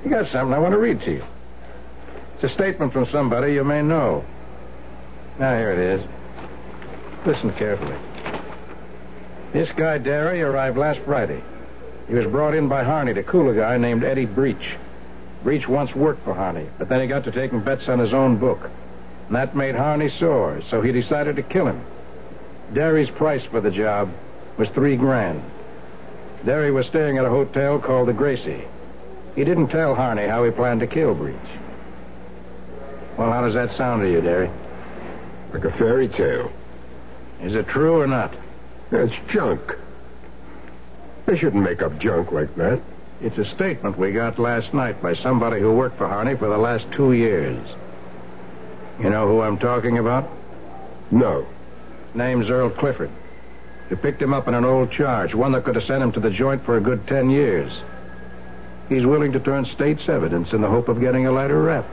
You 0.04 0.10
got 0.10 0.26
something 0.30 0.52
I 0.52 0.58
want 0.58 0.72
to 0.72 0.78
read 0.78 1.00
to 1.02 1.12
you. 1.12 1.24
It's 2.34 2.44
a 2.44 2.54
statement 2.54 2.92
from 2.92 3.06
somebody 3.06 3.54
you 3.54 3.64
may 3.64 3.82
know. 3.82 4.24
Now, 5.38 5.56
here 5.56 5.70
it 5.70 5.78
is. 5.78 6.17
Listen 7.26 7.52
carefully. 7.52 7.96
This 9.52 9.70
guy, 9.72 9.98
Derry, 9.98 10.42
arrived 10.42 10.76
last 10.76 11.00
Friday. 11.00 11.42
He 12.06 12.14
was 12.14 12.26
brought 12.26 12.54
in 12.54 12.68
by 12.68 12.84
Harney 12.84 13.14
to 13.14 13.22
cool 13.22 13.50
a 13.50 13.54
guy 13.54 13.76
named 13.76 14.04
Eddie 14.04 14.26
Breach. 14.26 14.76
Breach 15.42 15.68
once 15.68 15.94
worked 15.94 16.24
for 16.24 16.34
Harney, 16.34 16.66
but 16.78 16.88
then 16.88 17.00
he 17.00 17.06
got 17.06 17.24
to 17.24 17.32
taking 17.32 17.60
bets 17.60 17.88
on 17.88 17.98
his 17.98 18.12
own 18.12 18.38
book. 18.38 18.70
And 19.26 19.36
that 19.36 19.54
made 19.54 19.74
Harney 19.74 20.08
sore, 20.08 20.62
so 20.70 20.80
he 20.80 20.92
decided 20.92 21.36
to 21.36 21.42
kill 21.42 21.66
him. 21.66 21.82
Derry's 22.72 23.10
price 23.10 23.44
for 23.44 23.60
the 23.60 23.70
job 23.70 24.10
was 24.56 24.68
three 24.70 24.96
grand. 24.96 25.42
Derry 26.44 26.70
was 26.70 26.86
staying 26.86 27.18
at 27.18 27.24
a 27.24 27.30
hotel 27.30 27.78
called 27.78 28.08
the 28.08 28.12
Gracie. 28.12 28.64
He 29.34 29.44
didn't 29.44 29.68
tell 29.68 29.94
Harney 29.94 30.26
how 30.26 30.44
he 30.44 30.50
planned 30.50 30.80
to 30.80 30.86
kill 30.86 31.14
Breach. 31.14 31.36
Well, 33.16 33.32
how 33.32 33.42
does 33.42 33.54
that 33.54 33.76
sound 33.76 34.02
to 34.02 34.10
you, 34.10 34.20
Derry? 34.20 34.50
Like 35.52 35.64
a 35.64 35.72
fairy 35.78 36.08
tale. 36.08 36.50
Is 37.42 37.54
it 37.54 37.68
true 37.68 38.00
or 38.00 38.06
not? 38.06 38.34
That's 38.90 39.12
junk. 39.28 39.60
They 41.26 41.36
shouldn't 41.36 41.62
make 41.62 41.82
up 41.82 41.98
junk 41.98 42.32
like 42.32 42.54
that. 42.56 42.80
It's 43.20 43.38
a 43.38 43.44
statement 43.44 43.98
we 43.98 44.12
got 44.12 44.38
last 44.38 44.72
night 44.72 45.02
by 45.02 45.14
somebody 45.14 45.60
who 45.60 45.72
worked 45.72 45.98
for 45.98 46.08
Harney 46.08 46.36
for 46.36 46.48
the 46.48 46.58
last 46.58 46.86
two 46.92 47.12
years. 47.12 47.58
You 49.00 49.10
know 49.10 49.26
who 49.28 49.40
I'm 49.40 49.58
talking 49.58 49.98
about? 49.98 50.28
No. 51.10 51.46
Name's 52.14 52.48
Earl 52.48 52.70
Clifford. 52.70 53.10
You 53.90 53.96
picked 53.96 54.20
him 54.20 54.34
up 54.34 54.48
on 54.48 54.54
an 54.54 54.64
old 54.64 54.90
charge, 54.90 55.34
one 55.34 55.52
that 55.52 55.64
could 55.64 55.74
have 55.74 55.84
sent 55.84 56.02
him 56.02 56.12
to 56.12 56.20
the 56.20 56.30
joint 56.30 56.64
for 56.64 56.76
a 56.76 56.80
good 56.80 57.06
ten 57.06 57.30
years. 57.30 57.72
He's 58.88 59.04
willing 59.04 59.32
to 59.32 59.40
turn 59.40 59.66
state's 59.66 60.08
evidence 60.08 60.52
in 60.52 60.60
the 60.60 60.68
hope 60.68 60.88
of 60.88 61.00
getting 61.00 61.26
a 61.26 61.32
lighter 61.32 61.60
rep. 61.60 61.86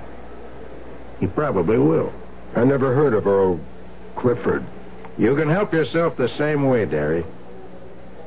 He 1.20 1.28
probably 1.28 1.78
will. 1.78 2.14
I 2.56 2.64
never 2.64 2.94
heard 2.94 3.14
of 3.14 3.28
Earl 3.28 3.60
Clifford. 4.16 4.64
You 5.18 5.36
can 5.36 5.50
help 5.50 5.74
yourself 5.74 6.18
the 6.18 6.30
same 6.30 6.68
way, 6.68 6.86
Derry. 6.86 7.24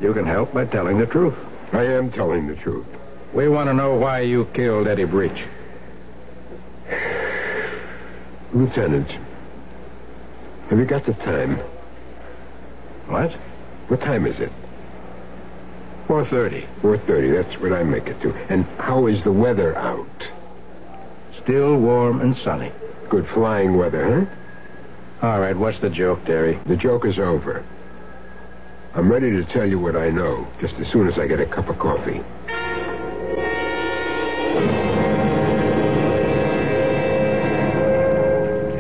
You 0.01 0.15
can 0.15 0.25
help 0.25 0.55
by 0.55 0.65
telling 0.65 0.99
the 0.99 1.07
truth. 1.07 1.35
I 1.73 1.85
am 1.85 2.11
telling 2.11 2.47
the 2.47 2.57
truth. 2.57 2.87
We 3.35 3.49
want 3.49 3.69
to 3.69 3.75
know 3.75 3.95
why 3.95 4.21
you 4.21 4.47
killed 4.55 4.89
Eddie 4.89 5.05
Breach. 5.05 5.45
Lieutenant, 8.55 9.11
have 10.71 10.79
you 10.79 10.87
got 10.87 11.05
the 11.05 11.13
time? 11.13 11.59
What? 13.07 13.33
What 13.89 14.01
time 14.01 14.27
is 14.27 14.41
it? 14.41 14.51
4.30. 16.07 16.67
4.30, 16.81 17.43
that's 17.43 17.61
what 17.61 17.73
I 17.73 17.83
make 17.83 18.07
it 18.07 18.21
to. 18.23 18.33
And 18.49 18.65
how 18.79 19.07
is 19.07 19.23
the 19.25 19.33
weather 19.33 19.77
out? 19.77 20.07
Still 21.43 21.77
warm 21.77 22.23
and 22.23 22.35
sunny. 22.37 22.73
Good 23.11 23.27
flying 23.29 23.77
weather, 23.77 24.25
huh? 24.25 24.35
All 25.21 25.41
right, 25.41 25.57
what's 25.57 25.81
the 25.81 25.91
joke, 25.91 26.25
Derry? 26.25 26.61
The 26.67 26.77
joke 26.77 27.05
is 27.05 27.19
over. 27.19 27.65
I'm 28.95 29.11
ready 29.11 29.33
to 29.33 29.45
tell 29.45 29.67
you 29.67 29.77
what 29.79 29.97
I 29.97 30.11
know, 30.11 30.47
just 30.61 30.75
as 30.75 30.87
soon 30.93 31.09
as 31.09 31.19
I 31.19 31.27
get 31.27 31.41
a 31.41 31.47
cup 31.47 31.69
of 31.69 31.77
coffee. 31.79 32.23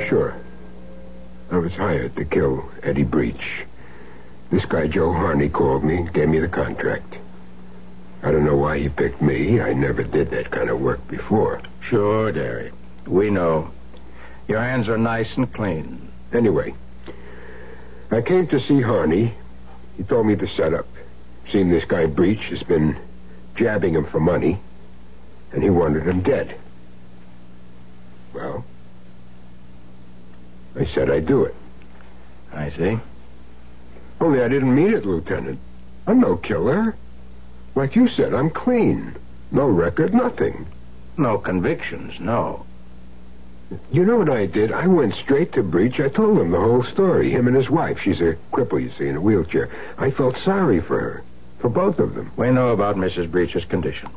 Sure. 0.08 0.36
I 1.50 1.56
was 1.58 1.72
hired 1.72 2.14
to 2.14 2.24
kill 2.24 2.70
Eddie 2.84 3.02
Breach. 3.02 3.64
This 4.50 4.64
guy, 4.64 4.86
Joe 4.86 5.12
Harney, 5.12 5.48
called 5.48 5.82
me, 5.82 6.08
gave 6.12 6.28
me 6.28 6.38
the 6.38 6.48
contract. 6.48 7.16
I 8.22 8.30
don't 8.30 8.44
know 8.44 8.56
why 8.56 8.78
he 8.78 8.88
picked 8.88 9.20
me. 9.20 9.60
I 9.60 9.72
never 9.72 10.04
did 10.04 10.30
that 10.30 10.52
kind 10.52 10.70
of 10.70 10.80
work 10.80 11.06
before. 11.08 11.60
Sure, 11.80 12.30
Derry. 12.30 12.70
We 13.08 13.28
know. 13.28 13.72
Your 14.46 14.60
hands 14.60 14.88
are 14.88 14.98
nice 14.98 15.36
and 15.36 15.52
clean. 15.52 16.07
Anyway, 16.32 16.74
I 18.10 18.20
came 18.20 18.46
to 18.48 18.60
see 18.60 18.80
Harney. 18.80 19.34
He 19.96 20.02
told 20.02 20.26
me 20.26 20.34
the 20.34 20.48
setup. 20.48 20.86
Seen 21.50 21.70
this 21.70 21.84
guy 21.84 22.06
Breach 22.06 22.44
has 22.46 22.62
been 22.62 22.96
jabbing 23.56 23.94
him 23.94 24.04
for 24.04 24.20
money, 24.20 24.60
and 25.52 25.62
he 25.62 25.70
wanted 25.70 26.06
him 26.06 26.22
dead. 26.22 26.54
Well, 28.34 28.64
I 30.76 30.84
said 30.86 31.10
I'd 31.10 31.26
do 31.26 31.44
it. 31.44 31.54
I 32.52 32.70
see. 32.70 32.98
Only 34.20 34.42
I 34.42 34.48
didn't 34.48 34.74
mean 34.74 34.92
it, 34.92 35.04
Lieutenant. 35.04 35.58
I'm 36.06 36.20
no 36.20 36.36
killer. 36.36 36.94
Like 37.74 37.96
you 37.96 38.08
said, 38.08 38.34
I'm 38.34 38.50
clean. 38.50 39.14
No 39.50 39.66
record, 39.66 40.14
nothing. 40.14 40.66
No 41.16 41.38
convictions, 41.38 42.18
no. 42.20 42.64
You 43.92 44.04
know 44.04 44.16
what 44.16 44.30
I 44.30 44.46
did? 44.46 44.72
I 44.72 44.86
went 44.86 45.14
straight 45.14 45.52
to 45.52 45.62
Breach. 45.62 46.00
I 46.00 46.08
told 46.08 46.38
him 46.38 46.50
the 46.50 46.60
whole 46.60 46.84
story. 46.84 47.30
Him 47.30 47.46
and 47.46 47.56
his 47.56 47.68
wife. 47.68 47.98
She's 47.98 48.20
a 48.20 48.36
cripple, 48.52 48.82
you 48.82 48.90
see, 48.96 49.08
in 49.08 49.16
a 49.16 49.20
wheelchair. 49.20 49.68
I 49.98 50.10
felt 50.10 50.38
sorry 50.38 50.80
for 50.80 50.98
her. 50.98 51.22
For 51.58 51.68
both 51.68 51.98
of 51.98 52.14
them. 52.14 52.30
We 52.36 52.50
know 52.50 52.68
about 52.68 52.96
Mrs. 52.96 53.30
Breach's 53.30 53.66
condition. 53.66 54.08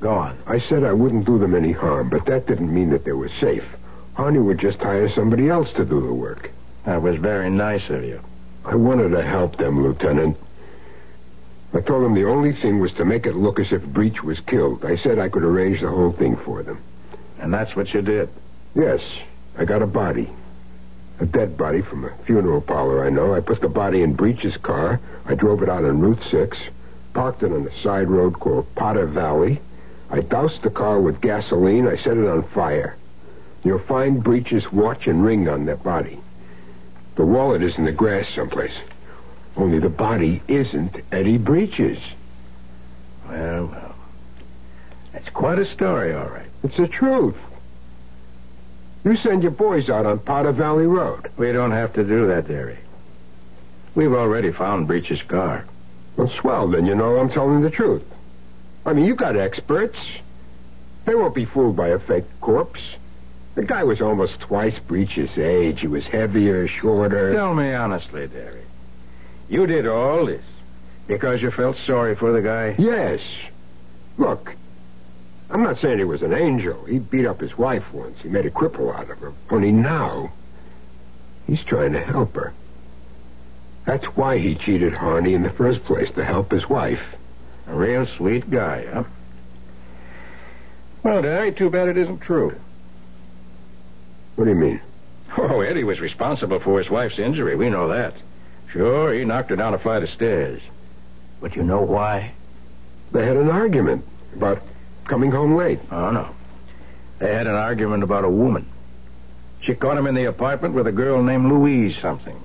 Go 0.00 0.10
on. 0.10 0.38
I 0.46 0.60
said 0.60 0.82
I 0.82 0.92
wouldn't 0.92 1.26
do 1.26 1.38
them 1.38 1.54
any 1.54 1.72
harm, 1.72 2.08
but 2.08 2.24
that 2.26 2.46
didn't 2.46 2.72
mean 2.72 2.90
that 2.90 3.04
they 3.04 3.12
were 3.12 3.30
safe. 3.40 3.64
Harney 4.14 4.38
would 4.38 4.58
just 4.58 4.78
hire 4.78 5.10
somebody 5.10 5.48
else 5.48 5.70
to 5.74 5.84
do 5.84 6.00
the 6.00 6.12
work. 6.12 6.50
That 6.84 7.02
was 7.02 7.16
very 7.16 7.50
nice 7.50 7.90
of 7.90 8.02
you. 8.04 8.20
I 8.64 8.76
wanted 8.76 9.10
to 9.10 9.22
help 9.22 9.56
them, 9.56 9.82
Lieutenant. 9.82 10.38
I 11.74 11.80
told 11.80 12.04
them 12.04 12.14
the 12.14 12.24
only 12.24 12.52
thing 12.54 12.78
was 12.78 12.92
to 12.94 13.04
make 13.04 13.26
it 13.26 13.34
look 13.34 13.60
as 13.60 13.72
if 13.72 13.82
Breach 13.84 14.22
was 14.22 14.40
killed. 14.40 14.84
I 14.84 14.96
said 14.96 15.18
I 15.18 15.28
could 15.28 15.42
arrange 15.42 15.80
the 15.80 15.90
whole 15.90 16.12
thing 16.12 16.36
for 16.36 16.62
them. 16.62 16.78
And 17.38 17.52
that's 17.52 17.76
what 17.76 17.92
you 17.92 18.00
did? 18.00 18.30
Yes. 18.74 19.00
I 19.58 19.64
got 19.64 19.82
a 19.82 19.86
body. 19.86 20.28
A 21.18 21.26
dead 21.26 21.56
body 21.56 21.80
from 21.80 22.04
a 22.04 22.14
funeral 22.24 22.60
parlor 22.60 23.04
I 23.04 23.10
know. 23.10 23.34
I 23.34 23.40
put 23.40 23.60
the 23.60 23.68
body 23.68 24.02
in 24.02 24.14
Breach's 24.14 24.56
car. 24.58 25.00
I 25.24 25.34
drove 25.34 25.62
it 25.62 25.68
out 25.68 25.84
on 25.84 26.00
Route 26.00 26.22
6, 26.30 26.58
parked 27.14 27.42
it 27.42 27.52
on 27.52 27.66
a 27.66 27.80
side 27.80 28.08
road 28.08 28.38
called 28.38 28.74
Potter 28.74 29.06
Valley. 29.06 29.60
I 30.10 30.20
doused 30.20 30.62
the 30.62 30.70
car 30.70 31.00
with 31.00 31.20
gasoline. 31.22 31.88
I 31.88 31.96
set 31.96 32.18
it 32.18 32.28
on 32.28 32.42
fire. 32.50 32.96
You'll 33.64 33.78
find 33.78 34.22
Breach's 34.22 34.70
watch 34.70 35.06
and 35.06 35.24
ring 35.24 35.48
on 35.48 35.64
that 35.66 35.82
body. 35.82 36.20
The 37.16 37.24
wallet 37.24 37.62
is 37.62 37.78
in 37.78 37.86
the 37.86 37.92
grass 37.92 38.28
someplace. 38.34 38.76
Only 39.56 39.78
the 39.78 39.88
body 39.88 40.42
isn't 40.46 41.00
Eddie 41.10 41.38
Breach's. 41.38 41.98
Well, 43.26 43.66
well. 43.66 43.94
That's 45.12 45.30
quite 45.30 45.58
a 45.58 45.64
story, 45.64 46.14
all 46.14 46.28
right. 46.28 46.46
It's 46.62 46.76
the 46.76 46.86
truth. 46.86 47.36
You 49.06 49.14
send 49.14 49.44
your 49.44 49.52
boys 49.52 49.88
out 49.88 50.04
on 50.04 50.18
Potter 50.18 50.50
Valley 50.50 50.88
Road. 50.88 51.30
We 51.36 51.52
don't 51.52 51.70
have 51.70 51.92
to 51.92 52.02
do 52.02 52.26
that, 52.26 52.48
Derry. 52.48 52.76
We've 53.94 54.12
already 54.12 54.50
found 54.50 54.88
Breach's 54.88 55.22
car. 55.22 55.64
Well, 56.16 56.28
swell, 56.28 56.66
then 56.66 56.86
you 56.86 56.96
know 56.96 57.16
I'm 57.16 57.30
telling 57.30 57.60
the 57.60 57.70
truth. 57.70 58.02
I 58.84 58.94
mean, 58.94 59.04
you 59.04 59.14
got 59.14 59.36
experts. 59.36 59.96
They 61.04 61.14
won't 61.14 61.36
be 61.36 61.44
fooled 61.44 61.76
by 61.76 61.90
a 61.90 62.00
fake 62.00 62.24
corpse. 62.40 62.80
The 63.54 63.62
guy 63.62 63.84
was 63.84 64.02
almost 64.02 64.40
twice 64.40 64.76
Breach's 64.80 65.38
age. 65.38 65.82
He 65.82 65.86
was 65.86 66.04
heavier, 66.04 66.66
shorter. 66.66 67.32
Tell 67.32 67.54
me 67.54 67.72
honestly, 67.74 68.26
Derry. 68.26 68.64
You 69.48 69.68
did 69.68 69.86
all 69.86 70.26
this 70.26 70.44
because 71.06 71.40
you 71.40 71.52
felt 71.52 71.76
sorry 71.76 72.16
for 72.16 72.32
the 72.32 72.42
guy? 72.42 72.74
Yes. 72.76 73.20
Look, 74.18 74.56
I'm 75.50 75.62
not 75.62 75.78
saying 75.78 75.98
he 75.98 76.04
was 76.04 76.22
an 76.22 76.32
angel. 76.32 76.84
He 76.84 76.98
beat 76.98 77.26
up 77.26 77.40
his 77.40 77.56
wife 77.56 77.84
once. 77.92 78.18
He 78.20 78.28
made 78.28 78.46
a 78.46 78.50
cripple 78.50 78.94
out 78.94 79.10
of 79.10 79.18
her. 79.18 79.32
Only 79.50 79.72
now, 79.72 80.32
he's 81.46 81.62
trying 81.64 81.92
to 81.92 82.02
help 82.02 82.34
her. 82.34 82.52
That's 83.84 84.04
why 84.16 84.38
he 84.38 84.56
cheated 84.56 84.92
Harney 84.92 85.34
in 85.34 85.44
the 85.44 85.50
first 85.50 85.84
place, 85.84 86.10
to 86.16 86.24
help 86.24 86.50
his 86.50 86.68
wife. 86.68 87.02
A 87.68 87.74
real 87.74 88.06
sweet 88.06 88.50
guy, 88.50 88.84
huh? 88.92 89.04
Well, 91.04 91.22
Derry, 91.22 91.52
too 91.52 91.70
bad 91.70 91.88
it 91.88 91.96
isn't 91.96 92.18
true. 92.18 92.52
What 94.34 94.44
do 94.44 94.50
you 94.50 94.56
mean? 94.56 94.80
Oh, 95.38 95.60
Eddie 95.60 95.84
was 95.84 96.00
responsible 96.00 96.58
for 96.58 96.78
his 96.78 96.90
wife's 96.90 97.18
injury. 97.18 97.54
We 97.54 97.70
know 97.70 97.88
that. 97.88 98.14
Sure, 98.72 99.12
he 99.12 99.24
knocked 99.24 99.50
her 99.50 99.56
down 99.56 99.74
a 99.74 99.78
flight 99.78 100.02
of 100.02 100.08
stairs. 100.08 100.60
But 101.40 101.54
you 101.54 101.62
know 101.62 101.82
why? 101.82 102.32
They 103.12 103.24
had 103.24 103.36
an 103.36 103.50
argument 103.50 104.04
about 104.34 104.60
coming 105.06 105.30
home 105.30 105.56
late. 105.56 105.80
Oh, 105.90 106.10
no. 106.10 106.28
They 107.18 107.32
had 107.32 107.46
an 107.46 107.54
argument 107.54 108.02
about 108.02 108.24
a 108.24 108.30
woman. 108.30 108.66
She 109.60 109.74
caught 109.74 109.96
him 109.96 110.06
in 110.06 110.14
the 110.14 110.24
apartment 110.24 110.74
with 110.74 110.86
a 110.86 110.92
girl 110.92 111.22
named 111.22 111.50
Louise 111.50 111.96
something. 111.98 112.38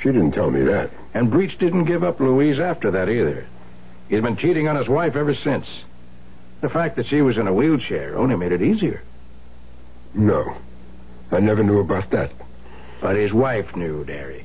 She 0.00 0.08
didn't 0.08 0.32
tell 0.32 0.50
me 0.50 0.62
that. 0.62 0.90
And 1.14 1.30
Breach 1.30 1.58
didn't 1.58 1.84
give 1.84 2.04
up 2.04 2.20
Louise 2.20 2.58
after 2.58 2.90
that 2.92 3.08
either. 3.08 3.46
He's 4.08 4.22
been 4.22 4.36
cheating 4.36 4.68
on 4.68 4.76
his 4.76 4.88
wife 4.88 5.16
ever 5.16 5.34
since. 5.34 5.66
The 6.60 6.68
fact 6.68 6.96
that 6.96 7.06
she 7.06 7.22
was 7.22 7.36
in 7.36 7.48
a 7.48 7.52
wheelchair 7.52 8.16
only 8.16 8.36
made 8.36 8.52
it 8.52 8.62
easier. 8.62 9.02
No. 10.14 10.56
I 11.30 11.40
never 11.40 11.62
knew 11.62 11.80
about 11.80 12.10
that. 12.10 12.30
But 13.00 13.16
his 13.16 13.32
wife 13.32 13.74
knew, 13.74 14.04
Derry. 14.04 14.44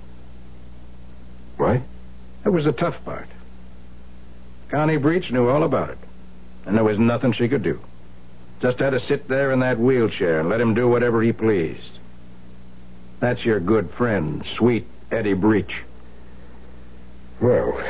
What? 1.57 1.81
That 2.43 2.51
was 2.51 2.65
the 2.65 2.71
tough 2.71 3.03
part. 3.05 3.27
Connie 4.69 4.97
Breach 4.97 5.31
knew 5.31 5.47
all 5.47 5.63
about 5.63 5.89
it. 5.89 5.97
And 6.67 6.75
there 6.75 6.83
was 6.83 6.99
nothing 6.99 7.31
she 7.31 7.47
could 7.47 7.63
do. 7.63 7.79
Just 8.61 8.79
had 8.79 8.89
to 8.89 8.99
sit 8.99 9.29
there 9.29 9.53
in 9.53 9.61
that 9.61 9.79
wheelchair 9.79 10.41
and 10.41 10.49
let 10.49 10.59
him 10.59 10.73
do 10.73 10.87
whatever 10.87 11.21
he 11.21 11.31
pleased. 11.31 11.99
That's 13.19 13.45
your 13.45 13.61
good 13.61 13.89
friend, 13.91 14.45
sweet 14.55 14.85
Eddie 15.09 15.33
Breach. 15.33 15.81
Well, 17.39 17.81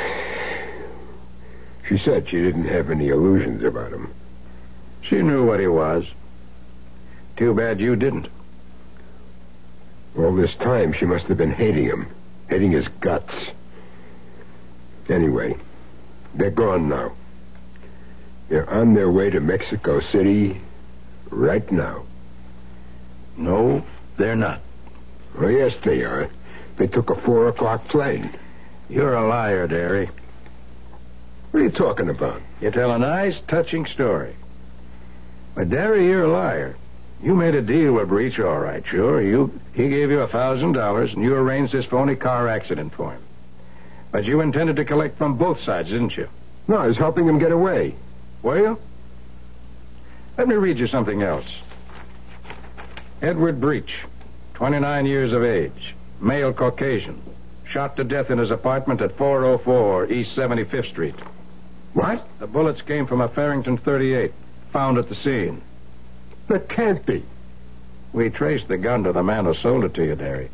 she 1.87 1.97
said 1.97 2.29
she 2.29 2.41
didn't 2.41 2.67
have 2.67 2.91
any 2.91 3.09
illusions 3.09 3.63
about 3.63 3.91
him. 3.91 4.13
She 5.01 5.23
knew 5.23 5.45
what 5.45 5.59
he 5.59 5.67
was. 5.67 6.05
Too 7.35 7.53
bad 7.53 7.79
you 7.79 7.95
didn't. 7.95 8.27
All 10.17 10.35
this 10.35 10.53
time, 10.55 10.93
she 10.93 11.05
must 11.05 11.25
have 11.27 11.37
been 11.37 11.51
hating 11.51 11.85
him, 11.85 12.07
hating 12.49 12.71
his 12.71 12.87
guts. 12.99 13.33
Anyway, 15.09 15.55
they're 16.35 16.51
gone 16.51 16.89
now. 16.89 17.13
They're 18.49 18.69
on 18.69 18.93
their 18.93 19.11
way 19.11 19.29
to 19.29 19.39
Mexico 19.39 19.99
City 19.99 20.61
right 21.29 21.69
now. 21.71 22.03
No, 23.35 23.83
they're 24.17 24.35
not. 24.35 24.61
Oh, 25.39 25.47
yes, 25.47 25.73
they 25.83 26.03
are. 26.03 26.29
They 26.77 26.87
took 26.87 27.09
a 27.09 27.21
four 27.21 27.47
o'clock 27.49 27.87
plane. 27.89 28.31
You're 28.89 29.15
a 29.15 29.27
liar, 29.27 29.67
Derry. 29.67 30.09
What 31.51 31.59
are 31.59 31.63
you 31.63 31.71
talking 31.71 32.09
about? 32.09 32.41
You 32.61 32.71
tell 32.71 32.91
a 32.91 32.99
nice, 32.99 33.39
touching 33.47 33.85
story. 33.85 34.35
But, 35.55 35.69
Derry, 35.69 36.05
you're 36.05 36.25
a 36.25 36.31
liar. 36.31 36.77
You 37.21 37.33
made 37.33 37.55
a 37.55 37.61
deal 37.61 37.93
with 37.93 38.09
Breach, 38.09 38.39
all 38.39 38.59
right, 38.59 38.85
sure. 38.85 39.21
You 39.21 39.59
he 39.73 39.89
gave 39.89 40.11
you 40.11 40.21
a 40.21 40.27
thousand 40.27 40.73
dollars 40.73 41.13
and 41.13 41.23
you 41.23 41.33
arranged 41.33 41.73
this 41.73 41.85
phony 41.85 42.15
car 42.15 42.47
accident 42.47 42.93
for 42.93 43.11
him. 43.11 43.21
But 44.11 44.25
you 44.25 44.41
intended 44.41 44.75
to 44.75 44.85
collect 44.85 45.17
from 45.17 45.37
both 45.37 45.59
sides, 45.61 45.89
didn't 45.89 46.15
you? 46.15 46.29
No, 46.67 46.77
I 46.77 46.87
was 46.87 46.97
helping 46.97 47.27
him 47.27 47.39
get 47.39 47.51
away. 47.51 47.95
Were 48.41 48.59
you? 48.59 48.79
Let 50.37 50.47
me 50.47 50.55
read 50.55 50.77
you 50.77 50.87
something 50.87 51.23
else. 51.23 51.47
Edward 53.21 53.59
Breach, 53.59 53.99
29 54.53 55.05
years 55.05 55.33
of 55.33 55.43
age, 55.43 55.95
male 56.21 56.53
Caucasian, 56.53 57.21
shot 57.67 57.95
to 57.97 58.03
death 58.03 58.29
in 58.29 58.37
his 58.37 58.51
apartment 58.51 59.01
at 59.01 59.17
404 59.17 60.11
East 60.11 60.35
75th 60.35 60.89
Street. 60.89 61.15
What? 61.93 62.25
The 62.39 62.47
bullets 62.47 62.81
came 62.81 63.07
from 63.07 63.21
a 63.21 63.27
Farrington 63.29 63.77
38, 63.77 64.31
found 64.71 64.99
at 64.99 65.09
the 65.09 65.15
scene. 65.15 65.61
That 66.47 66.69
can't 66.69 67.03
be. 67.05 67.25
We 68.13 68.29
traced 68.29 68.67
the 68.67 68.77
gun 68.77 69.03
to 69.03 69.11
the 69.11 69.23
man 69.23 69.45
who 69.45 69.55
sold 69.55 69.83
it 69.83 69.95
to 69.95 70.05
you, 70.05 70.15
Derry. 70.15 70.49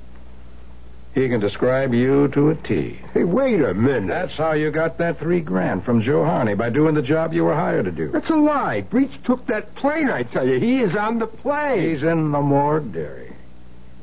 He 1.14 1.30
can 1.30 1.40
describe 1.40 1.94
you 1.94 2.28
to 2.30 2.50
a 2.50 2.56
T. 2.56 3.00
Hey, 3.14 3.24
wait 3.24 3.62
a 3.62 3.74
minute. 3.76 4.08
That's 4.08 4.34
how 4.34 4.54
you 4.54 4.72
got 4.72 4.98
that 4.98 5.20
three 5.20 5.42
grand 5.42 5.86
from 5.86 6.02
Joe 6.02 6.26
Harney 6.26 6.56
by 6.56 6.72
doing 6.72 6.96
the 6.96 7.04
job 7.04 7.34
you 7.34 7.44
were 7.44 7.54
hired 7.54 7.86
to 7.86 7.92
do. 7.92 8.10
That's 8.10 8.32
a 8.32 8.36
lie. 8.36 8.82
Breach 8.82 9.12
took 9.24 9.46
that 9.46 9.76
plane, 9.76 10.10
I 10.10 10.24
tell 10.24 10.48
you. 10.48 10.60
He 10.60 10.82
is 10.82 10.96
on 10.96 11.20
the 11.20 11.28
plane. 11.28 11.88
He's 11.88 12.02
in 12.02 12.32
the 12.32 12.42
morgue, 12.42 12.94
Derry. 12.94 13.32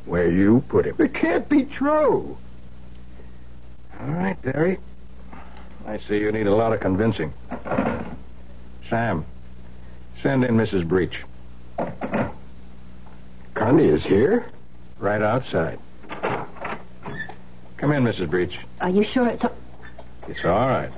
Where 0.04 0.30
you 0.30 0.62
put 0.68 0.86
him. 0.86 0.96
It 1.00 1.12
can't 1.12 1.48
be 1.48 1.64
true. 1.64 2.38
All 4.00 4.06
right, 4.06 4.40
Derry. 4.42 4.78
I 5.86 5.98
see 5.98 6.18
you 6.18 6.30
need 6.30 6.46
a 6.46 6.54
lot 6.54 6.72
of 6.72 6.78
convincing. 6.78 7.32
Sam, 8.88 9.24
send 10.22 10.44
in 10.44 10.56
Mrs. 10.56 10.86
Breach. 10.86 11.18
Connie 13.54 13.88
is 13.88 14.04
here? 14.04 14.46
Right 15.00 15.22
outside. 15.22 15.80
Come 17.80 17.92
in, 17.92 18.04
Mrs. 18.04 18.28
Breach. 18.28 18.58
Are 18.82 18.90
you 18.90 19.04
sure 19.04 19.26
it's... 19.26 19.42
A... 19.42 19.50
It's 20.28 20.44
all 20.44 20.68
right. 20.68 20.90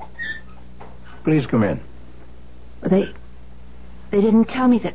Please 1.22 1.47
come 1.47 1.62
in. 1.62 1.80
They... 2.83 3.09
They 4.11 4.20
didn't 4.20 4.47
tell 4.47 4.66
me 4.66 4.80
that... 4.80 4.95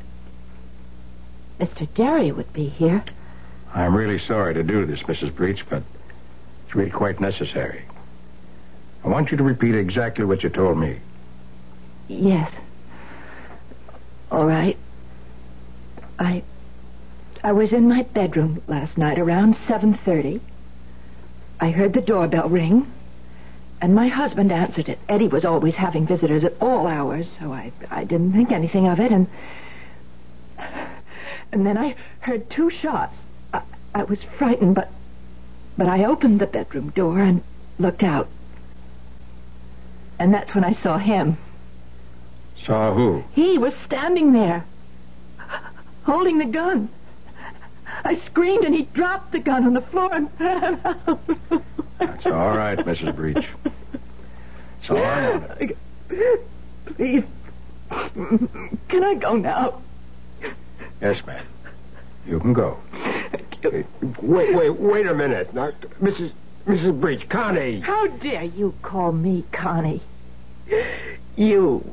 Mr. 1.62 1.88
Derry 1.96 2.34
would 2.34 2.52
be 2.52 2.68
here. 2.68 3.04
I'm 3.74 3.96
really 3.96 4.20
sorry 4.20 4.54
to 4.56 4.64
do 4.64 4.86
this, 4.86 5.02
Mrs. 5.04 5.34
Breach, 5.34 5.64
but 5.70 5.82
it's 6.66 6.76
really 6.76 6.92
quite 6.92 7.22
necessary. 7.22 7.86
I 9.06 9.08
want 9.08 9.32
you 9.32 9.38
to 9.38 9.44
repeat 9.44 9.76
exactly 9.76 10.26
what 10.26 10.44
you 10.44 10.50
told 10.50 10.78
me. 10.78 11.00
Yes. 12.10 12.52
All 14.30 14.46
right. 14.46 14.76
I... 16.20 16.44
I 17.46 17.54
was 17.54 17.72
in 17.72 17.88
my 17.88 18.04
bedroom 18.04 18.62
last 18.68 18.98
night 18.98 19.20
around 19.20 19.56
7.30. 19.56 20.42
I 21.60 21.72
heard 21.72 21.94
the 21.94 22.02
doorbell 22.02 22.50
ring, 22.50 22.92
and 23.82 23.96
my 23.96 24.08
husband 24.08 24.52
answered 24.52 24.90
it. 24.90 25.00
Eddie 25.10 25.28
was 25.28 25.46
always 25.46 25.76
having 25.76 26.06
visitors 26.06 26.44
at 26.44 26.54
all 26.62 26.88
hours, 26.88 27.30
so 27.40 27.52
I, 27.52 27.72
I 27.90 28.04
didn't 28.04 28.34
think 28.34 28.52
anything 28.52 28.88
of 28.88 29.00
it, 29.00 29.12
and... 29.12 29.28
And 31.52 31.66
then 31.66 31.78
I 31.78 31.96
heard 32.20 32.50
two 32.50 32.70
shots. 32.70 33.16
I, 33.54 33.62
I 33.96 34.04
was 34.04 34.20
frightened, 34.38 34.76
but... 34.76 34.90
But 35.78 35.88
I 35.88 36.06
opened 36.06 36.40
the 36.40 36.48
bedroom 36.48 36.90
door 36.90 37.20
and 37.20 37.44
looked 37.78 38.04
out. 38.04 38.28
And 40.20 40.34
that's 40.34 40.56
when 40.56 40.64
I 40.64 40.74
saw 40.74 40.98
him. 40.98 41.38
Saw 42.66 42.94
who? 42.96 43.24
He 43.34 43.60
was 43.60 43.74
standing 43.86 44.34
there, 44.34 44.66
holding 46.04 46.40
the 46.40 46.46
gun. 46.46 46.90
I 48.04 48.20
screamed 48.26 48.64
and 48.64 48.74
he 48.74 48.84
dropped 48.84 49.32
the 49.32 49.40
gun 49.40 49.66
on 49.66 49.74
the 49.74 49.82
floor 49.82 50.14
and 50.14 50.30
ran 50.40 50.80
out. 50.84 51.20
That's 52.00 52.26
all 52.26 52.56
right, 52.56 52.78
Mrs. 52.78 53.16
Breach. 53.16 53.46
So 54.86 54.98
I 54.98 55.74
Please. 56.86 57.24
Can 57.90 59.04
I 59.04 59.16
go 59.16 59.36
now? 59.36 59.82
Yes, 61.02 61.26
ma'am. 61.26 61.46
You 62.26 62.40
can 62.40 62.54
go. 62.54 62.78
Wait, 64.22 64.56
wait, 64.56 64.70
wait 64.70 65.08
a 65.08 65.14
minute. 65.14 65.54
Now, 65.54 65.72
Mrs. 66.02 66.32
Mrs. 66.66 67.00
Breach, 67.00 67.28
Connie. 67.30 67.80
How 67.80 68.08
dare 68.08 68.44
you 68.44 68.74
call 68.82 69.12
me 69.12 69.46
Connie? 69.52 70.02
You 71.36 71.84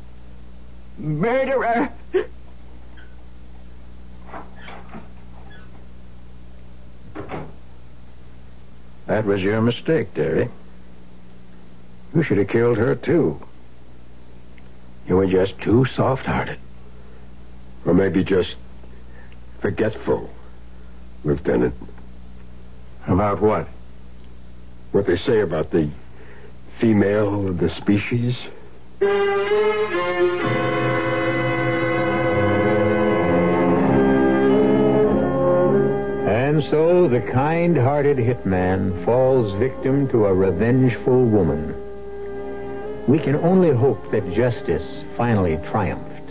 murderer. 0.98 1.90
That 9.06 9.24
was 9.26 9.42
your 9.42 9.60
mistake, 9.60 10.14
Derry. 10.14 10.48
You 12.14 12.22
should 12.22 12.38
have 12.38 12.48
killed 12.48 12.78
her, 12.78 12.94
too. 12.94 13.40
You 15.06 15.16
were 15.16 15.26
just 15.26 15.58
too 15.60 15.84
soft-hearted. 15.84 16.58
Or 17.84 17.92
maybe 17.92 18.24
just 18.24 18.56
forgetful, 19.60 20.30
Lieutenant. 21.22 21.74
About 23.06 23.42
what? 23.42 23.68
What 24.92 25.06
they 25.06 25.18
say 25.18 25.40
about 25.40 25.70
the 25.70 25.90
female 26.80 27.48
of 27.48 27.58
the 27.58 27.68
species? 27.68 28.38
And 36.54 36.62
so 36.70 37.08
the 37.08 37.20
kind-hearted 37.20 38.16
hitman 38.16 39.04
falls 39.04 39.58
victim 39.58 40.08
to 40.10 40.26
a 40.26 40.32
revengeful 40.32 41.24
woman. 41.24 41.74
We 43.08 43.18
can 43.18 43.34
only 43.34 43.72
hope 43.72 44.12
that 44.12 44.32
justice 44.34 45.00
finally 45.16 45.56
triumphed. 45.72 46.30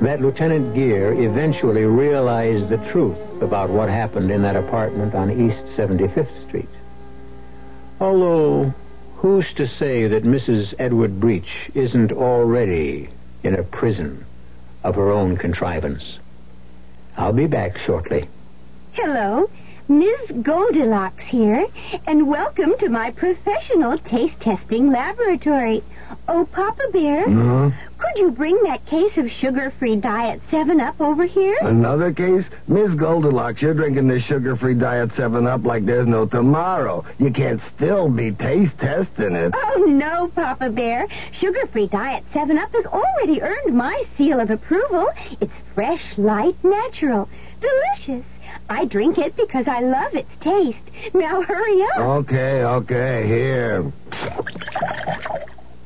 That 0.00 0.20
Lieutenant 0.20 0.74
Gear 0.74 1.12
eventually 1.12 1.84
realized 1.84 2.68
the 2.68 2.84
truth 2.90 3.16
about 3.40 3.70
what 3.70 3.88
happened 3.88 4.32
in 4.32 4.42
that 4.42 4.56
apartment 4.56 5.14
on 5.14 5.30
East 5.30 5.62
75th 5.78 6.48
Street. 6.48 6.68
Although, 8.00 8.74
who's 9.18 9.54
to 9.54 9.68
say 9.68 10.08
that 10.08 10.24
Mrs. 10.24 10.74
Edward 10.80 11.20
Breach 11.20 11.70
isn't 11.74 12.10
already 12.10 13.08
in 13.44 13.54
a 13.54 13.62
prison 13.62 14.26
of 14.82 14.96
her 14.96 15.12
own 15.12 15.36
contrivance? 15.36 16.18
I'll 17.16 17.32
be 17.32 17.46
back 17.46 17.78
shortly. 17.78 18.28
Hello, 18.94 19.50
Ms. 19.88 20.42
Goldilocks 20.42 21.22
here, 21.26 21.66
and 22.06 22.28
welcome 22.28 22.74
to 22.78 22.88
my 22.88 23.10
professional 23.10 23.98
taste 23.98 24.38
testing 24.40 24.90
laboratory, 24.90 25.82
Oh, 26.28 26.46
Papa 26.52 26.82
Bear, 26.92 27.24
Hmm? 27.24 27.68
could 27.98 28.16
you 28.16 28.30
bring 28.30 28.62
that 28.62 28.86
case 28.86 29.16
of 29.18 29.28
sugar-free 29.30 29.96
diet 29.96 30.40
7-Up 30.50 31.00
over 31.00 31.24
here? 31.24 31.56
Another 31.62 32.12
case? 32.12 32.44
Miss 32.68 32.94
Goldilocks, 32.94 33.60
you're 33.60 33.74
drinking 33.74 34.06
this 34.08 34.22
sugar-free 34.22 34.74
diet 34.74 35.10
7-Up 35.10 35.64
like 35.64 35.84
there's 35.84 36.06
no 36.06 36.24
tomorrow. 36.24 37.04
You 37.18 37.30
can't 37.32 37.60
still 37.74 38.08
be 38.08 38.30
taste 38.32 38.78
testing 38.78 39.34
it. 39.34 39.52
Oh, 39.54 39.84
no, 39.88 40.28
Papa 40.28 40.70
Bear. 40.70 41.06
Sugar-free 41.32 41.88
diet 41.88 42.24
7-Up 42.32 42.72
has 42.72 42.86
already 42.86 43.42
earned 43.42 43.74
my 43.76 44.04
seal 44.16 44.40
of 44.40 44.50
approval. 44.50 45.08
It's 45.40 45.52
fresh, 45.74 46.16
light, 46.16 46.56
natural, 46.62 47.28
delicious. 47.60 48.24
I 48.68 48.84
drink 48.86 49.18
it 49.18 49.36
because 49.36 49.66
I 49.68 49.80
love 49.80 50.14
its 50.14 50.30
taste. 50.40 51.14
Now 51.14 51.42
hurry 51.42 51.82
up. 51.82 51.98
Okay, 51.98 52.62
okay, 52.64 53.26
here. 53.26 53.92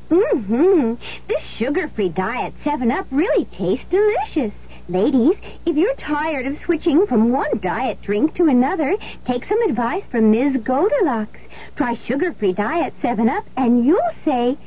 Mm-hmm. 0.09 0.93
This 1.27 1.43
sugar-free 1.57 2.09
diet 2.09 2.53
7-Up 2.63 3.07
really 3.11 3.45
tastes 3.45 3.85
delicious. 3.89 4.53
Ladies, 4.87 5.35
if 5.67 5.75
you're 5.75 5.93
tired 5.95 6.47
of 6.47 6.57
switching 6.63 7.05
from 7.05 7.31
one 7.31 7.59
diet 7.59 8.01
drink 8.01 8.33
to 8.35 8.47
another, 8.47 8.97
take 9.25 9.45
some 9.45 9.61
advice 9.69 10.03
from 10.09 10.31
Ms. 10.31 10.57
Goldilocks. 10.63 11.39
Try 11.75 11.95
sugar-free 12.07 12.53
diet 12.53 12.93
7-Up 13.03 13.45
and 13.55 13.85
you'll 13.85 13.99
say, 14.25 14.57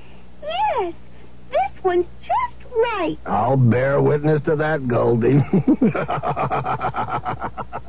yes, 0.43 0.95
this 1.51 1.85
one's 1.85 2.07
just 2.21 2.62
right. 2.77 3.19
I'll 3.27 3.57
bear 3.57 4.01
witness 4.01 4.43
to 4.43 4.57
that, 4.57 4.87
Goldie. 4.89 5.41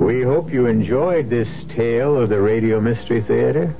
We 0.00 0.22
hope 0.22 0.52
you 0.52 0.66
enjoyed 0.66 1.30
this 1.30 1.48
tale 1.68 2.16
of 2.16 2.30
the 2.30 2.40
Radio 2.40 2.80
Mystery 2.80 3.22
Theater. 3.22 3.72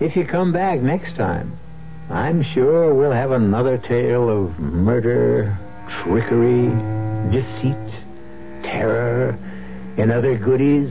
If 0.00 0.16
you 0.16 0.26
come 0.26 0.52
back 0.52 0.80
next 0.80 1.14
time, 1.14 1.56
I'm 2.10 2.42
sure 2.42 2.92
we'll 2.94 3.12
have 3.12 3.30
another 3.30 3.78
tale 3.78 4.28
of 4.28 4.58
murder, 4.58 5.56
trickery, 6.02 6.66
deceit, 7.30 7.99
terror, 8.70 9.38
and 9.96 10.10
other 10.12 10.36
goodies. 10.36 10.90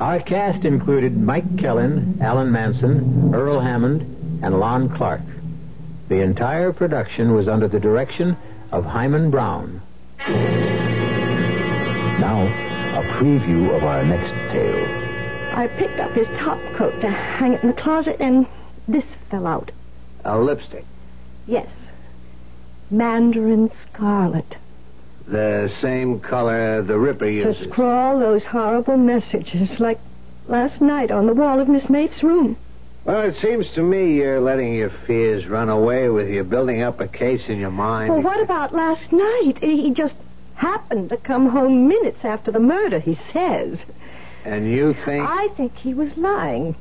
Our 0.00 0.20
cast 0.20 0.64
included 0.64 1.16
Mike 1.16 1.58
Kellin, 1.58 2.18
Alan 2.20 2.50
Manson, 2.52 3.34
Earl 3.34 3.60
Hammond, 3.60 4.02
and 4.42 4.58
Lon 4.58 4.88
Clark. 4.96 5.22
The 6.08 6.22
entire 6.22 6.72
production 6.72 7.34
was 7.34 7.48
under 7.48 7.68
the 7.68 7.80
direction 7.80 8.36
of 8.72 8.84
Himan 8.84 9.30
Brown. 9.30 9.82
Now, 12.18 12.46
a 12.98 13.02
preview 13.18 13.76
of 13.76 13.84
our 13.84 14.04
next 14.04 14.30
tale. 14.52 14.86
I 15.54 15.66
picked 15.66 15.98
up 16.00 16.12
his 16.12 16.28
top 16.38 16.60
coat 16.76 17.00
to 17.00 17.10
hang 17.10 17.54
it 17.54 17.62
in 17.62 17.68
the 17.68 17.74
closet, 17.74 18.16
and 18.20 18.46
this 18.86 19.04
fell 19.30 19.46
out. 19.46 19.70
A 20.24 20.38
lipstick. 20.38 20.84
Yes. 21.46 21.68
Mandarin 22.90 23.70
scarlet. 23.82 24.56
The 25.30 25.70
same 25.82 26.20
color 26.20 26.82
the 26.82 26.98
Ripper 26.98 27.28
used. 27.28 27.60
To 27.60 27.68
scrawl 27.70 28.18
those 28.18 28.44
horrible 28.44 28.96
messages 28.96 29.78
like 29.78 29.98
last 30.46 30.80
night 30.80 31.10
on 31.10 31.26
the 31.26 31.34
wall 31.34 31.60
of 31.60 31.68
Miss 31.68 31.90
Mate's 31.90 32.22
room. 32.22 32.56
Well, 33.04 33.20
it 33.22 33.36
seems 33.42 33.70
to 33.74 33.82
me 33.82 34.14
you're 34.14 34.40
letting 34.40 34.74
your 34.74 34.90
fears 35.06 35.46
run 35.46 35.68
away 35.68 36.08
with 36.08 36.28
you, 36.28 36.44
building 36.44 36.82
up 36.82 37.00
a 37.00 37.08
case 37.08 37.42
in 37.48 37.58
your 37.58 37.70
mind. 37.70 38.10
Well, 38.10 38.22
what 38.22 38.40
about 38.42 38.72
last 38.74 39.12
night? 39.12 39.58
He 39.60 39.92
just 39.92 40.14
happened 40.54 41.10
to 41.10 41.18
come 41.18 41.50
home 41.50 41.88
minutes 41.88 42.24
after 42.24 42.50
the 42.50 42.58
murder, 42.58 42.98
he 42.98 43.18
says. 43.30 43.78
And 44.46 44.70
you 44.72 44.94
think. 45.04 45.26
I 45.28 45.48
think 45.56 45.74
he 45.74 45.92
was 45.92 46.16
lying. 46.16 46.74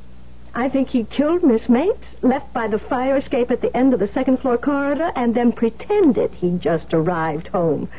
I 0.56 0.70
think 0.70 0.88
he 0.88 1.04
killed 1.04 1.44
Miss 1.44 1.68
Mapes, 1.68 2.08
left 2.22 2.54
by 2.54 2.68
the 2.68 2.80
fire 2.80 3.18
escape 3.18 3.52
at 3.52 3.62
the 3.62 3.76
end 3.76 3.94
of 3.94 4.00
the 4.00 4.08
second 4.08 4.40
floor 4.40 4.58
corridor, 4.58 5.12
and 5.16 5.36
then 5.36 5.52
pretended 5.52 6.32
he'd 6.32 6.62
just 6.62 6.94
arrived 6.94 7.48
home. 7.48 7.90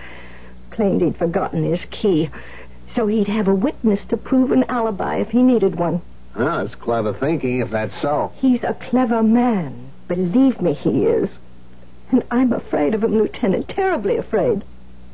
Claimed 0.79 1.03
he'd 1.03 1.17
forgotten 1.17 1.65
his 1.65 1.85
key, 1.91 2.31
so 2.95 3.09
he'd 3.09 3.27
have 3.27 3.49
a 3.49 3.55
witness 3.55 3.99
to 4.11 4.17
prove 4.17 4.53
an 4.53 4.63
alibi 4.69 5.17
if 5.17 5.27
he 5.27 5.43
needed 5.43 5.75
one. 5.75 6.01
Ah, 6.37 6.61
oh, 6.61 6.65
it's 6.65 6.77
clever 6.77 7.13
thinking 7.13 7.59
if 7.59 7.71
that's 7.71 8.01
so. 8.01 8.31
He's 8.37 8.63
a 8.63 8.75
clever 8.89 9.21
man. 9.21 9.91
Believe 10.07 10.61
me, 10.61 10.75
he 10.75 11.05
is. 11.05 11.31
And 12.13 12.23
I'm 12.31 12.53
afraid 12.53 12.95
of 12.95 13.03
him, 13.03 13.19
Lieutenant, 13.19 13.69
terribly 13.69 14.19
afraid. 14.19 14.63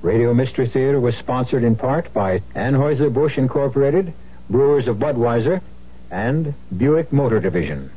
Radio 0.02 0.34
Mystery 0.34 0.68
Theater 0.68 1.00
was 1.00 1.16
sponsored 1.16 1.64
in 1.64 1.76
part 1.76 2.12
by 2.12 2.40
Anheuser-Busch 2.54 3.38
Incorporated, 3.38 4.12
Brewers 4.50 4.86
of 4.86 4.98
Budweiser, 4.98 5.62
and 6.10 6.52
Buick 6.76 7.10
Motor 7.10 7.40
Division. 7.40 7.90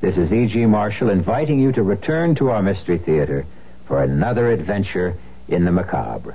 This 0.00 0.16
is 0.16 0.32
E.G. 0.32 0.66
Marshall 0.66 1.10
inviting 1.10 1.60
you 1.60 1.70
to 1.70 1.84
return 1.84 2.34
to 2.34 2.50
our 2.50 2.64
Mystery 2.64 2.98
Theater 2.98 3.46
for 3.86 4.02
another 4.02 4.50
adventure 4.50 5.14
in 5.46 5.64
the 5.64 5.70
macabre. 5.70 6.34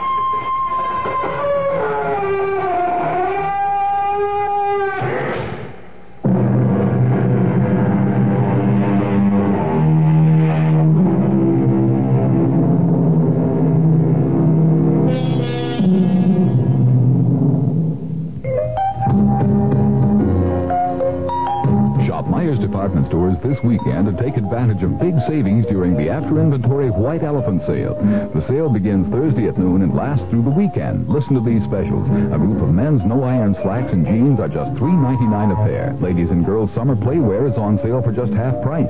The 28.41 28.47
sale 28.47 28.69
begins 28.69 29.07
Thursday 29.07 29.47
at 29.47 29.59
noon 29.59 29.83
and 29.83 29.93
lasts 29.93 30.25
through 30.31 30.41
the 30.41 30.49
weekend. 30.49 31.07
Listen 31.07 31.35
to 31.35 31.41
these 31.41 31.63
specials. 31.63 32.09
A 32.09 32.39
group 32.39 32.59
of 32.63 32.73
men's 32.73 33.05
no 33.05 33.21
iron 33.21 33.53
slacks 33.53 33.93
and 33.93 34.03
jeans 34.03 34.39
are 34.39 34.47
just 34.47 34.73
$3.99 34.73 35.51
a 35.51 35.55
pair. 35.67 35.95
Ladies 36.01 36.31
and 36.31 36.43
girls 36.43 36.71
summer 36.73 36.95
playwear 36.95 37.47
is 37.47 37.55
on 37.57 37.77
sale 37.77 38.01
for 38.01 38.11
just 38.11 38.33
half 38.33 38.59
price. 38.63 38.89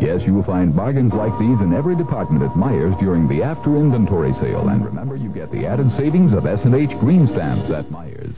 Yes, 0.00 0.22
you 0.22 0.34
will 0.34 0.44
find 0.44 0.76
bargains 0.76 1.12
like 1.14 1.36
these 1.40 1.60
in 1.60 1.74
every 1.74 1.96
department 1.96 2.44
at 2.44 2.56
Myers 2.56 2.94
during 3.00 3.26
the 3.26 3.42
after 3.42 3.74
inventory 3.74 4.34
sale. 4.34 4.68
And 4.68 4.84
remember, 4.84 5.16
you 5.16 5.30
get 5.30 5.50
the 5.50 5.66
added 5.66 5.90
savings 5.96 6.32
of 6.32 6.46
S&H 6.46 6.96
green 7.00 7.26
stamps 7.26 7.70
at 7.70 7.90
Myers. 7.90 8.36